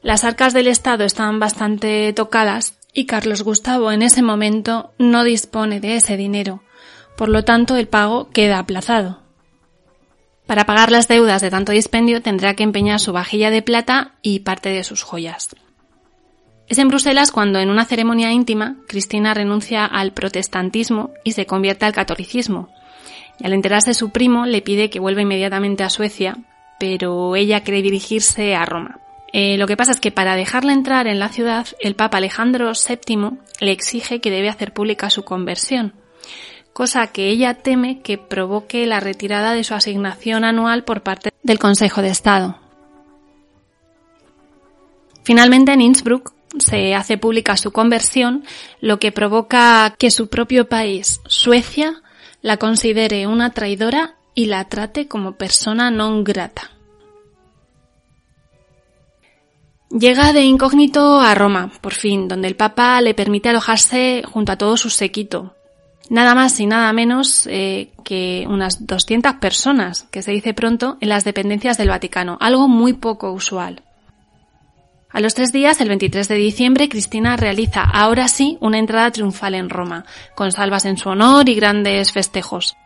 Las 0.02 0.24
arcas 0.24 0.54
del 0.54 0.68
Estado 0.68 1.04
están 1.04 1.40
bastante 1.40 2.12
tocadas 2.14 2.80
y 2.94 3.06
Carlos 3.06 3.44
Gustavo 3.44 3.92
en 3.92 4.02
ese 4.02 4.22
momento 4.22 4.94
no 4.98 5.24
dispone 5.24 5.80
de 5.80 5.96
ese 5.96 6.18
dinero, 6.18 6.64
por 7.16 7.30
lo 7.30 7.44
tanto 7.44 7.76
el 7.76 7.88
pago 7.88 8.30
queda 8.30 8.58
aplazado. 8.58 9.20
Para 10.48 10.66
pagar 10.66 10.92
las 10.92 11.08
deudas 11.08 11.42
de 11.42 11.52
tanto 11.52 11.72
dispendio 11.72 12.22
tendrá 12.22 12.56
que 12.56 12.64
empeñar 12.64 13.00
su 13.00 13.14
vajilla 13.14 13.52
de 13.52 13.62
plata 13.62 14.16
y 14.22 14.40
parte 14.40 14.70
de 14.70 14.84
sus 14.84 15.04
joyas. 15.04 15.50
Es 16.68 16.78
en 16.78 16.88
Bruselas 16.88 17.32
cuando, 17.32 17.60
en 17.60 17.70
una 17.70 17.86
ceremonia 17.86 18.32
íntima, 18.32 18.78
Cristina 18.88 19.34
renuncia 19.34 19.86
al 19.86 20.14
protestantismo 20.14 21.12
y 21.24 21.34
se 21.34 21.46
convierte 21.46 21.86
al 21.86 21.94
catolicismo. 21.94 22.70
Y 23.40 23.46
al 23.46 23.54
enterarse 23.54 23.94
su 23.94 24.12
primo, 24.12 24.46
le 24.46 24.62
pide 24.62 24.90
que 24.90 25.00
vuelva 25.00 25.22
inmediatamente 25.22 25.84
a 25.84 25.90
Suecia, 25.90 26.38
pero 26.80 27.36
ella 27.36 27.64
cree 27.64 27.82
dirigirse 27.82 28.56
a 28.56 28.66
Roma. 28.66 29.02
Eh, 29.34 29.58
lo 29.58 29.68
que 29.68 29.78
pasa 29.78 29.92
es 29.92 30.00
que 30.00 30.12
para 30.12 30.36
dejarla 30.36 30.74
entrar 30.74 31.08
en 31.08 31.20
la 31.20 31.30
ciudad, 31.30 31.68
el 31.80 31.96
Papa 31.96 32.18
Alejandro 32.18 32.72
VII 32.72 33.40
le 33.60 33.72
exige 33.72 34.20
que 34.20 34.32
debe 34.32 34.50
hacer 34.50 34.74
pública 34.74 35.10
su 35.10 35.24
conversión, 35.24 35.94
cosa 36.74 37.08
que 37.08 37.30
ella 37.30 37.54
teme 37.54 38.02
que 38.02 38.18
provoque 38.18 38.86
la 38.86 39.00
retirada 39.00 39.54
de 39.54 39.64
su 39.64 39.74
asignación 39.74 40.44
anual 40.44 40.84
por 40.84 41.02
parte 41.02 41.32
del 41.44 41.60
Consejo 41.60 42.02
de 42.02 42.10
Estado. 42.10 42.60
Finalmente, 45.24 45.72
en 45.72 45.82
Innsbruck 45.82 46.34
se 46.60 46.96
hace 46.96 47.18
pública 47.18 47.58
su 47.58 47.72
conversión, 47.72 48.44
lo 48.80 49.00
que 49.00 49.12
provoca 49.12 49.96
que 49.98 50.12
su 50.12 50.28
propio 50.28 50.68
país, 50.68 51.22
Suecia, 51.28 52.02
la 52.42 52.58
considere 52.58 53.28
una 53.28 53.52
traidora 53.52 54.16
y 54.34 54.46
la 54.46 54.66
trate 54.66 55.08
como 55.08 55.34
persona 55.34 55.92
non 55.92 56.24
grata. 56.24 56.72
Llega 59.92 60.32
de 60.32 60.44
incógnito 60.44 61.20
a 61.20 61.36
Roma, 61.36 61.70
por 61.82 61.94
fin, 61.94 62.30
donde 62.30 62.48
el 62.48 62.56
Papa 62.56 63.02
le 63.02 63.14
permite 63.14 63.50
alojarse 63.50 64.24
junto 64.26 64.54
a 64.54 64.58
todo 64.58 64.78
su 64.78 64.90
séquito. 64.90 65.54
Nada 66.10 66.34
más 66.34 66.58
y 66.62 66.66
nada 66.66 66.92
menos 66.94 67.46
eh, 67.48 67.92
que 68.04 68.46
unas 68.48 68.88
200 68.88 69.36
personas, 69.36 70.04
que 70.10 70.22
se 70.22 70.32
dice 70.32 70.54
pronto, 70.54 70.98
en 71.02 71.10
las 71.10 71.26
dependencias 71.26 71.78
del 71.78 71.90
Vaticano, 71.90 72.38
algo 72.40 72.70
muy 72.70 72.94
poco 72.94 73.32
usual. 73.34 73.84
A 75.14 75.20
los 75.20 75.34
tres 75.34 75.52
días, 75.52 75.82
el 75.82 75.90
23 75.90 76.28
de 76.28 76.36
diciembre, 76.36 76.88
Cristina 76.88 77.36
realiza 77.36 77.84
ahora 77.84 78.28
sí 78.30 78.58
una 78.62 78.80
entrada 78.80 79.12
triunfal 79.12 79.56
en 79.56 79.70
Roma, 79.70 80.06
con 80.36 80.52
salvas 80.52 80.86
en 80.86 80.98
su 80.98 81.10
honor 81.10 81.50
y 81.50 81.56
grandes 81.56 82.14
festejos. 82.14 82.78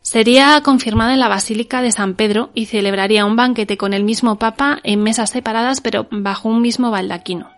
Sería 0.00 0.60
confirmada 0.64 1.14
en 1.14 1.20
la 1.20 1.28
Basílica 1.28 1.80
de 1.80 1.92
San 1.92 2.14
Pedro 2.14 2.50
y 2.54 2.66
celebraría 2.66 3.24
un 3.24 3.36
banquete 3.36 3.76
con 3.76 3.94
el 3.94 4.02
mismo 4.02 4.36
Papa 4.36 4.80
en 4.82 5.02
mesas 5.02 5.30
separadas 5.30 5.80
pero 5.80 6.08
bajo 6.10 6.48
un 6.48 6.60
mismo 6.60 6.90
baldaquino. 6.90 7.50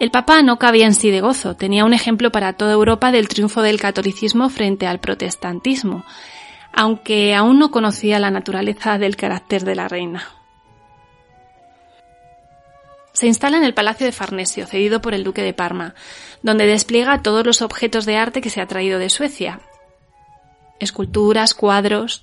El 0.00 0.10
Papa 0.10 0.42
no 0.42 0.58
cabía 0.58 0.86
en 0.86 0.94
sí 0.94 1.10
de 1.10 1.20
gozo, 1.20 1.54
tenía 1.54 1.84
un 1.84 1.94
ejemplo 1.94 2.32
para 2.32 2.54
toda 2.54 2.72
Europa 2.72 3.12
del 3.12 3.28
triunfo 3.28 3.62
del 3.62 3.80
catolicismo 3.80 4.48
frente 4.48 4.86
al 4.86 5.00
protestantismo, 5.00 6.04
aunque 6.74 7.34
aún 7.34 7.58
no 7.58 7.70
conocía 7.70 8.18
la 8.18 8.30
naturaleza 8.30 8.98
del 8.98 9.16
carácter 9.16 9.64
de 9.64 9.74
la 9.74 9.88
reina. 9.88 10.28
Se 13.14 13.28
instala 13.28 13.56
en 13.56 13.64
el 13.64 13.74
Palacio 13.74 14.06
de 14.06 14.12
Farnesio, 14.12 14.66
cedido 14.66 15.00
por 15.00 15.14
el 15.14 15.22
Duque 15.22 15.42
de 15.42 15.52
Parma, 15.52 15.94
donde 16.42 16.66
despliega 16.66 17.22
todos 17.22 17.46
los 17.46 17.62
objetos 17.62 18.06
de 18.06 18.16
arte 18.16 18.40
que 18.40 18.50
se 18.50 18.60
ha 18.60 18.66
traído 18.66 18.98
de 18.98 19.08
Suecia. 19.08 19.60
Esculturas, 20.80 21.54
cuadros. 21.54 22.22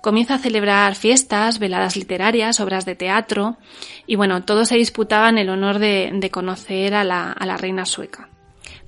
Comienza 0.00 0.34
a 0.34 0.38
celebrar 0.38 0.94
fiestas, 0.94 1.58
veladas 1.58 1.96
literarias, 1.96 2.58
obras 2.60 2.86
de 2.86 2.94
teatro, 2.94 3.58
y 4.06 4.16
bueno, 4.16 4.44
todos 4.44 4.68
se 4.68 4.76
disputaban 4.76 5.36
el 5.36 5.50
honor 5.50 5.78
de, 5.78 6.30
conocer 6.32 6.94
a 6.94 7.04
la, 7.04 7.56
reina 7.58 7.84
sueca. 7.84 8.30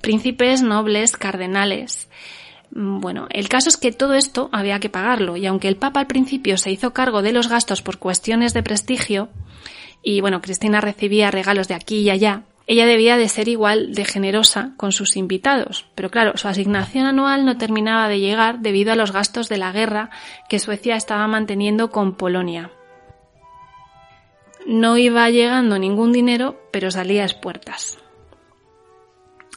Príncipes, 0.01 0.63
nobles, 0.63 1.17
cardenales, 1.17 2.09
bueno, 2.71 3.27
el 3.29 3.49
caso 3.49 3.69
es 3.69 3.77
que 3.77 3.91
todo 3.91 4.13
esto 4.13 4.49
había 4.51 4.79
que 4.79 4.89
pagarlo 4.89 5.37
y 5.37 5.45
aunque 5.45 5.67
el 5.67 5.77
Papa 5.77 6.01
al 6.01 6.07
principio 6.07 6.57
se 6.57 6.71
hizo 6.71 6.93
cargo 6.93 7.21
de 7.21 7.31
los 7.31 7.47
gastos 7.47 7.81
por 7.81 7.97
cuestiones 7.97 8.53
de 8.53 8.63
prestigio 8.63 9.29
y 10.03 10.21
bueno, 10.21 10.41
Cristina 10.41 10.81
recibía 10.81 11.31
regalos 11.31 11.67
de 11.67 11.73
aquí 11.73 11.99
y 11.99 12.09
allá, 12.09 12.43
ella 12.69 12.85
debía 12.85 13.15
de 13.17 13.29
ser 13.29 13.47
igual 13.47 13.93
de 13.93 14.03
generosa 14.03 14.73
con 14.75 14.91
sus 14.91 15.15
invitados, 15.15 15.85
pero 15.95 16.09
claro, 16.09 16.35
su 16.35 16.49
asignación 16.49 17.05
anual 17.05 17.45
no 17.45 17.57
terminaba 17.57 18.09
de 18.09 18.19
llegar 18.19 18.59
debido 18.59 18.91
a 18.91 18.95
los 18.95 19.13
gastos 19.13 19.47
de 19.47 19.57
la 19.57 19.71
guerra 19.71 20.09
que 20.49 20.59
Suecia 20.59 20.97
estaba 20.97 21.27
manteniendo 21.27 21.91
con 21.91 22.15
Polonia. 22.15 22.71
No 24.65 24.97
iba 24.97 25.29
llegando 25.29 25.79
ningún 25.79 26.11
dinero, 26.11 26.59
pero 26.71 26.91
salía 26.91 27.23
a 27.23 27.27
espuertas. 27.27 27.99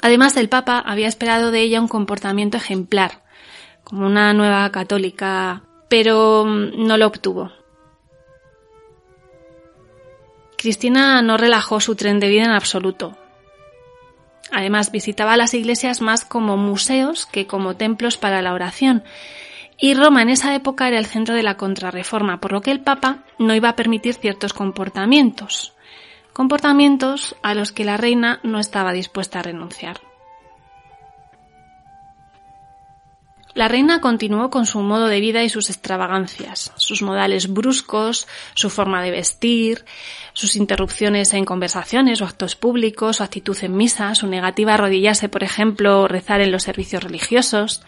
Además, 0.02 0.36
el 0.36 0.48
Papa 0.48 0.78
había 0.78 1.08
esperado 1.08 1.50
de 1.50 1.60
ella 1.60 1.80
un 1.80 1.88
comportamiento 1.88 2.56
ejemplar, 2.56 3.22
como 3.84 4.06
una 4.06 4.32
nueva 4.32 4.70
católica, 4.70 5.62
pero 5.88 6.44
mm, 6.46 6.86
no 6.86 6.96
lo 6.96 7.06
obtuvo. 7.06 7.52
Cristina 10.56 11.22
no 11.22 11.36
relajó 11.36 11.80
su 11.80 11.96
tren 11.96 12.20
de 12.20 12.28
vida 12.28 12.44
en 12.44 12.50
absoluto. 12.50 13.16
Además, 14.52 14.90
visitaba 14.90 15.36
las 15.36 15.54
iglesias 15.54 16.00
más 16.00 16.24
como 16.24 16.56
museos 16.56 17.26
que 17.26 17.46
como 17.46 17.76
templos 17.76 18.16
para 18.16 18.42
la 18.42 18.52
oración, 18.52 19.04
y 19.78 19.94
Roma 19.94 20.20
en 20.20 20.28
esa 20.28 20.54
época 20.54 20.88
era 20.88 20.98
el 20.98 21.06
centro 21.06 21.34
de 21.34 21.42
la 21.42 21.56
contrarreforma, 21.56 22.40
por 22.40 22.52
lo 22.52 22.60
que 22.60 22.70
el 22.70 22.80
Papa 22.80 23.24
no 23.38 23.54
iba 23.54 23.70
a 23.70 23.76
permitir 23.76 24.14
ciertos 24.14 24.52
comportamientos 24.52 25.74
comportamientos 26.32 27.36
a 27.42 27.54
los 27.54 27.72
que 27.72 27.84
la 27.84 27.96
reina 27.96 28.40
no 28.42 28.58
estaba 28.58 28.92
dispuesta 28.92 29.40
a 29.40 29.42
renunciar. 29.42 30.00
La 33.54 33.66
reina 33.66 34.00
continuó 34.00 34.48
con 34.48 34.64
su 34.64 34.78
modo 34.80 35.08
de 35.08 35.20
vida 35.20 35.42
y 35.42 35.48
sus 35.48 35.70
extravagancias, 35.70 36.72
sus 36.76 37.02
modales 37.02 37.52
bruscos, 37.52 38.28
su 38.54 38.70
forma 38.70 39.02
de 39.02 39.10
vestir, 39.10 39.84
sus 40.34 40.54
interrupciones 40.54 41.34
en 41.34 41.44
conversaciones 41.44 42.22
o 42.22 42.26
actos 42.26 42.54
públicos, 42.54 43.16
su 43.16 43.24
actitud 43.24 43.56
en 43.62 43.76
misa, 43.76 44.14
su 44.14 44.28
negativa 44.28 44.72
a 44.72 44.74
arrodillarse, 44.74 45.28
por 45.28 45.42
ejemplo, 45.42 46.06
rezar 46.06 46.40
en 46.40 46.52
los 46.52 46.62
servicios 46.62 47.02
religiosos, 47.02 47.82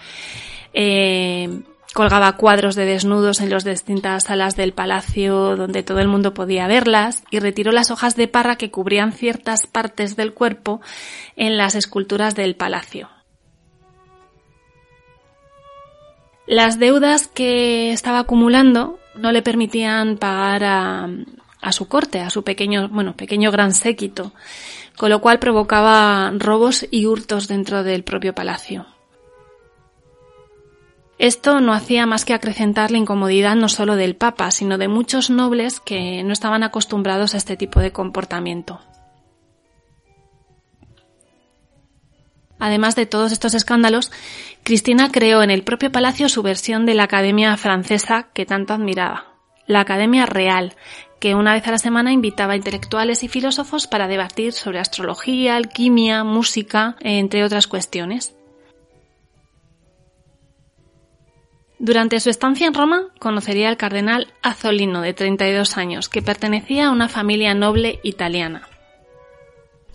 eh, 0.74 1.62
Colgaba 1.92 2.36
cuadros 2.38 2.74
de 2.74 2.86
desnudos 2.86 3.40
en 3.40 3.50
las 3.50 3.64
distintas 3.64 4.24
salas 4.24 4.56
del 4.56 4.72
palacio 4.72 5.56
donde 5.56 5.82
todo 5.82 5.98
el 5.98 6.08
mundo 6.08 6.32
podía 6.32 6.66
verlas 6.66 7.22
y 7.30 7.38
retiró 7.38 7.70
las 7.70 7.90
hojas 7.90 8.16
de 8.16 8.28
parra 8.28 8.56
que 8.56 8.70
cubrían 8.70 9.12
ciertas 9.12 9.66
partes 9.66 10.16
del 10.16 10.32
cuerpo 10.32 10.80
en 11.36 11.58
las 11.58 11.74
esculturas 11.74 12.34
del 12.34 12.56
palacio. 12.56 13.10
Las 16.46 16.78
deudas 16.78 17.28
que 17.28 17.92
estaba 17.92 18.20
acumulando 18.20 18.98
no 19.14 19.30
le 19.30 19.42
permitían 19.42 20.16
pagar 20.16 20.64
a, 20.64 21.08
a 21.60 21.72
su 21.72 21.88
corte, 21.88 22.20
a 22.20 22.30
su 22.30 22.42
pequeño, 22.42 22.88
bueno, 22.88 23.16
pequeño 23.16 23.50
gran 23.50 23.74
séquito, 23.74 24.32
con 24.96 25.10
lo 25.10 25.20
cual 25.20 25.38
provocaba 25.38 26.32
robos 26.38 26.86
y 26.90 27.04
hurtos 27.04 27.48
dentro 27.48 27.84
del 27.84 28.02
propio 28.02 28.34
palacio. 28.34 28.86
Esto 31.22 31.60
no 31.60 31.72
hacía 31.72 32.04
más 32.04 32.24
que 32.24 32.34
acrecentar 32.34 32.90
la 32.90 32.98
incomodidad 32.98 33.54
no 33.54 33.68
solo 33.68 33.94
del 33.94 34.16
Papa, 34.16 34.50
sino 34.50 34.76
de 34.76 34.88
muchos 34.88 35.30
nobles 35.30 35.78
que 35.78 36.24
no 36.24 36.32
estaban 36.32 36.64
acostumbrados 36.64 37.34
a 37.34 37.36
este 37.36 37.56
tipo 37.56 37.78
de 37.78 37.92
comportamiento. 37.92 38.80
Además 42.58 42.96
de 42.96 43.06
todos 43.06 43.30
estos 43.30 43.54
escándalos, 43.54 44.10
Cristina 44.64 45.12
creó 45.12 45.44
en 45.44 45.52
el 45.52 45.62
propio 45.62 45.92
palacio 45.92 46.28
su 46.28 46.42
versión 46.42 46.86
de 46.86 46.94
la 46.94 47.04
Academia 47.04 47.56
Francesa 47.56 48.26
que 48.34 48.44
tanto 48.44 48.74
admiraba, 48.74 49.26
la 49.68 49.78
Academia 49.78 50.26
Real, 50.26 50.74
que 51.20 51.36
una 51.36 51.52
vez 51.52 51.68
a 51.68 51.70
la 51.70 51.78
semana 51.78 52.10
invitaba 52.10 52.56
intelectuales 52.56 53.22
y 53.22 53.28
filósofos 53.28 53.86
para 53.86 54.08
debatir 54.08 54.54
sobre 54.54 54.80
astrología, 54.80 55.54
alquimia, 55.54 56.24
música, 56.24 56.96
entre 56.98 57.44
otras 57.44 57.68
cuestiones. 57.68 58.34
Durante 61.82 62.20
su 62.20 62.30
estancia 62.30 62.68
en 62.68 62.74
Roma 62.74 63.08
conocería 63.18 63.68
al 63.68 63.76
cardenal 63.76 64.28
Azzolino, 64.40 65.00
de 65.00 65.14
32 65.14 65.76
años, 65.76 66.08
que 66.08 66.22
pertenecía 66.22 66.86
a 66.86 66.90
una 66.92 67.08
familia 67.08 67.54
noble 67.54 67.98
italiana. 68.04 68.68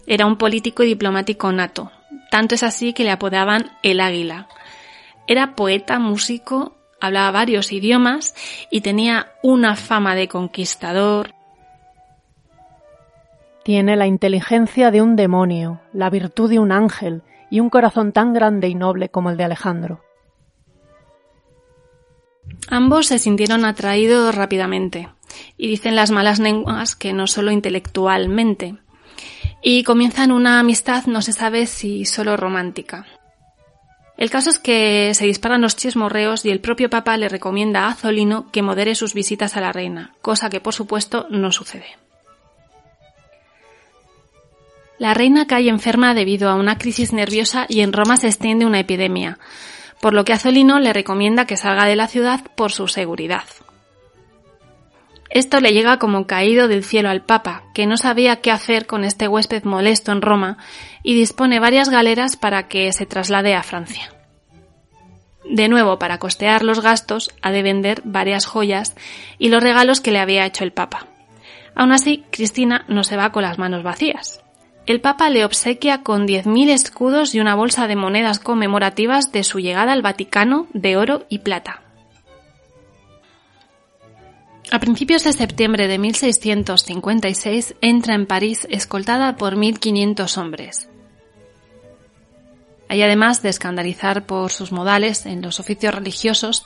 Era 0.05 0.25
un 0.25 0.35
político 0.35 0.83
y 0.83 0.87
diplomático 0.87 1.49
nato, 1.53 1.89
tanto 2.29 2.55
es 2.55 2.63
así 2.63 2.91
que 2.91 3.05
le 3.05 3.11
apodaban 3.11 3.71
el 3.83 4.01
Águila. 4.01 4.49
Era 5.27 5.55
poeta, 5.55 5.97
músico, 5.97 6.75
hablaba 6.99 7.31
varios 7.31 7.71
idiomas 7.71 8.35
y 8.69 8.81
tenía 8.81 9.31
una 9.41 9.77
fama 9.77 10.13
de 10.13 10.27
conquistador. 10.27 11.31
Tiene 13.63 13.95
la 13.95 14.07
inteligencia 14.07 14.91
de 14.91 15.01
un 15.01 15.15
demonio, 15.15 15.79
la 15.93 16.09
virtud 16.09 16.49
de 16.49 16.59
un 16.59 16.73
ángel 16.73 17.21
y 17.49 17.61
un 17.61 17.69
corazón 17.69 18.11
tan 18.11 18.33
grande 18.33 18.67
y 18.67 18.75
noble 18.75 19.07
como 19.07 19.29
el 19.29 19.37
de 19.37 19.45
Alejandro. 19.45 20.01
Ambos 22.69 23.07
se 23.07 23.19
sintieron 23.19 23.65
atraídos 23.65 24.35
rápidamente, 24.35 25.09
y 25.57 25.67
dicen 25.67 25.95
las 25.95 26.11
malas 26.11 26.39
lenguas 26.39 26.95
que 26.95 27.13
no 27.13 27.27
solo 27.27 27.51
intelectualmente, 27.51 28.75
y 29.61 29.83
comienzan 29.83 30.31
una 30.31 30.59
amistad 30.59 31.05
no 31.05 31.21
se 31.21 31.33
sabe 31.33 31.65
si 31.65 32.05
solo 32.05 32.37
romántica. 32.37 33.05
El 34.17 34.31
caso 34.31 34.49
es 34.49 34.57
que 34.57 35.13
se 35.13 35.25
disparan 35.25 35.61
los 35.61 35.75
chismorreos 35.75 36.43
y 36.43 36.49
el 36.49 36.59
propio 36.59 36.89
Papa 36.89 37.17
le 37.17 37.29
recomienda 37.29 37.85
a 37.85 37.89
Azolino 37.89 38.51
que 38.51 38.63
modere 38.63 38.95
sus 38.95 39.13
visitas 39.13 39.55
a 39.55 39.61
la 39.61 39.71
reina, 39.71 40.15
cosa 40.21 40.49
que 40.49 40.59
por 40.59 40.73
supuesto 40.73 41.27
no 41.29 41.51
sucede. 41.51 41.85
La 44.97 45.13
reina 45.13 45.45
cae 45.45 45.69
enferma 45.69 46.15
debido 46.15 46.49
a 46.49 46.55
una 46.55 46.79
crisis 46.79 47.13
nerviosa 47.13 47.67
y 47.69 47.81
en 47.81 47.93
Roma 47.93 48.17
se 48.17 48.27
extiende 48.27 48.65
una 48.65 48.79
epidemia, 48.79 49.37
por 50.01 50.13
lo 50.13 50.25
que 50.25 50.33
Azolino 50.33 50.79
le 50.79 50.93
recomienda 50.93 51.45
que 51.45 51.57
salga 51.57 51.85
de 51.85 51.95
la 51.95 52.07
ciudad 52.07 52.41
por 52.55 52.71
su 52.71 52.87
seguridad. 52.87 53.43
Esto 55.29 55.59
le 55.59 55.73
llega 55.73 55.99
como 55.99 56.25
caído 56.25 56.67
del 56.67 56.83
cielo 56.83 57.09
al 57.09 57.21
Papa, 57.21 57.63
que 57.73 57.85
no 57.85 57.97
sabía 57.97 58.37
qué 58.37 58.51
hacer 58.51 58.87
con 58.87 59.03
este 59.03 59.27
huésped 59.27 59.63
molesto 59.65 60.11
en 60.11 60.21
Roma 60.21 60.57
y 61.03 61.15
dispone 61.15 61.59
varias 61.59 61.89
galeras 61.89 62.37
para 62.37 62.67
que 62.67 62.91
se 62.93 63.05
traslade 63.05 63.53
a 63.53 63.63
Francia. 63.63 64.13
De 65.49 65.67
nuevo, 65.69 65.99
para 65.99 66.17
costear 66.17 66.63
los 66.63 66.81
gastos, 66.81 67.31
ha 67.41 67.51
de 67.51 67.63
vender 67.63 68.01
varias 68.03 68.45
joyas 68.45 68.95
y 69.37 69.49
los 69.49 69.63
regalos 69.63 70.01
que 70.01 70.11
le 70.11 70.19
había 70.19 70.45
hecho 70.45 70.63
el 70.63 70.73
Papa. 70.73 71.07
Aún 71.75 71.91
así, 71.91 72.25
Cristina 72.31 72.85
no 72.87 73.03
se 73.03 73.17
va 73.17 73.31
con 73.31 73.43
las 73.43 73.57
manos 73.57 73.83
vacías. 73.83 74.41
El 74.87 75.01
Papa 75.01 75.29
le 75.29 75.43
obsequia 75.43 76.01
con 76.01 76.25
10.000 76.25 76.69
escudos 76.69 77.35
y 77.35 77.41
una 77.41 77.55
bolsa 77.55 77.87
de 77.87 77.97
monedas 77.97 78.39
conmemorativas 78.39 79.33
de 79.33 79.43
su 79.43 79.59
llegada 79.59 79.91
al 79.91 80.01
Vaticano 80.01 80.67
de 80.73 80.95
oro 80.95 81.25
y 81.27 81.39
plata. 81.39 81.81
A 84.71 84.79
principios 84.79 85.25
de 85.25 85.33
septiembre 85.33 85.89
de 85.89 85.97
1656 85.97 87.75
entra 87.81 88.15
en 88.15 88.25
París 88.25 88.65
escoltada 88.69 89.35
por 89.35 89.57
1.500 89.57 90.37
hombres. 90.37 90.89
Hay 92.87 93.01
además 93.01 93.41
de 93.41 93.49
escandalizar 93.49 94.25
por 94.25 94.53
sus 94.53 94.71
modales 94.71 95.25
en 95.25 95.41
los 95.41 95.59
oficios 95.59 95.93
religiosos, 95.93 96.65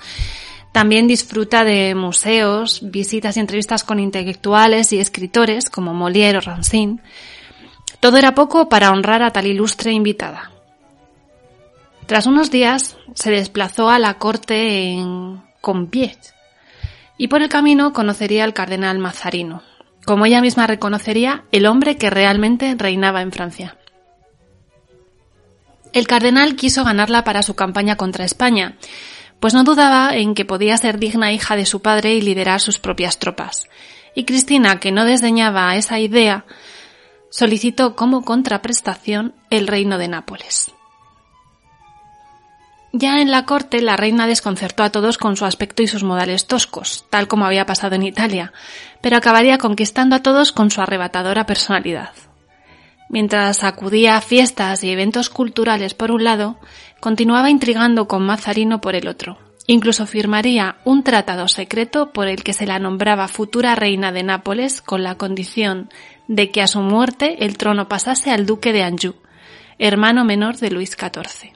también 0.72 1.08
disfruta 1.08 1.64
de 1.64 1.96
museos, 1.96 2.82
visitas 2.84 3.36
y 3.36 3.40
entrevistas 3.40 3.84
con 3.84 4.00
intelectuales 4.00 4.94
y 4.94 5.00
escritores 5.00 5.72
como 5.72 5.96
Molière 5.96 6.38
o 6.38 6.42
Rancine. 6.42 7.00
Todo 8.02 8.18
era 8.18 8.34
poco 8.34 8.68
para 8.68 8.92
honrar 8.92 9.22
a 9.22 9.30
tal 9.30 9.46
ilustre 9.46 9.92
invitada. 9.92 10.52
Tras 12.08 12.26
unos 12.26 12.50
días 12.50 12.98
se 13.14 13.30
desplazó 13.30 13.90
a 13.90 14.00
la 14.00 14.16
corte 14.16 14.92
en 14.92 15.42
Compiègne, 15.62 16.34
y 17.18 17.28
por 17.28 17.44
el 17.44 17.50
camino 17.50 17.94
conocería 17.94 18.44
al 18.44 18.56
cardenal 18.56 18.98
Mazarino, 18.98 19.62
como 20.04 20.26
ella 20.26 20.42
misma 20.42 20.66
reconocería, 20.66 21.44
el 21.52 21.68
hombre 21.68 21.98
que 21.98 22.10
realmente 22.10 22.74
reinaba 22.76 23.22
en 23.22 23.32
Francia. 23.32 23.78
El 25.94 26.08
cardenal 26.08 26.56
quiso 26.56 26.84
ganarla 26.84 27.24
para 27.24 27.44
su 27.44 27.56
campaña 27.56 27.98
contra 27.98 28.26
España, 28.26 28.78
pues 29.40 29.54
no 29.54 29.64
dudaba 29.64 30.16
en 30.16 30.34
que 30.34 30.46
podía 30.46 30.76
ser 30.78 30.98
digna 30.98 31.32
hija 31.32 31.56
de 31.56 31.68
su 31.68 31.84
padre 31.84 32.16
y 32.16 32.22
liderar 32.22 32.62
sus 32.62 32.80
propias 32.80 33.20
tropas. 33.20 33.70
Y 34.16 34.24
Cristina, 34.26 34.80
que 34.80 34.92
no 34.92 35.06
desdeñaba 35.06 35.76
esa 35.76 36.00
idea, 36.00 36.46
solicitó 37.32 37.96
como 37.96 38.24
contraprestación 38.24 39.34
el 39.50 39.68
reino 39.68 39.98
de 39.98 40.10
Nápoles. 40.10 40.72
Ya 42.94 43.22
en 43.22 43.32
la 43.32 43.46
corte, 43.46 43.82
la 43.82 43.96
reina 43.96 44.28
desconcertó 44.28 44.84
a 44.84 44.90
todos 44.90 45.18
con 45.18 45.38
su 45.38 45.46
aspecto 45.46 45.82
y 45.82 45.88
sus 45.88 46.04
modales 46.04 46.46
toscos, 46.46 47.06
tal 47.10 47.30
como 47.30 47.46
había 47.46 47.66
pasado 47.66 47.96
en 47.96 48.04
Italia, 48.04 48.52
pero 49.00 49.16
acabaría 49.16 49.58
conquistando 49.58 50.16
a 50.18 50.22
todos 50.22 50.52
con 50.52 50.70
su 50.70 50.82
arrebatadora 50.82 51.46
personalidad. 51.46 52.12
Mientras 53.08 53.64
acudía 53.64 54.18
a 54.18 54.22
fiestas 54.22 54.84
y 54.84 54.90
eventos 54.90 55.30
culturales 55.30 55.94
por 55.94 56.12
un 56.12 56.26
lado, 56.26 56.60
continuaba 57.00 57.50
intrigando 57.50 58.08
con 58.08 58.26
Mazarino 58.26 58.82
por 58.82 58.96
el 58.96 59.08
otro. 59.08 59.38
Incluso 59.68 60.06
firmaría 60.06 60.78
un 60.84 61.04
tratado 61.04 61.48
secreto 61.48 62.12
por 62.12 62.28
el 62.28 62.44
que 62.44 62.54
se 62.54 62.66
la 62.66 62.80
nombraba 62.80 63.28
futura 63.28 63.76
reina 63.76 64.12
de 64.12 64.24
Nápoles 64.24 64.82
con 64.82 65.04
la 65.04 65.16
condición 65.16 65.90
de 66.32 66.50
que 66.50 66.62
a 66.62 66.68
su 66.68 66.80
muerte 66.80 67.44
el 67.44 67.58
trono 67.58 67.90
pasase 67.90 68.32
al 68.32 68.46
duque 68.46 68.72
de 68.72 68.84
Anjou, 68.84 69.16
hermano 69.80 70.24
menor 70.24 70.56
de 70.58 70.72
Luis 70.72 70.92
XIV. 70.92 71.52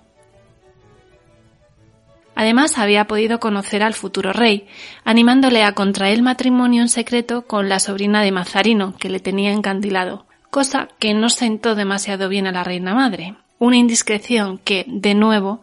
Además, 2.35 2.77
había 2.77 3.07
podido 3.07 3.39
conocer 3.39 3.83
al 3.83 3.93
futuro 3.93 4.33
rey, 4.33 4.67
animándole 5.05 5.63
a 5.63 5.71
contraer 5.71 6.21
matrimonio 6.21 6.81
en 6.81 6.89
secreto 6.89 7.43
con 7.47 7.69
la 7.69 7.79
sobrina 7.79 8.21
de 8.21 8.33
Mazarino, 8.33 8.97
que 8.97 9.09
le 9.09 9.21
tenía 9.21 9.53
encandilado, 9.53 10.25
cosa 10.51 10.89
que 10.99 11.13
no 11.13 11.29
sentó 11.29 11.75
demasiado 11.75 12.27
bien 12.27 12.45
a 12.45 12.51
la 12.51 12.65
reina 12.65 12.93
madre, 12.93 13.35
una 13.59 13.77
indiscreción 13.77 14.57
que, 14.57 14.83
de 14.89 15.13
nuevo, 15.13 15.61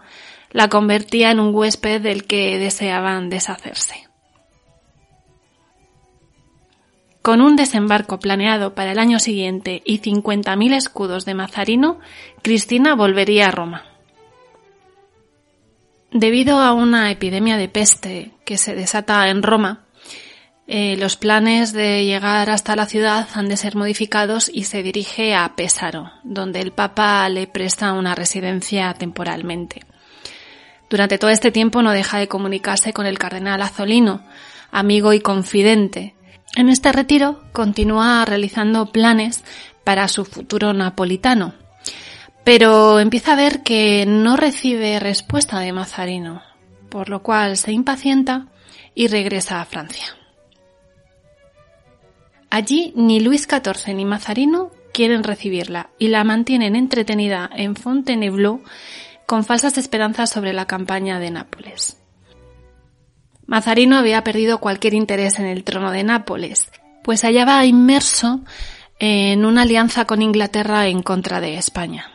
la 0.53 0.69
convertía 0.69 1.31
en 1.31 1.39
un 1.39 1.55
huésped 1.55 2.01
del 2.01 2.25
que 2.25 2.57
deseaban 2.59 3.29
deshacerse. 3.29 4.09
Con 7.23 7.41
un 7.41 7.55
desembarco 7.55 8.19
planeado 8.19 8.75
para 8.75 8.93
el 8.93 8.99
año 8.99 9.21
siguiente 9.21 9.81
y 9.85 10.01
50.000 10.01 10.75
escudos 10.75 11.25
de 11.25 11.35
Mazarino, 11.35 12.01
Cristina 12.43 12.97
volvería 12.97 13.49
a 13.49 13.53
Roma. 13.53 13.85
Debido 16.11 16.59
a 16.59 16.73
una 16.73 17.11
epidemia 17.13 17.57
de 17.57 17.69
peste 17.69 18.33
que 18.45 18.59
se 18.59 18.75
desata 18.75 19.29
en 19.29 19.45
Roma, 19.45 19.87
eh, 20.67 20.97
los 20.97 21.17
planes 21.17 21.73
de 21.73 22.05
llegar 22.05 22.51
hasta 22.51 22.77
la 22.77 22.87
ciudad 22.87 23.29
han 23.35 23.49
de 23.49 23.57
ser 23.57 23.77
modificados 23.77 24.51
y 24.53 24.65
se 24.65 24.83
dirige 24.83 25.35
a 25.35 25.55
Pésaro, 25.55 26.11
donde 26.25 26.61
el 26.61 26.73
Papa 26.73 27.29
le 27.29 27.47
presta 27.47 27.93
una 27.93 28.15
residencia 28.15 28.93
temporalmente. 28.95 29.83
Durante 30.91 31.19
todo 31.19 31.31
este 31.31 31.53
tiempo 31.53 31.83
no 31.83 31.93
deja 31.93 32.19
de 32.19 32.29
comunicarse 32.29 32.93
con 32.93 33.07
el 33.07 33.19
cardenal 33.19 33.63
Azolino, 33.63 34.23
amigo 34.71 35.13
y 35.13 35.21
confidente. 35.21 36.15
En 36.55 36.69
este 36.69 36.93
retiro 36.93 37.43
continúa 37.53 38.25
realizando 38.25 38.87
planes 38.87 39.43
para 39.85 40.09
su 40.09 40.25
futuro 40.25 40.75
napolitano, 40.75 41.55
pero 42.45 43.01
empieza 43.01 43.33
a 43.33 43.37
ver 43.37 43.63
que 43.63 44.05
no 44.07 44.37
recibe 44.37 45.01
respuesta 45.01 45.61
de 45.61 45.73
Mazarino, 45.73 46.43
por 46.91 47.09
lo 47.09 47.23
cual 47.23 47.57
se 47.57 47.73
impacienta 47.73 48.49
y 48.95 49.09
regresa 49.09 49.61
a 49.61 49.65
Francia. 49.65 50.17
Allí 52.51 52.93
ni 52.97 53.21
Luis 53.21 53.49
XIV 53.49 53.95
ni 53.95 54.05
Mazarino 54.05 54.71
quieren 54.93 55.25
recibirla 55.25 55.89
y 55.99 56.09
la 56.09 56.23
mantienen 56.23 56.77
entretenida 56.77 57.49
en 57.55 57.77
Fontainebleau 57.77 58.63
con 59.25 59.45
falsas 59.45 59.79
esperanzas 59.79 60.29
sobre 60.29 60.53
la 60.53 60.67
campaña 60.67 61.19
de 61.19 61.31
Nápoles. 61.31 62.02
Mazarino 63.53 63.99
había 63.99 64.25
perdido 64.25 64.61
cualquier 64.61 64.95
interés 64.95 65.39
en 65.39 65.45
el 65.45 65.63
trono 65.63 65.91
de 65.91 66.03
Nápoles, 66.03 66.73
pues 67.05 67.21
hallaba 67.21 67.67
inmerso 67.67 68.41
en 68.99 69.45
una 69.45 69.61
alianza 69.61 70.07
con 70.07 70.23
Inglaterra 70.23 70.87
en 70.87 71.03
contra 71.03 71.39
de 71.39 71.59
España. 71.59 72.11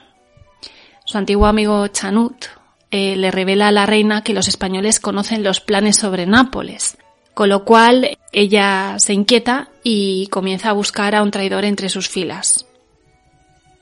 Su 1.06 1.20
antiguo 1.20 1.46
amigo 1.46 1.88
Chanut 1.90 2.46
eh, 2.90 3.16
le 3.18 3.30
revela 3.30 3.68
a 3.68 3.72
la 3.72 3.86
reina 3.86 4.24
que 4.24 4.34
los 4.34 4.48
españoles 4.48 5.00
conocen 5.00 5.44
los 5.44 5.62
planes 5.62 5.98
sobre 5.98 6.26
Nápoles, 6.26 6.98
con 7.36 7.50
lo 7.50 7.66
cual 7.66 8.18
ella 8.32 8.96
se 8.98 9.14
inquieta 9.14 9.70
y 9.84 10.26
comienza 10.32 10.72
a 10.72 10.74
buscar 10.74 11.14
a 11.14 11.22
un 11.22 11.30
traidor 11.30 11.66
entre 11.66 11.90
sus 11.90 12.10
filas. 12.10 12.66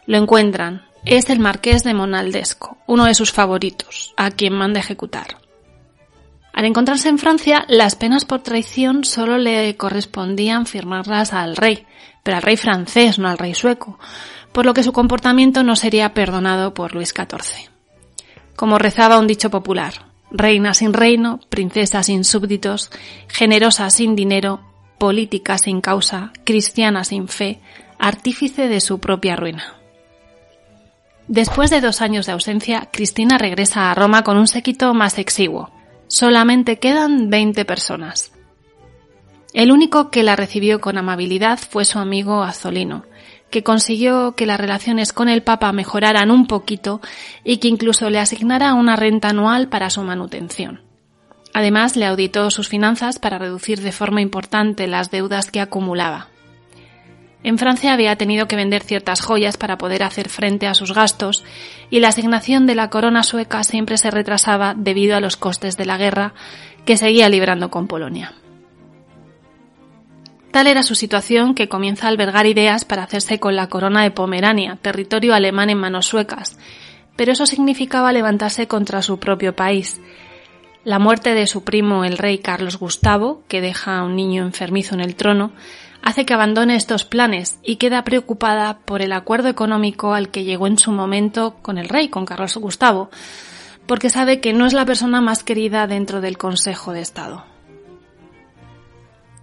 Lo 0.08 0.18
encuentran. 0.18 0.84
Es 1.06 1.30
el 1.30 1.39
marqués 1.39 1.86
de 1.86 1.93
Monaldesco, 1.93 2.80
uno 2.86 3.06
de 3.06 3.16
sus 3.16 3.32
favoritos, 3.32 4.14
a 4.18 4.32
quien 4.32 4.51
manda 4.51 4.82
ejecutar. 4.82 5.45
Al 6.56 6.64
encontrarse 6.64 7.10
en 7.10 7.18
Francia, 7.18 7.66
las 7.68 7.97
penas 7.97 8.24
por 8.24 8.39
traición 8.39 9.03
solo 9.03 9.38
le 9.38 9.76
correspondían 9.76 10.66
firmarlas 10.66 11.34
al 11.34 11.58
rey, 11.58 11.86
pero 12.24 12.38
al 12.38 12.43
rey 12.43 12.56
francés, 12.56 13.20
no 13.20 13.28
al 13.28 13.38
rey 13.38 13.53
sueco, 13.53 13.99
por 14.53 14.66
lo 14.66 14.74
que 14.74 14.82
su 14.82 14.93
comportamiento 14.93 15.64
no 15.64 15.76
sería 15.76 16.14
perdonado 16.14 16.74
por 16.74 16.95
Luis 16.95 17.14
XIV. 17.14 17.70
Como 18.56 18.78
rezaba 18.78 19.20
un 19.20 19.28
dicho 19.28 19.49
popular, 19.49 20.06
reina 20.32 20.74
sin 20.74 20.93
reino, 20.93 21.41
princesa 21.49 22.03
sin 22.03 22.24
súbditos, 22.24 22.89
generosa 23.28 23.89
sin 23.89 24.16
dinero, 24.16 24.62
política 24.97 25.58
sin 25.58 25.82
causa, 25.82 26.32
cristiana 26.45 27.03
sin 27.03 27.28
fe, 27.28 27.60
artífice 27.99 28.70
de 28.70 28.80
su 28.80 28.99
propia 28.99 29.36
ruina. 29.36 29.76
Después 31.28 31.70
de 31.70 31.82
dos 31.82 32.01
años 32.01 32.28
de 32.28 32.32
ausencia, 32.32 32.88
Cristina 32.93 33.38
regresa 33.38 33.91
a 33.91 33.93
Roma 33.93 34.24
con 34.24 34.38
un 34.38 34.47
séquito 34.47 34.93
más 34.93 35.20
exiguo. 35.20 35.74
Solamente 36.08 36.78
quedan 36.80 37.30
20 37.30 37.66
personas. 37.66 38.32
El 39.53 39.72
único 39.72 40.12
que 40.12 40.24
la 40.24 40.36
recibió 40.36 40.82
con 40.82 40.97
amabilidad 40.97 41.60
fue 41.60 41.86
su 41.86 41.97
amigo 41.97 42.43
Azolino, 42.43 43.06
que 43.49 43.64
consiguió 43.64 44.36
que 44.36 44.45
las 44.45 44.60
relaciones 44.60 45.14
con 45.14 45.30
el 45.30 45.43
Papa 45.43 45.72
mejoraran 45.72 46.30
un 46.30 46.45
poquito 46.45 46.99
y 47.43 47.58
que 47.58 47.70
incluso 47.70 48.10
le 48.10 48.20
asignara 48.20 48.74
una 48.74 48.95
renta 48.95 49.30
anual 49.30 49.70
para 49.70 49.89
su 49.89 50.03
manutención. 50.03 50.82
Además, 51.53 51.95
le 51.95 52.06
auditó 52.06 52.51
sus 52.51 52.68
finanzas 52.68 53.18
para 53.18 53.39
reducir 53.39 53.80
de 53.80 53.93
forma 53.93 54.22
importante 54.22 54.88
las 54.88 55.10
deudas 55.10 55.51
que 55.51 55.62
acumulaba. 55.62 56.28
En 57.46 57.60
Francia 57.60 57.93
había 57.93 58.16
tenido 58.16 58.48
que 58.48 58.56
vender 58.56 58.82
ciertas 58.82 59.22
joyas 59.22 59.56
para 59.56 59.78
poder 59.78 60.02
hacer 60.02 60.30
frente 60.30 60.66
a 60.66 60.74
sus 60.74 60.96
gastos 60.96 61.43
y 61.91 62.00
la 62.00 62.08
asignación 62.08 62.66
de 62.66 62.74
la 62.74 62.89
corona 62.89 63.22
sueca 63.22 63.64
siempre 63.64 64.00
se 64.00 64.10
retrasaba 64.10 64.74
debido 64.76 65.16
a 65.16 65.20
los 65.20 65.38
costes 65.38 65.78
de 65.78 65.86
la 65.86 66.00
guerra 66.00 66.34
que 66.86 66.98
seguía 66.98 67.30
librando 67.30 67.70
con 67.70 67.86
Polonia. 67.86 68.34
Tal 70.50 70.66
era 70.66 70.82
su 70.82 70.96
situación 70.96 71.54
que 71.54 71.70
comienza 71.70 72.08
a 72.08 72.10
albergar 72.10 72.48
ideas 72.48 72.84
para 72.84 73.04
hacerse 73.04 73.39
con 73.39 73.56
la 73.56 73.70
corona 73.70 74.02
de 74.02 74.10
Pomerania, 74.10 74.80
territorio 74.82 75.36
alemán 75.36 75.70
en 75.70 75.78
manos 75.78 76.08
suecas, 76.08 76.58
pero 77.16 77.32
eso 77.32 77.46
significaba 77.46 78.12
levantarse 78.12 78.68
contra 78.68 79.04
su 79.04 79.20
propio 79.20 79.56
país. 79.56 80.02
La 80.84 80.98
muerte 80.98 81.36
de 81.36 81.46
su 81.46 81.64
primo 81.64 82.06
el 82.06 82.18
rey 82.18 82.39
Carlos 82.39 82.80
Gustavo, 82.80 83.43
que 83.48 83.62
deja 83.62 84.00
a 84.00 84.04
un 84.04 84.16
niño 84.16 84.43
enfermizo 84.43 84.96
en 84.96 85.02
el 85.02 85.16
trono, 85.16 85.52
hace 86.06 86.24
que 86.24 86.36
abandone 86.36 86.76
estos 86.76 87.03
planes 87.03 87.60
y 87.64 87.76
queda 87.78 88.03
preocupada 88.03 88.78
por 88.86 89.01
el 89.01 89.12
acuerdo 89.12 89.49
económico 89.49 90.14
al 90.14 90.30
que 90.30 90.43
llegó 90.43 90.68
en 90.68 90.78
su 90.78 90.91
momento 90.91 91.56
con 91.64 91.80
el 91.80 91.89
rey, 91.89 92.10
con 92.10 92.26
Carlos 92.26 92.56
Gustavo, 92.58 93.10
porque 93.88 94.12
sabe 94.12 94.39
que 94.39 94.53
no 94.53 94.68
es 94.68 94.74
la 94.74 94.86
persona 94.86 95.20
más 95.20 95.43
querida 95.43 95.88
dentro 95.88 96.22
del 96.22 96.38
Consejo 96.38 96.93
de 96.93 97.01
Estado. 97.01 97.43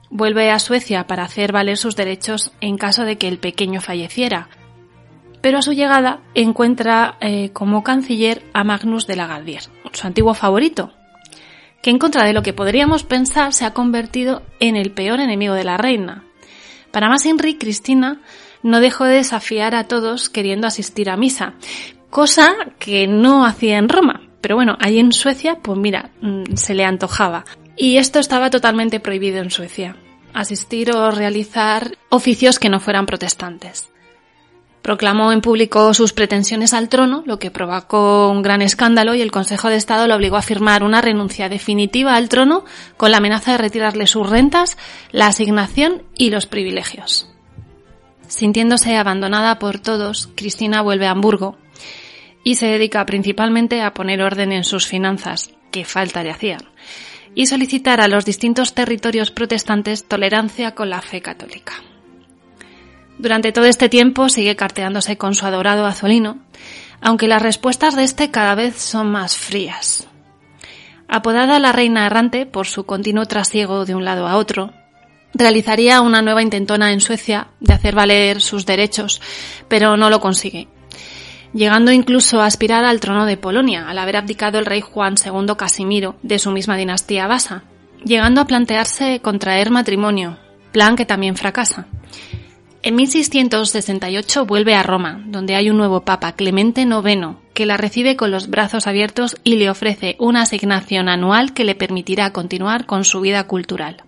Vuelve 0.09 0.53
a 0.53 0.61
Suecia 0.61 1.09
para 1.09 1.25
hacer 1.25 1.51
valer 1.51 1.77
sus 1.77 1.97
derechos 1.97 2.53
en 2.61 2.79
caso 2.79 3.05
de 3.05 3.19
que 3.19 3.27
el 3.27 3.39
pequeño 3.39 3.81
falleciera, 3.81 4.49
pero 5.41 5.59
a 5.59 5.63
su 5.63 5.73
llegada 5.73 6.21
encuentra 6.35 7.17
eh, 7.21 7.51
como 7.53 7.83
canciller 7.83 8.45
a 8.53 8.63
Magnus 8.63 9.09
de 9.09 9.17
la 9.17 9.27
Galvier, 9.27 9.65
su 9.93 10.07
antiguo 10.07 10.35
favorito, 10.35 10.93
que 11.83 11.91
en 11.91 11.99
contra 11.99 12.25
de 12.25 12.35
lo 12.35 12.45
que 12.45 12.53
podríamos 12.53 13.03
pensar 13.03 13.53
se 13.53 13.65
ha 13.65 13.75
convertido 13.75 14.43
en 14.61 14.77
el 14.77 14.93
peor 14.93 15.19
enemigo 15.19 15.55
de 15.55 15.65
la 15.65 15.77
reina. 15.77 16.25
Para 16.93 17.09
más 17.09 17.27
Henry, 17.27 17.57
Cristina 17.57 18.21
no 18.63 18.81
dejó 18.81 19.05
de 19.05 19.17
desafiar 19.17 19.75
a 19.75 19.89
todos 19.89 20.29
queriendo 20.29 20.67
asistir 20.67 21.11
a 21.11 21.17
misa, 21.17 21.55
cosa 22.11 22.55
que 22.79 23.07
no 23.09 23.45
hacía 23.45 23.79
en 23.79 23.89
Roma. 23.89 24.29
Pero 24.41 24.57
bueno, 24.57 24.77
allí 24.81 24.99
en 24.99 25.13
Suecia, 25.13 25.57
pues 25.63 25.79
mira, 25.79 26.11
mm, 26.21 26.55
se 26.55 26.75
le 26.75 26.85
antojaba. 26.85 27.45
Y 27.77 27.97
esto 27.97 28.19
estaba 28.19 28.51
totalmente 28.51 29.01
prohibido 29.01 29.39
en 29.39 29.51
Suecia, 29.51 29.97
asistir 30.35 30.93
o 30.93 31.11
realizar 31.11 31.97
oficios 32.11 32.59
que 32.59 32.69
no 32.69 32.81
fueran 32.81 33.07
protestantes. 33.07 33.92
Proclamó 34.83 35.31
en 35.31 35.41
público 35.41 35.95
sus 35.95 36.13
pretensiones 36.13 36.75
al 36.75 36.89
trono, 36.89 37.23
lo 37.25 37.39
que 37.39 37.53
provocó 37.53 38.31
un 38.31 38.43
gran 38.43 38.63
escándalo 38.63 39.15
y 39.15 39.23
el 39.23 39.31
Consejo 39.31 39.69
de 39.69 39.77
Estado 39.77 40.09
lo 40.09 40.17
obligó 40.17 40.37
a 40.37 40.43
firmar 40.43 40.83
una 40.83 41.01
renuncia 41.01 41.49
definitiva 41.49 42.17
al 42.17 42.29
trono 42.29 42.65
con 42.97 43.13
la 43.13 43.19
amenaza 43.19 43.53
de 43.53 43.59
retirarle 43.59 44.09
sus 44.09 44.29
rentas, 44.29 44.77
la 45.13 45.29
asignación 45.29 46.03
y 46.17 46.31
los 46.31 46.47
privilegios. 46.47 47.29
Sintiéndose 48.27 48.97
abandonada 48.97 49.61
por 49.61 49.79
todos, 49.79 50.29
Cristina 50.35 50.83
vuelve 50.83 51.07
a 51.07 51.13
Hamburgo 51.13 51.57
y 52.43 52.57
se 52.57 52.67
dedica 52.67 53.07
principalmente 53.07 53.83
a 53.83 53.95
poner 53.95 54.21
orden 54.21 54.51
en 54.51 54.65
sus 54.65 54.89
finanzas, 54.89 55.53
que 55.71 55.85
falta 55.85 56.25
le 56.25 56.31
hacían, 56.31 56.71
y 57.37 57.47
solicitar 57.47 58.01
a 58.01 58.09
los 58.09 58.25
distintos 58.25 58.75
territorios 58.75 59.31
protestantes 59.31 60.09
tolerancia 60.09 60.75
con 60.75 60.91
la 60.91 61.03
fe 61.03 61.23
católica. 61.23 61.75
Durante 63.19 63.53
todo 63.53 63.67
este 63.67 63.89
tiempo 63.89 64.29
sigue 64.29 64.57
carteándose 64.57 65.17
con 65.17 65.35
su 65.35 65.47
adorado 65.47 65.87
Azolino, 65.87 66.39
aunque 67.01 67.29
las 67.29 67.43
respuestas 67.43 67.97
de 67.97 68.05
este 68.05 68.31
cada 68.31 68.55
vez 68.55 68.77
son 68.77 69.11
más 69.11 69.37
frías. 69.37 70.09
Apodada 71.09 71.59
la 71.59 71.73
reina 71.73 72.07
errante 72.07 72.47
por 72.47 72.67
su 72.67 72.85
continuo 72.85 73.27
trasiego 73.27 73.85
de 73.85 73.95
un 73.95 74.05
lado 74.05 74.27
a 74.27 74.37
otro, 74.37 74.73
realizaría 75.35 76.01
una 76.01 76.23
nueva 76.23 76.43
intentona 76.43 76.93
en 76.93 77.01
Suecia 77.01 77.49
de 77.61 77.75
hacer 77.75 77.95
valer 77.95 78.41
sus 78.41 78.67
derechos, 78.67 79.21
pero 79.69 79.97
no 79.97 80.11
lo 80.11 80.21
consigue, 80.21 80.69
llegando 81.53 81.93
incluso 81.93 82.41
a 82.41 82.47
aspirar 82.47 82.85
al 82.85 83.01
trono 83.01 83.27
de 83.27 83.37
Polonia 83.37 83.89
al 83.89 83.99
haber 83.99 84.17
abdicado 84.17 84.59
el 84.59 84.67
rey 84.67 84.81
Juan 84.81 85.15
II 85.23 85.55
Casimiro 85.57 86.17
de 86.23 86.39
su 86.39 86.51
misma 86.51 86.77
dinastía 86.77 87.27
basa, 87.27 87.65
llegando 88.05 88.41
a 88.41 88.47
plantearse 88.47 89.21
contraer 89.21 89.71
matrimonio, 89.71 90.39
plan 90.73 90.97
que 90.97 91.05
también 91.05 91.37
fracasa. 91.37 91.87
En 92.85 92.97
1668 92.97 94.45
vuelve 94.45 94.75
a 94.75 94.83
Roma, 94.83 95.23
donde 95.27 95.55
hay 95.55 95.71
un 95.71 95.77
nuevo 95.77 96.01
papa, 96.01 96.33
Clemente 96.33 96.83
IX, 96.83 97.37
que 97.55 97.65
la 97.65 97.77
recibe 97.77 98.17
con 98.17 98.33
los 98.33 98.51
brazos 98.51 98.89
abiertos 98.89 99.37
y 99.45 99.55
le 99.55 99.71
ofrece 99.71 100.17
una 100.19 100.43
asignación 100.43 101.09
anual 101.09 101.55
que 101.55 101.63
le 101.65 101.77
permitirá 101.77 102.33
continuar 102.33 102.87
con 102.87 103.05
su 103.05 103.21
vida 103.21 103.47
cultural. 103.47 104.03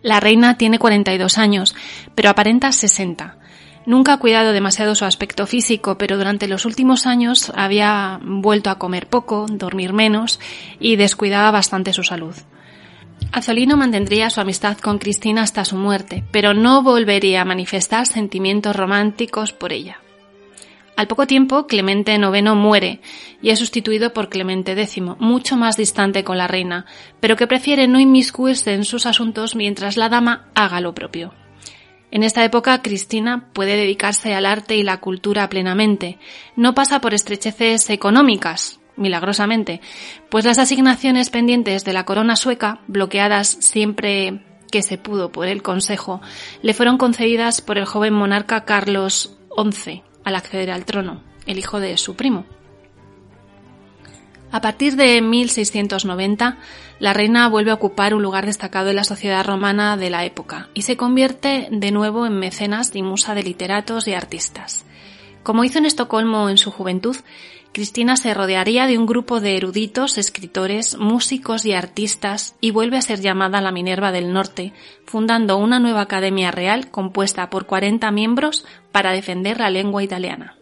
La 0.00 0.20
reina 0.20 0.56
tiene 0.58 0.78
42 0.78 1.38
años, 1.38 1.74
pero 2.14 2.30
aparenta 2.30 2.70
60. 2.70 3.36
Nunca 3.84 4.12
ha 4.12 4.18
cuidado 4.18 4.52
demasiado 4.52 4.94
su 4.94 5.04
aspecto 5.04 5.44
físico, 5.48 5.98
pero 5.98 6.18
durante 6.18 6.46
los 6.46 6.66
últimos 6.66 7.04
años 7.04 7.50
había 7.56 8.20
vuelto 8.22 8.70
a 8.70 8.78
comer 8.78 9.08
poco, 9.08 9.46
dormir 9.50 9.92
menos 9.92 10.38
y 10.78 10.94
descuidaba 10.94 11.50
bastante 11.50 11.92
su 11.92 12.04
salud. 12.04 12.36
Azolino 13.32 13.76
mantendría 13.76 14.30
su 14.30 14.40
amistad 14.40 14.78
con 14.78 14.98
Cristina 14.98 15.42
hasta 15.42 15.64
su 15.64 15.76
muerte, 15.76 16.24
pero 16.30 16.54
no 16.54 16.82
volvería 16.82 17.42
a 17.42 17.44
manifestar 17.44 18.06
sentimientos 18.06 18.74
románticos 18.74 19.52
por 19.52 19.72
ella. 19.72 20.00
Al 20.96 21.06
poco 21.06 21.28
tiempo, 21.28 21.68
Clemente 21.68 22.12
IX 22.14 22.54
muere 22.56 23.00
y 23.40 23.50
es 23.50 23.60
sustituido 23.60 24.12
por 24.12 24.28
Clemente 24.28 24.72
X, 24.72 25.00
mucho 25.20 25.56
más 25.56 25.76
distante 25.76 26.24
con 26.24 26.38
la 26.38 26.48
reina, 26.48 26.86
pero 27.20 27.36
que 27.36 27.46
prefiere 27.46 27.86
no 27.86 28.00
inmiscuirse 28.00 28.74
en 28.74 28.84
sus 28.84 29.06
asuntos 29.06 29.54
mientras 29.54 29.96
la 29.96 30.08
dama 30.08 30.48
haga 30.56 30.80
lo 30.80 30.94
propio. 30.94 31.32
En 32.10 32.22
esta 32.24 32.44
época, 32.44 32.82
Cristina 32.82 33.48
puede 33.52 33.76
dedicarse 33.76 34.34
al 34.34 34.46
arte 34.46 34.76
y 34.76 34.82
la 34.82 34.98
cultura 34.98 35.48
plenamente. 35.48 36.18
No 36.56 36.74
pasa 36.74 37.00
por 37.00 37.14
estrecheces 37.14 37.90
económicas, 37.90 38.77
milagrosamente, 38.98 39.80
pues 40.28 40.44
las 40.44 40.58
asignaciones 40.58 41.30
pendientes 41.30 41.84
de 41.84 41.92
la 41.92 42.04
corona 42.04 42.36
sueca, 42.36 42.80
bloqueadas 42.86 43.48
siempre 43.48 44.42
que 44.70 44.82
se 44.82 44.98
pudo 44.98 45.32
por 45.32 45.46
el 45.46 45.62
Consejo, 45.62 46.20
le 46.62 46.74
fueron 46.74 46.98
concedidas 46.98 47.60
por 47.60 47.78
el 47.78 47.86
joven 47.86 48.12
monarca 48.12 48.64
Carlos 48.64 49.38
XI 49.56 50.02
al 50.24 50.36
acceder 50.36 50.70
al 50.70 50.84
trono, 50.84 51.22
el 51.46 51.58
hijo 51.58 51.80
de 51.80 51.96
su 51.96 52.16
primo. 52.16 52.44
A 54.50 54.62
partir 54.62 54.96
de 54.96 55.20
1690, 55.20 56.56
la 57.00 57.12
reina 57.12 57.48
vuelve 57.48 57.70
a 57.70 57.74
ocupar 57.74 58.14
un 58.14 58.22
lugar 58.22 58.46
destacado 58.46 58.88
en 58.88 58.96
la 58.96 59.04
sociedad 59.04 59.44
romana 59.44 59.96
de 59.98 60.08
la 60.08 60.24
época 60.24 60.70
y 60.72 60.82
se 60.82 60.96
convierte 60.96 61.68
de 61.70 61.90
nuevo 61.90 62.26
en 62.26 62.38
mecenas 62.38 62.94
y 62.94 63.02
musa 63.02 63.34
de 63.34 63.42
literatos 63.42 64.08
y 64.08 64.14
artistas. 64.14 64.86
Como 65.42 65.64
hizo 65.64 65.78
en 65.78 65.86
Estocolmo 65.86 66.48
en 66.48 66.56
su 66.56 66.70
juventud, 66.70 67.16
Cristina 67.72 68.16
se 68.16 68.34
rodearía 68.34 68.86
de 68.86 68.98
un 68.98 69.06
grupo 69.06 69.40
de 69.40 69.56
eruditos, 69.56 70.18
escritores, 70.18 70.96
músicos 70.96 71.64
y 71.64 71.72
artistas 71.72 72.56
y 72.60 72.70
vuelve 72.70 72.96
a 72.96 73.02
ser 73.02 73.20
llamada 73.20 73.60
la 73.60 73.72
Minerva 73.72 74.10
del 74.10 74.32
Norte, 74.32 74.72
fundando 75.04 75.58
una 75.58 75.78
nueva 75.78 76.00
academia 76.00 76.50
real 76.50 76.90
compuesta 76.90 77.50
por 77.50 77.66
40 77.66 78.10
miembros 78.10 78.64
para 78.90 79.12
defender 79.12 79.60
la 79.60 79.70
lengua 79.70 80.02
italiana. 80.02 80.56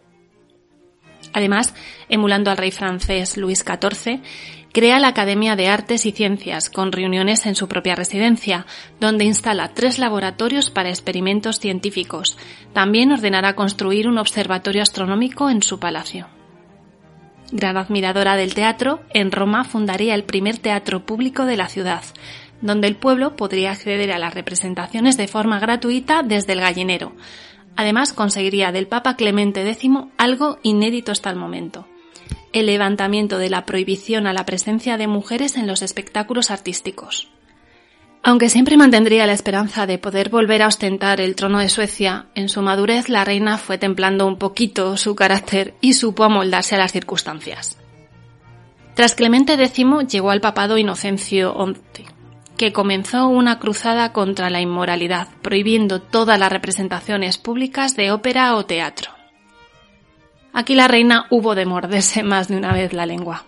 Además, 1.33 1.73
emulando 2.09 2.51
al 2.51 2.57
rey 2.57 2.71
francés 2.71 3.37
Luis 3.37 3.63
XIV, 3.63 4.21
crea 4.71 4.99
la 4.99 5.07
Academia 5.09 5.55
de 5.55 5.69
Artes 5.69 6.05
y 6.05 6.11
Ciencias, 6.11 6.69
con 6.69 6.91
reuniones 6.91 7.45
en 7.45 7.55
su 7.55 7.67
propia 7.67 7.95
residencia, 7.95 8.65
donde 8.99 9.25
instala 9.25 9.73
tres 9.73 9.97
laboratorios 9.97 10.69
para 10.69 10.89
experimentos 10.89 11.59
científicos. 11.59 12.37
También 12.73 13.11
ordenará 13.11 13.55
construir 13.55 14.07
un 14.07 14.17
observatorio 14.17 14.83
astronómico 14.83 15.49
en 15.49 15.63
su 15.63 15.79
palacio. 15.79 16.27
Gran 17.51 17.77
admiradora 17.77 18.35
del 18.35 18.53
teatro, 18.53 18.99
en 19.13 19.31
Roma 19.31 19.63
fundaría 19.63 20.15
el 20.15 20.25
primer 20.25 20.57
teatro 20.57 21.05
público 21.05 21.45
de 21.45 21.55
la 21.55 21.69
ciudad, 21.69 22.03
donde 22.61 22.87
el 22.87 22.97
pueblo 22.97 23.35
podría 23.35 23.71
acceder 23.71 24.11
a 24.11 24.17
las 24.17 24.33
representaciones 24.33 25.15
de 25.15 25.27
forma 25.27 25.59
gratuita 25.59 26.23
desde 26.23 26.53
el 26.53 26.59
gallinero. 26.59 27.13
Además, 27.77 28.11
conseguiría 28.11 28.71
del 28.71 28.87
Papa 28.87 29.15
Clemente 29.15 29.69
X 29.69 29.89
algo 30.17 30.59
inédito 30.63 31.11
hasta 31.11 31.29
el 31.29 31.37
momento, 31.37 31.87
el 32.51 32.65
levantamiento 32.65 33.37
de 33.37 33.49
la 33.49 33.65
prohibición 33.65 34.27
a 34.27 34.33
la 34.33 34.45
presencia 34.45 34.97
de 34.97 35.07
mujeres 35.07 35.55
en 35.55 35.67
los 35.67 35.81
espectáculos 35.83 36.51
artísticos. 36.51 37.29
Aunque 38.27 38.49
siempre 38.49 38.75
mantendría 38.75 39.25
la 39.25 39.31
esperanza 39.31 39.87
de 39.87 39.99
poder 39.99 40.27
volver 40.27 40.61
a 40.61 40.67
ostentar 40.67 41.21
el 41.21 41.33
trono 41.33 41.59
de 41.59 41.69
Suecia, 41.69 42.25
en 42.35 42.49
su 42.49 42.61
madurez 42.61 43.07
la 43.07 43.23
reina 43.23 43.57
fue 43.57 43.77
templando 43.77 44.27
un 44.27 44.37
poquito 44.37 44.97
su 44.97 45.15
carácter 45.15 45.75
y 45.79 45.93
supo 45.93 46.25
amoldarse 46.25 46.75
a 46.75 46.77
las 46.77 46.91
circunstancias. 46.91 47.77
Tras 48.95 49.15
Clemente 49.15 49.53
X 49.53 49.85
llegó 50.09 50.31
al 50.31 50.41
papado 50.41 50.77
Inocencio 50.77 51.55
XI, 51.55 52.03
que 52.57 52.73
comenzó 52.73 53.29
una 53.29 53.59
cruzada 53.59 54.11
contra 54.11 54.49
la 54.49 54.59
inmoralidad, 54.59 55.29
prohibiendo 55.41 56.01
todas 56.01 56.37
las 56.37 56.51
representaciones 56.51 57.37
públicas 57.37 57.95
de 57.95 58.11
ópera 58.11 58.57
o 58.57 58.65
teatro. 58.65 59.11
Aquí 60.51 60.75
la 60.75 60.89
reina 60.89 61.27
hubo 61.29 61.55
de 61.55 61.65
morderse 61.65 62.23
más 62.23 62.49
de 62.49 62.57
una 62.57 62.73
vez 62.73 62.91
la 62.91 63.05
lengua. 63.05 63.45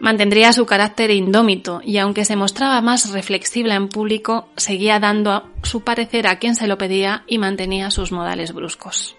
Mantendría 0.00 0.52
su 0.52 0.64
carácter 0.64 1.10
indómito 1.10 1.80
y 1.84 1.98
aunque 1.98 2.24
se 2.24 2.36
mostraba 2.36 2.80
más 2.80 3.10
reflexible 3.10 3.74
en 3.74 3.88
público, 3.88 4.48
seguía 4.56 5.00
dando 5.00 5.50
su 5.62 5.82
parecer 5.82 6.28
a 6.28 6.38
quien 6.38 6.54
se 6.54 6.68
lo 6.68 6.78
pedía 6.78 7.24
y 7.26 7.38
mantenía 7.38 7.90
sus 7.90 8.12
modales 8.12 8.52
bruscos. 8.52 9.16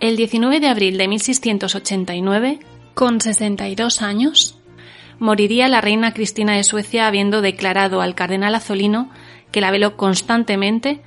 El 0.00 0.16
19 0.16 0.60
de 0.60 0.68
abril 0.68 0.96
de 0.96 1.08
1689, 1.08 2.58
con 2.94 3.20
62 3.20 4.00
años, 4.00 4.58
moriría 5.18 5.68
la 5.68 5.82
reina 5.82 6.14
Cristina 6.14 6.54
de 6.54 6.64
Suecia 6.64 7.06
habiendo 7.06 7.42
declarado 7.42 8.00
al 8.00 8.14
cardenal 8.14 8.54
Azolino 8.54 9.10
que 9.52 9.60
la 9.60 9.70
veló 9.70 9.96
constantemente 9.96 11.02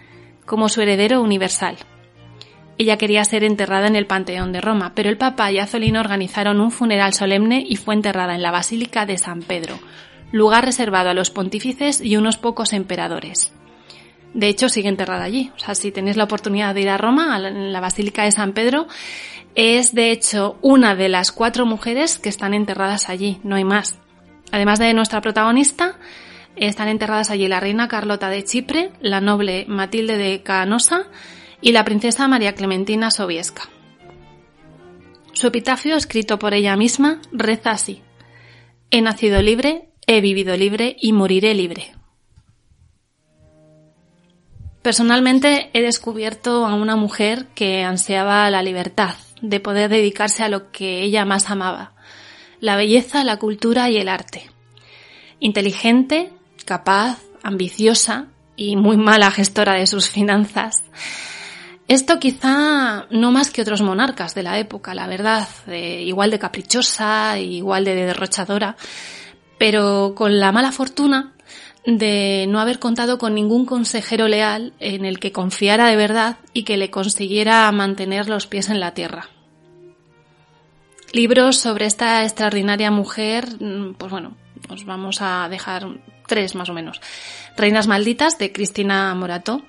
como 0.46 0.70
su 0.70 0.82
heredero 0.82 1.22
universal 1.22 1.78
ella 2.78 2.98
quería 2.98 3.24
ser 3.26 3.44
enterrada 3.44 3.88
en 3.88 3.96
el 3.96 4.06
Panteón 4.06 4.52
de 4.52 4.62
Roma, 4.62 4.94
pero 4.94 5.10
el 5.10 5.18
Papa 5.18 5.52
y 5.52 5.60
Azolino 5.60 6.00
organizaron 6.00 6.62
un 6.62 6.72
funeral 6.72 7.14
solemne 7.14 7.66
y 7.68 7.76
fue 7.76 7.96
enterrada 7.96 8.36
en 8.36 8.42
la 8.42 8.52
Basílica 8.52 9.06
de 9.06 9.18
San 9.18 9.42
Pedro, 9.42 9.80
lugar 10.32 10.66
reservado 10.66 11.10
a 11.10 11.14
los 11.14 11.32
pontífices 11.32 12.02
y 12.02 12.18
unos 12.18 12.38
pocos 12.38 12.74
emperadores. 12.74 13.54
De 14.34 14.50
hecho, 14.50 14.70
sigue 14.70 14.90
enterrada 14.90 15.24
allí. 15.24 15.52
O 15.56 15.60
sea, 15.60 15.74
si 15.74 15.92
tenéis 15.92 16.18
la 16.18 16.26
oportunidad 16.26 16.76
de 16.76 16.82
ir 16.82 16.90
a 16.90 16.98
Roma, 16.98 17.36
a 17.36 17.40
la 17.40 17.80
Basílica 17.80 18.24
de 18.24 18.32
San 18.32 18.54
Pedro, 18.54 18.88
es 19.56 19.96
de 19.96 20.12
hecho 20.12 20.58
una 20.62 20.96
de 20.96 21.10
las 21.10 21.32
cuatro 21.32 21.66
mujeres 21.66 22.20
que 22.20 22.30
están 22.30 22.54
enterradas 22.54 23.10
allí, 23.10 23.40
no 23.44 23.56
hay 23.56 23.64
más. 23.64 23.98
Además 24.52 24.78
de 24.78 24.94
nuestra 24.94 25.22
protagonista, 25.22 25.98
están 26.56 26.90
enterradas 26.90 27.32
allí 27.32 27.48
la 27.48 27.60
reina 27.60 27.88
Carlota 27.88 28.30
de 28.30 28.44
Chipre, 28.44 28.92
la 29.02 29.22
noble 29.22 29.66
Matilde 29.68 30.18
de 30.18 30.44
Canosa 30.44 31.08
y 31.62 31.72
la 31.72 31.84
princesa 31.86 32.28
María 32.28 32.54
Clementina 32.54 33.12
Sobieska. 33.12 33.70
Su 35.34 35.48
epitafio, 35.48 35.96
escrito 35.96 36.40
por 36.40 36.54
ella 36.54 36.76
misma, 36.76 37.22
reza 37.32 37.72
así. 37.72 38.02
He 38.90 39.02
nacido 39.02 39.42
libre, 39.42 39.90
he 40.08 40.22
vivido 40.22 40.56
libre 40.58 40.96
y 41.00 41.14
moriré 41.14 41.54
libre. 41.54 41.94
Personalmente 44.82 45.70
he 45.74 45.82
descubierto 45.82 46.66
a 46.66 46.74
una 46.74 46.96
mujer 46.96 47.48
que 47.54 47.84
ansiaba 47.84 48.50
la 48.50 48.64
libertad, 48.64 49.16
de 49.42 49.60
poder 49.60 49.90
dedicarse 49.90 50.44
a 50.44 50.50
lo 50.50 50.72
que 50.72 51.04
ella 51.04 51.26
más 51.26 51.50
amaba, 51.50 51.94
la 52.62 52.76
belleza, 52.78 53.24
la 53.24 53.38
cultura 53.38 53.90
y 53.90 53.98
el 53.98 54.08
arte. 54.08 54.50
Inteligente, 55.40 56.32
capaz, 56.66 57.20
ambiciosa 57.44 58.28
y 58.56 58.76
muy 58.76 58.98
mala 58.98 59.30
gestora 59.30 59.74
de 59.74 59.88
sus 59.88 60.10
finanzas. 60.10 60.84
Esto 61.88 62.20
quizá 62.20 63.08
no 63.12 63.32
más 63.32 63.50
que 63.50 63.62
otros 63.62 63.82
monarcas 63.82 64.36
de 64.36 64.44
la 64.44 64.60
época, 64.60 64.94
la 64.94 65.08
verdad, 65.08 65.48
igual 65.68 66.32
de 66.32 66.40
caprichosa, 66.40 67.40
igual 67.40 67.86
de 67.86 67.96
derrochadora, 67.96 68.76
pero 69.58 70.14
con 70.14 70.40
la 70.40 70.52
mala 70.52 70.74
fortuna 70.74 71.34
de 71.86 72.46
no 72.50 72.60
haber 72.60 72.80
contado 72.80 73.18
con 73.18 73.34
ningún 73.34 73.66
consejero 73.66 74.28
leal 74.28 74.74
en 74.80 75.06
el 75.06 75.20
que 75.20 75.32
confiara 75.32 75.88
de 75.88 75.96
verdad 75.96 76.38
y 76.52 76.64
que 76.64 76.76
le 76.76 76.92
consiguiera 76.92 77.72
mantener 77.72 78.28
los 78.28 78.48
pies 78.48 78.70
en 78.70 78.82
la 78.82 78.94
tierra. 78.94 79.30
Libros 81.14 81.58
sobre 81.58 81.86
esta 81.86 82.24
extraordinaria 82.24 82.92
mujer, 82.92 83.48
mm, 83.62 83.94
pues 83.94 84.12
bueno, 84.12 84.36
os 84.70 84.84
vamos 84.84 85.22
a 85.22 85.48
dejar 85.50 85.88
tres 86.28 86.54
más 86.56 86.68
o 86.68 86.74
menos. 86.74 87.00
Reinas 87.56 87.88
Malditas 87.88 88.38
de 88.38 88.52
Cristina 88.52 89.16
Morato, 89.16 89.64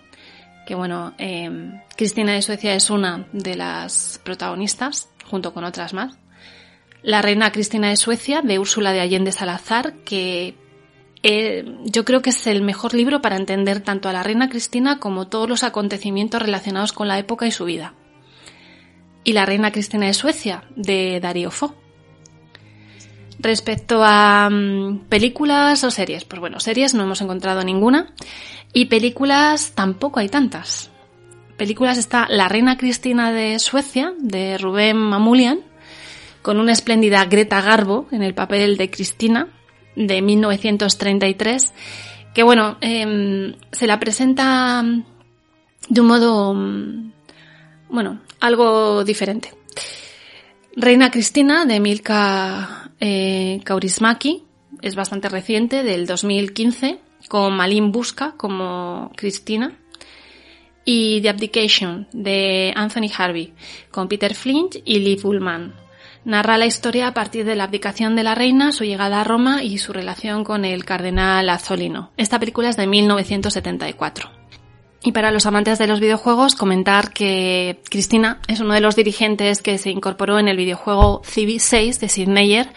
que 0.69 0.75
bueno, 0.75 1.15
em, 1.17 1.81
Cristina 1.97 2.35
de 2.35 2.43
Suecia 2.43 2.75
es 2.75 2.91
una 2.91 3.27
de 3.33 3.55
las 3.55 4.21
protagonistas, 4.23 5.09
junto 5.25 5.55
con 5.55 5.65
otras 5.65 5.95
más. 5.95 6.19
La 7.03 7.23
Reina 7.23 7.51
Cristina 7.53 7.89
de 7.89 7.97
Suecia 7.97 8.43
de 8.43 8.59
Úrsula 8.59 8.93
de 8.93 9.01
Allende 9.01 9.33
Salazar, 9.33 9.95
que 10.05 10.57
eh, 11.23 11.65
yo 11.85 12.05
creo 12.05 12.21
que 12.21 12.29
es 12.29 12.47
el 12.47 12.61
mejor 12.61 12.93
libro 12.93 13.23
para 13.23 13.37
entender 13.37 13.81
tanto 13.81 14.11
a 14.11 14.13
la 14.13 14.23
Reina 14.23 14.51
Cristina 14.51 14.99
como 14.99 15.29
todos 15.29 15.49
los 15.49 15.63
acontecimientos 15.63 16.43
relacionados 16.43 16.93
con 16.93 17.09
la 17.09 17.19
época 17.19 17.47
y 17.47 17.51
su 17.51 17.65
vida. 17.65 17.95
Y 19.25 19.33
la 19.33 19.47
Reina 19.47 19.73
Cristina 19.73 20.05
de 20.05 20.13
Suecia 20.13 20.65
de 20.77 21.19
Darío 21.19 21.51
Fo 21.51 21.77
Respecto 23.39 24.03
a 24.03 24.49
mm, 24.51 25.07
películas 25.09 25.85
o 25.85 25.91
series, 25.91 26.25
pues 26.25 26.41
bueno, 26.41 26.59
series 26.59 26.95
no 26.95 27.05
hemos 27.05 27.21
encontrado 27.21 27.63
ninguna 27.63 28.13
y 28.73 28.87
películas 28.87 29.73
tampoco 29.75 30.19
hay 30.21 30.29
tantas. 30.29 30.91
Películas 31.57 31.99
está 31.99 32.27
La 32.29 32.49
Reina 32.49 32.77
Cristina 32.77 33.33
de 33.33 33.59
Suecia, 33.59 34.13
de 34.19 34.59
Rubén 34.59 34.97
Mamulian, 34.97 35.61
con 36.43 36.59
una 36.59 36.73
espléndida 36.73 37.25
Greta 37.27 37.61
Garbo 37.61 38.07
en 38.11 38.23
el 38.23 38.35
papel 38.35 38.77
de 38.77 38.91
Cristina, 38.91 39.49
de 39.95 40.23
1933, 40.23 41.75
que 42.35 42.43
bueno, 42.43 42.77
em, 42.81 43.55
se 43.73 43.87
la 43.87 43.99
presenta 43.99 44.85
de 45.89 46.01
un 46.01 46.07
modo, 46.07 46.55
mm, 46.55 47.13
bueno, 47.89 48.21
algo 48.41 49.05
diferente. 49.05 49.53
Reina 50.77 51.11
Cristina 51.11 51.65
de 51.65 51.81
Milka 51.81 52.88
eh, 53.01 53.61
Kaurismaki 53.65 54.45
es 54.83 54.95
bastante 54.95 55.29
reciente, 55.29 55.83
del 55.83 56.07
2015, 56.07 56.99
con 57.29 57.57
Malin 57.57 57.93
Busca 57.93 58.35
como 58.37 59.13
Cristina. 59.17 59.77
Y 60.85 61.21
The 61.21 61.29
Abdication 61.29 62.09
de 62.13 62.73
Anthony 62.75 63.11
Harvey, 63.15 63.53
con 63.91 64.09
Peter 64.09 64.35
Flint 64.35 64.77
y 64.87 65.01
Lee 65.01 65.21
Ullman. 65.23 65.75
Narra 66.25 66.57
la 66.57 66.65
historia 66.65 67.09
a 67.09 67.15
partir 67.15 67.45
de 67.45 67.57
la 67.57 67.65
abdicación 67.65 68.17
de 68.17 68.23
la 68.23 68.35
reina, 68.35 68.73
su 68.73 68.85
llegada 68.85 69.21
a 69.21 69.25
Roma 69.25 69.63
y 69.63 69.77
su 69.79 69.93
relación 69.93 70.45
con 70.45 70.65
el 70.65 70.87
cardenal 70.87 71.51
Azzolino. 71.51 72.11
Esta 72.17 72.39
película 72.39 72.71
es 72.71 72.77
de 72.79 72.87
1974. 72.87 74.38
Y 75.09 75.13
para 75.13 75.31
los 75.31 75.47
amantes 75.47 75.79
de 75.79 75.87
los 75.87 76.01
videojuegos, 76.01 76.55
comentar 76.55 77.15
que 77.15 77.81
Cristina 77.89 78.41
es 78.47 78.61
uno 78.61 78.75
de 78.75 78.83
los 78.83 78.95
dirigentes 78.95 79.63
que 79.63 79.79
se 79.79 79.89
incorporó 79.89 80.39
en 80.39 80.49
el 80.49 80.59
videojuego 80.59 81.23
Civi 81.25 81.61
6 81.61 81.99
de 81.99 82.11
Sid 82.11 82.29
Meier 82.29 82.69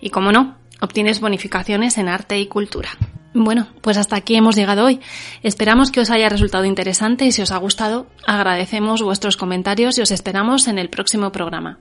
y, 0.00 0.10
como 0.10 0.30
no, 0.30 0.54
obtienes 0.80 1.18
bonificaciones 1.18 1.98
en 1.98 2.08
arte 2.08 2.38
y 2.38 2.46
cultura. 2.46 2.90
Bueno, 3.34 3.66
pues 3.80 3.96
hasta 3.96 4.14
aquí 4.14 4.36
hemos 4.36 4.54
llegado 4.54 4.84
hoy. 4.84 5.00
Esperamos 5.42 5.90
que 5.90 5.98
os 5.98 6.10
haya 6.10 6.28
resultado 6.28 6.66
interesante 6.66 7.24
y 7.24 7.32
si 7.32 7.42
os 7.42 7.50
ha 7.50 7.56
gustado, 7.56 8.06
agradecemos 8.28 9.02
vuestros 9.02 9.36
comentarios 9.36 9.98
y 9.98 10.02
os 10.02 10.12
esperamos 10.12 10.68
en 10.68 10.78
el 10.78 10.88
próximo 10.88 11.32
programa. 11.32 11.80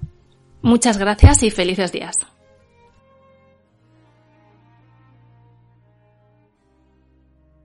Muchas 0.64 0.97
gracias 0.97 1.43
y 1.43 1.52
felices 1.52 1.91
días. 1.91 2.26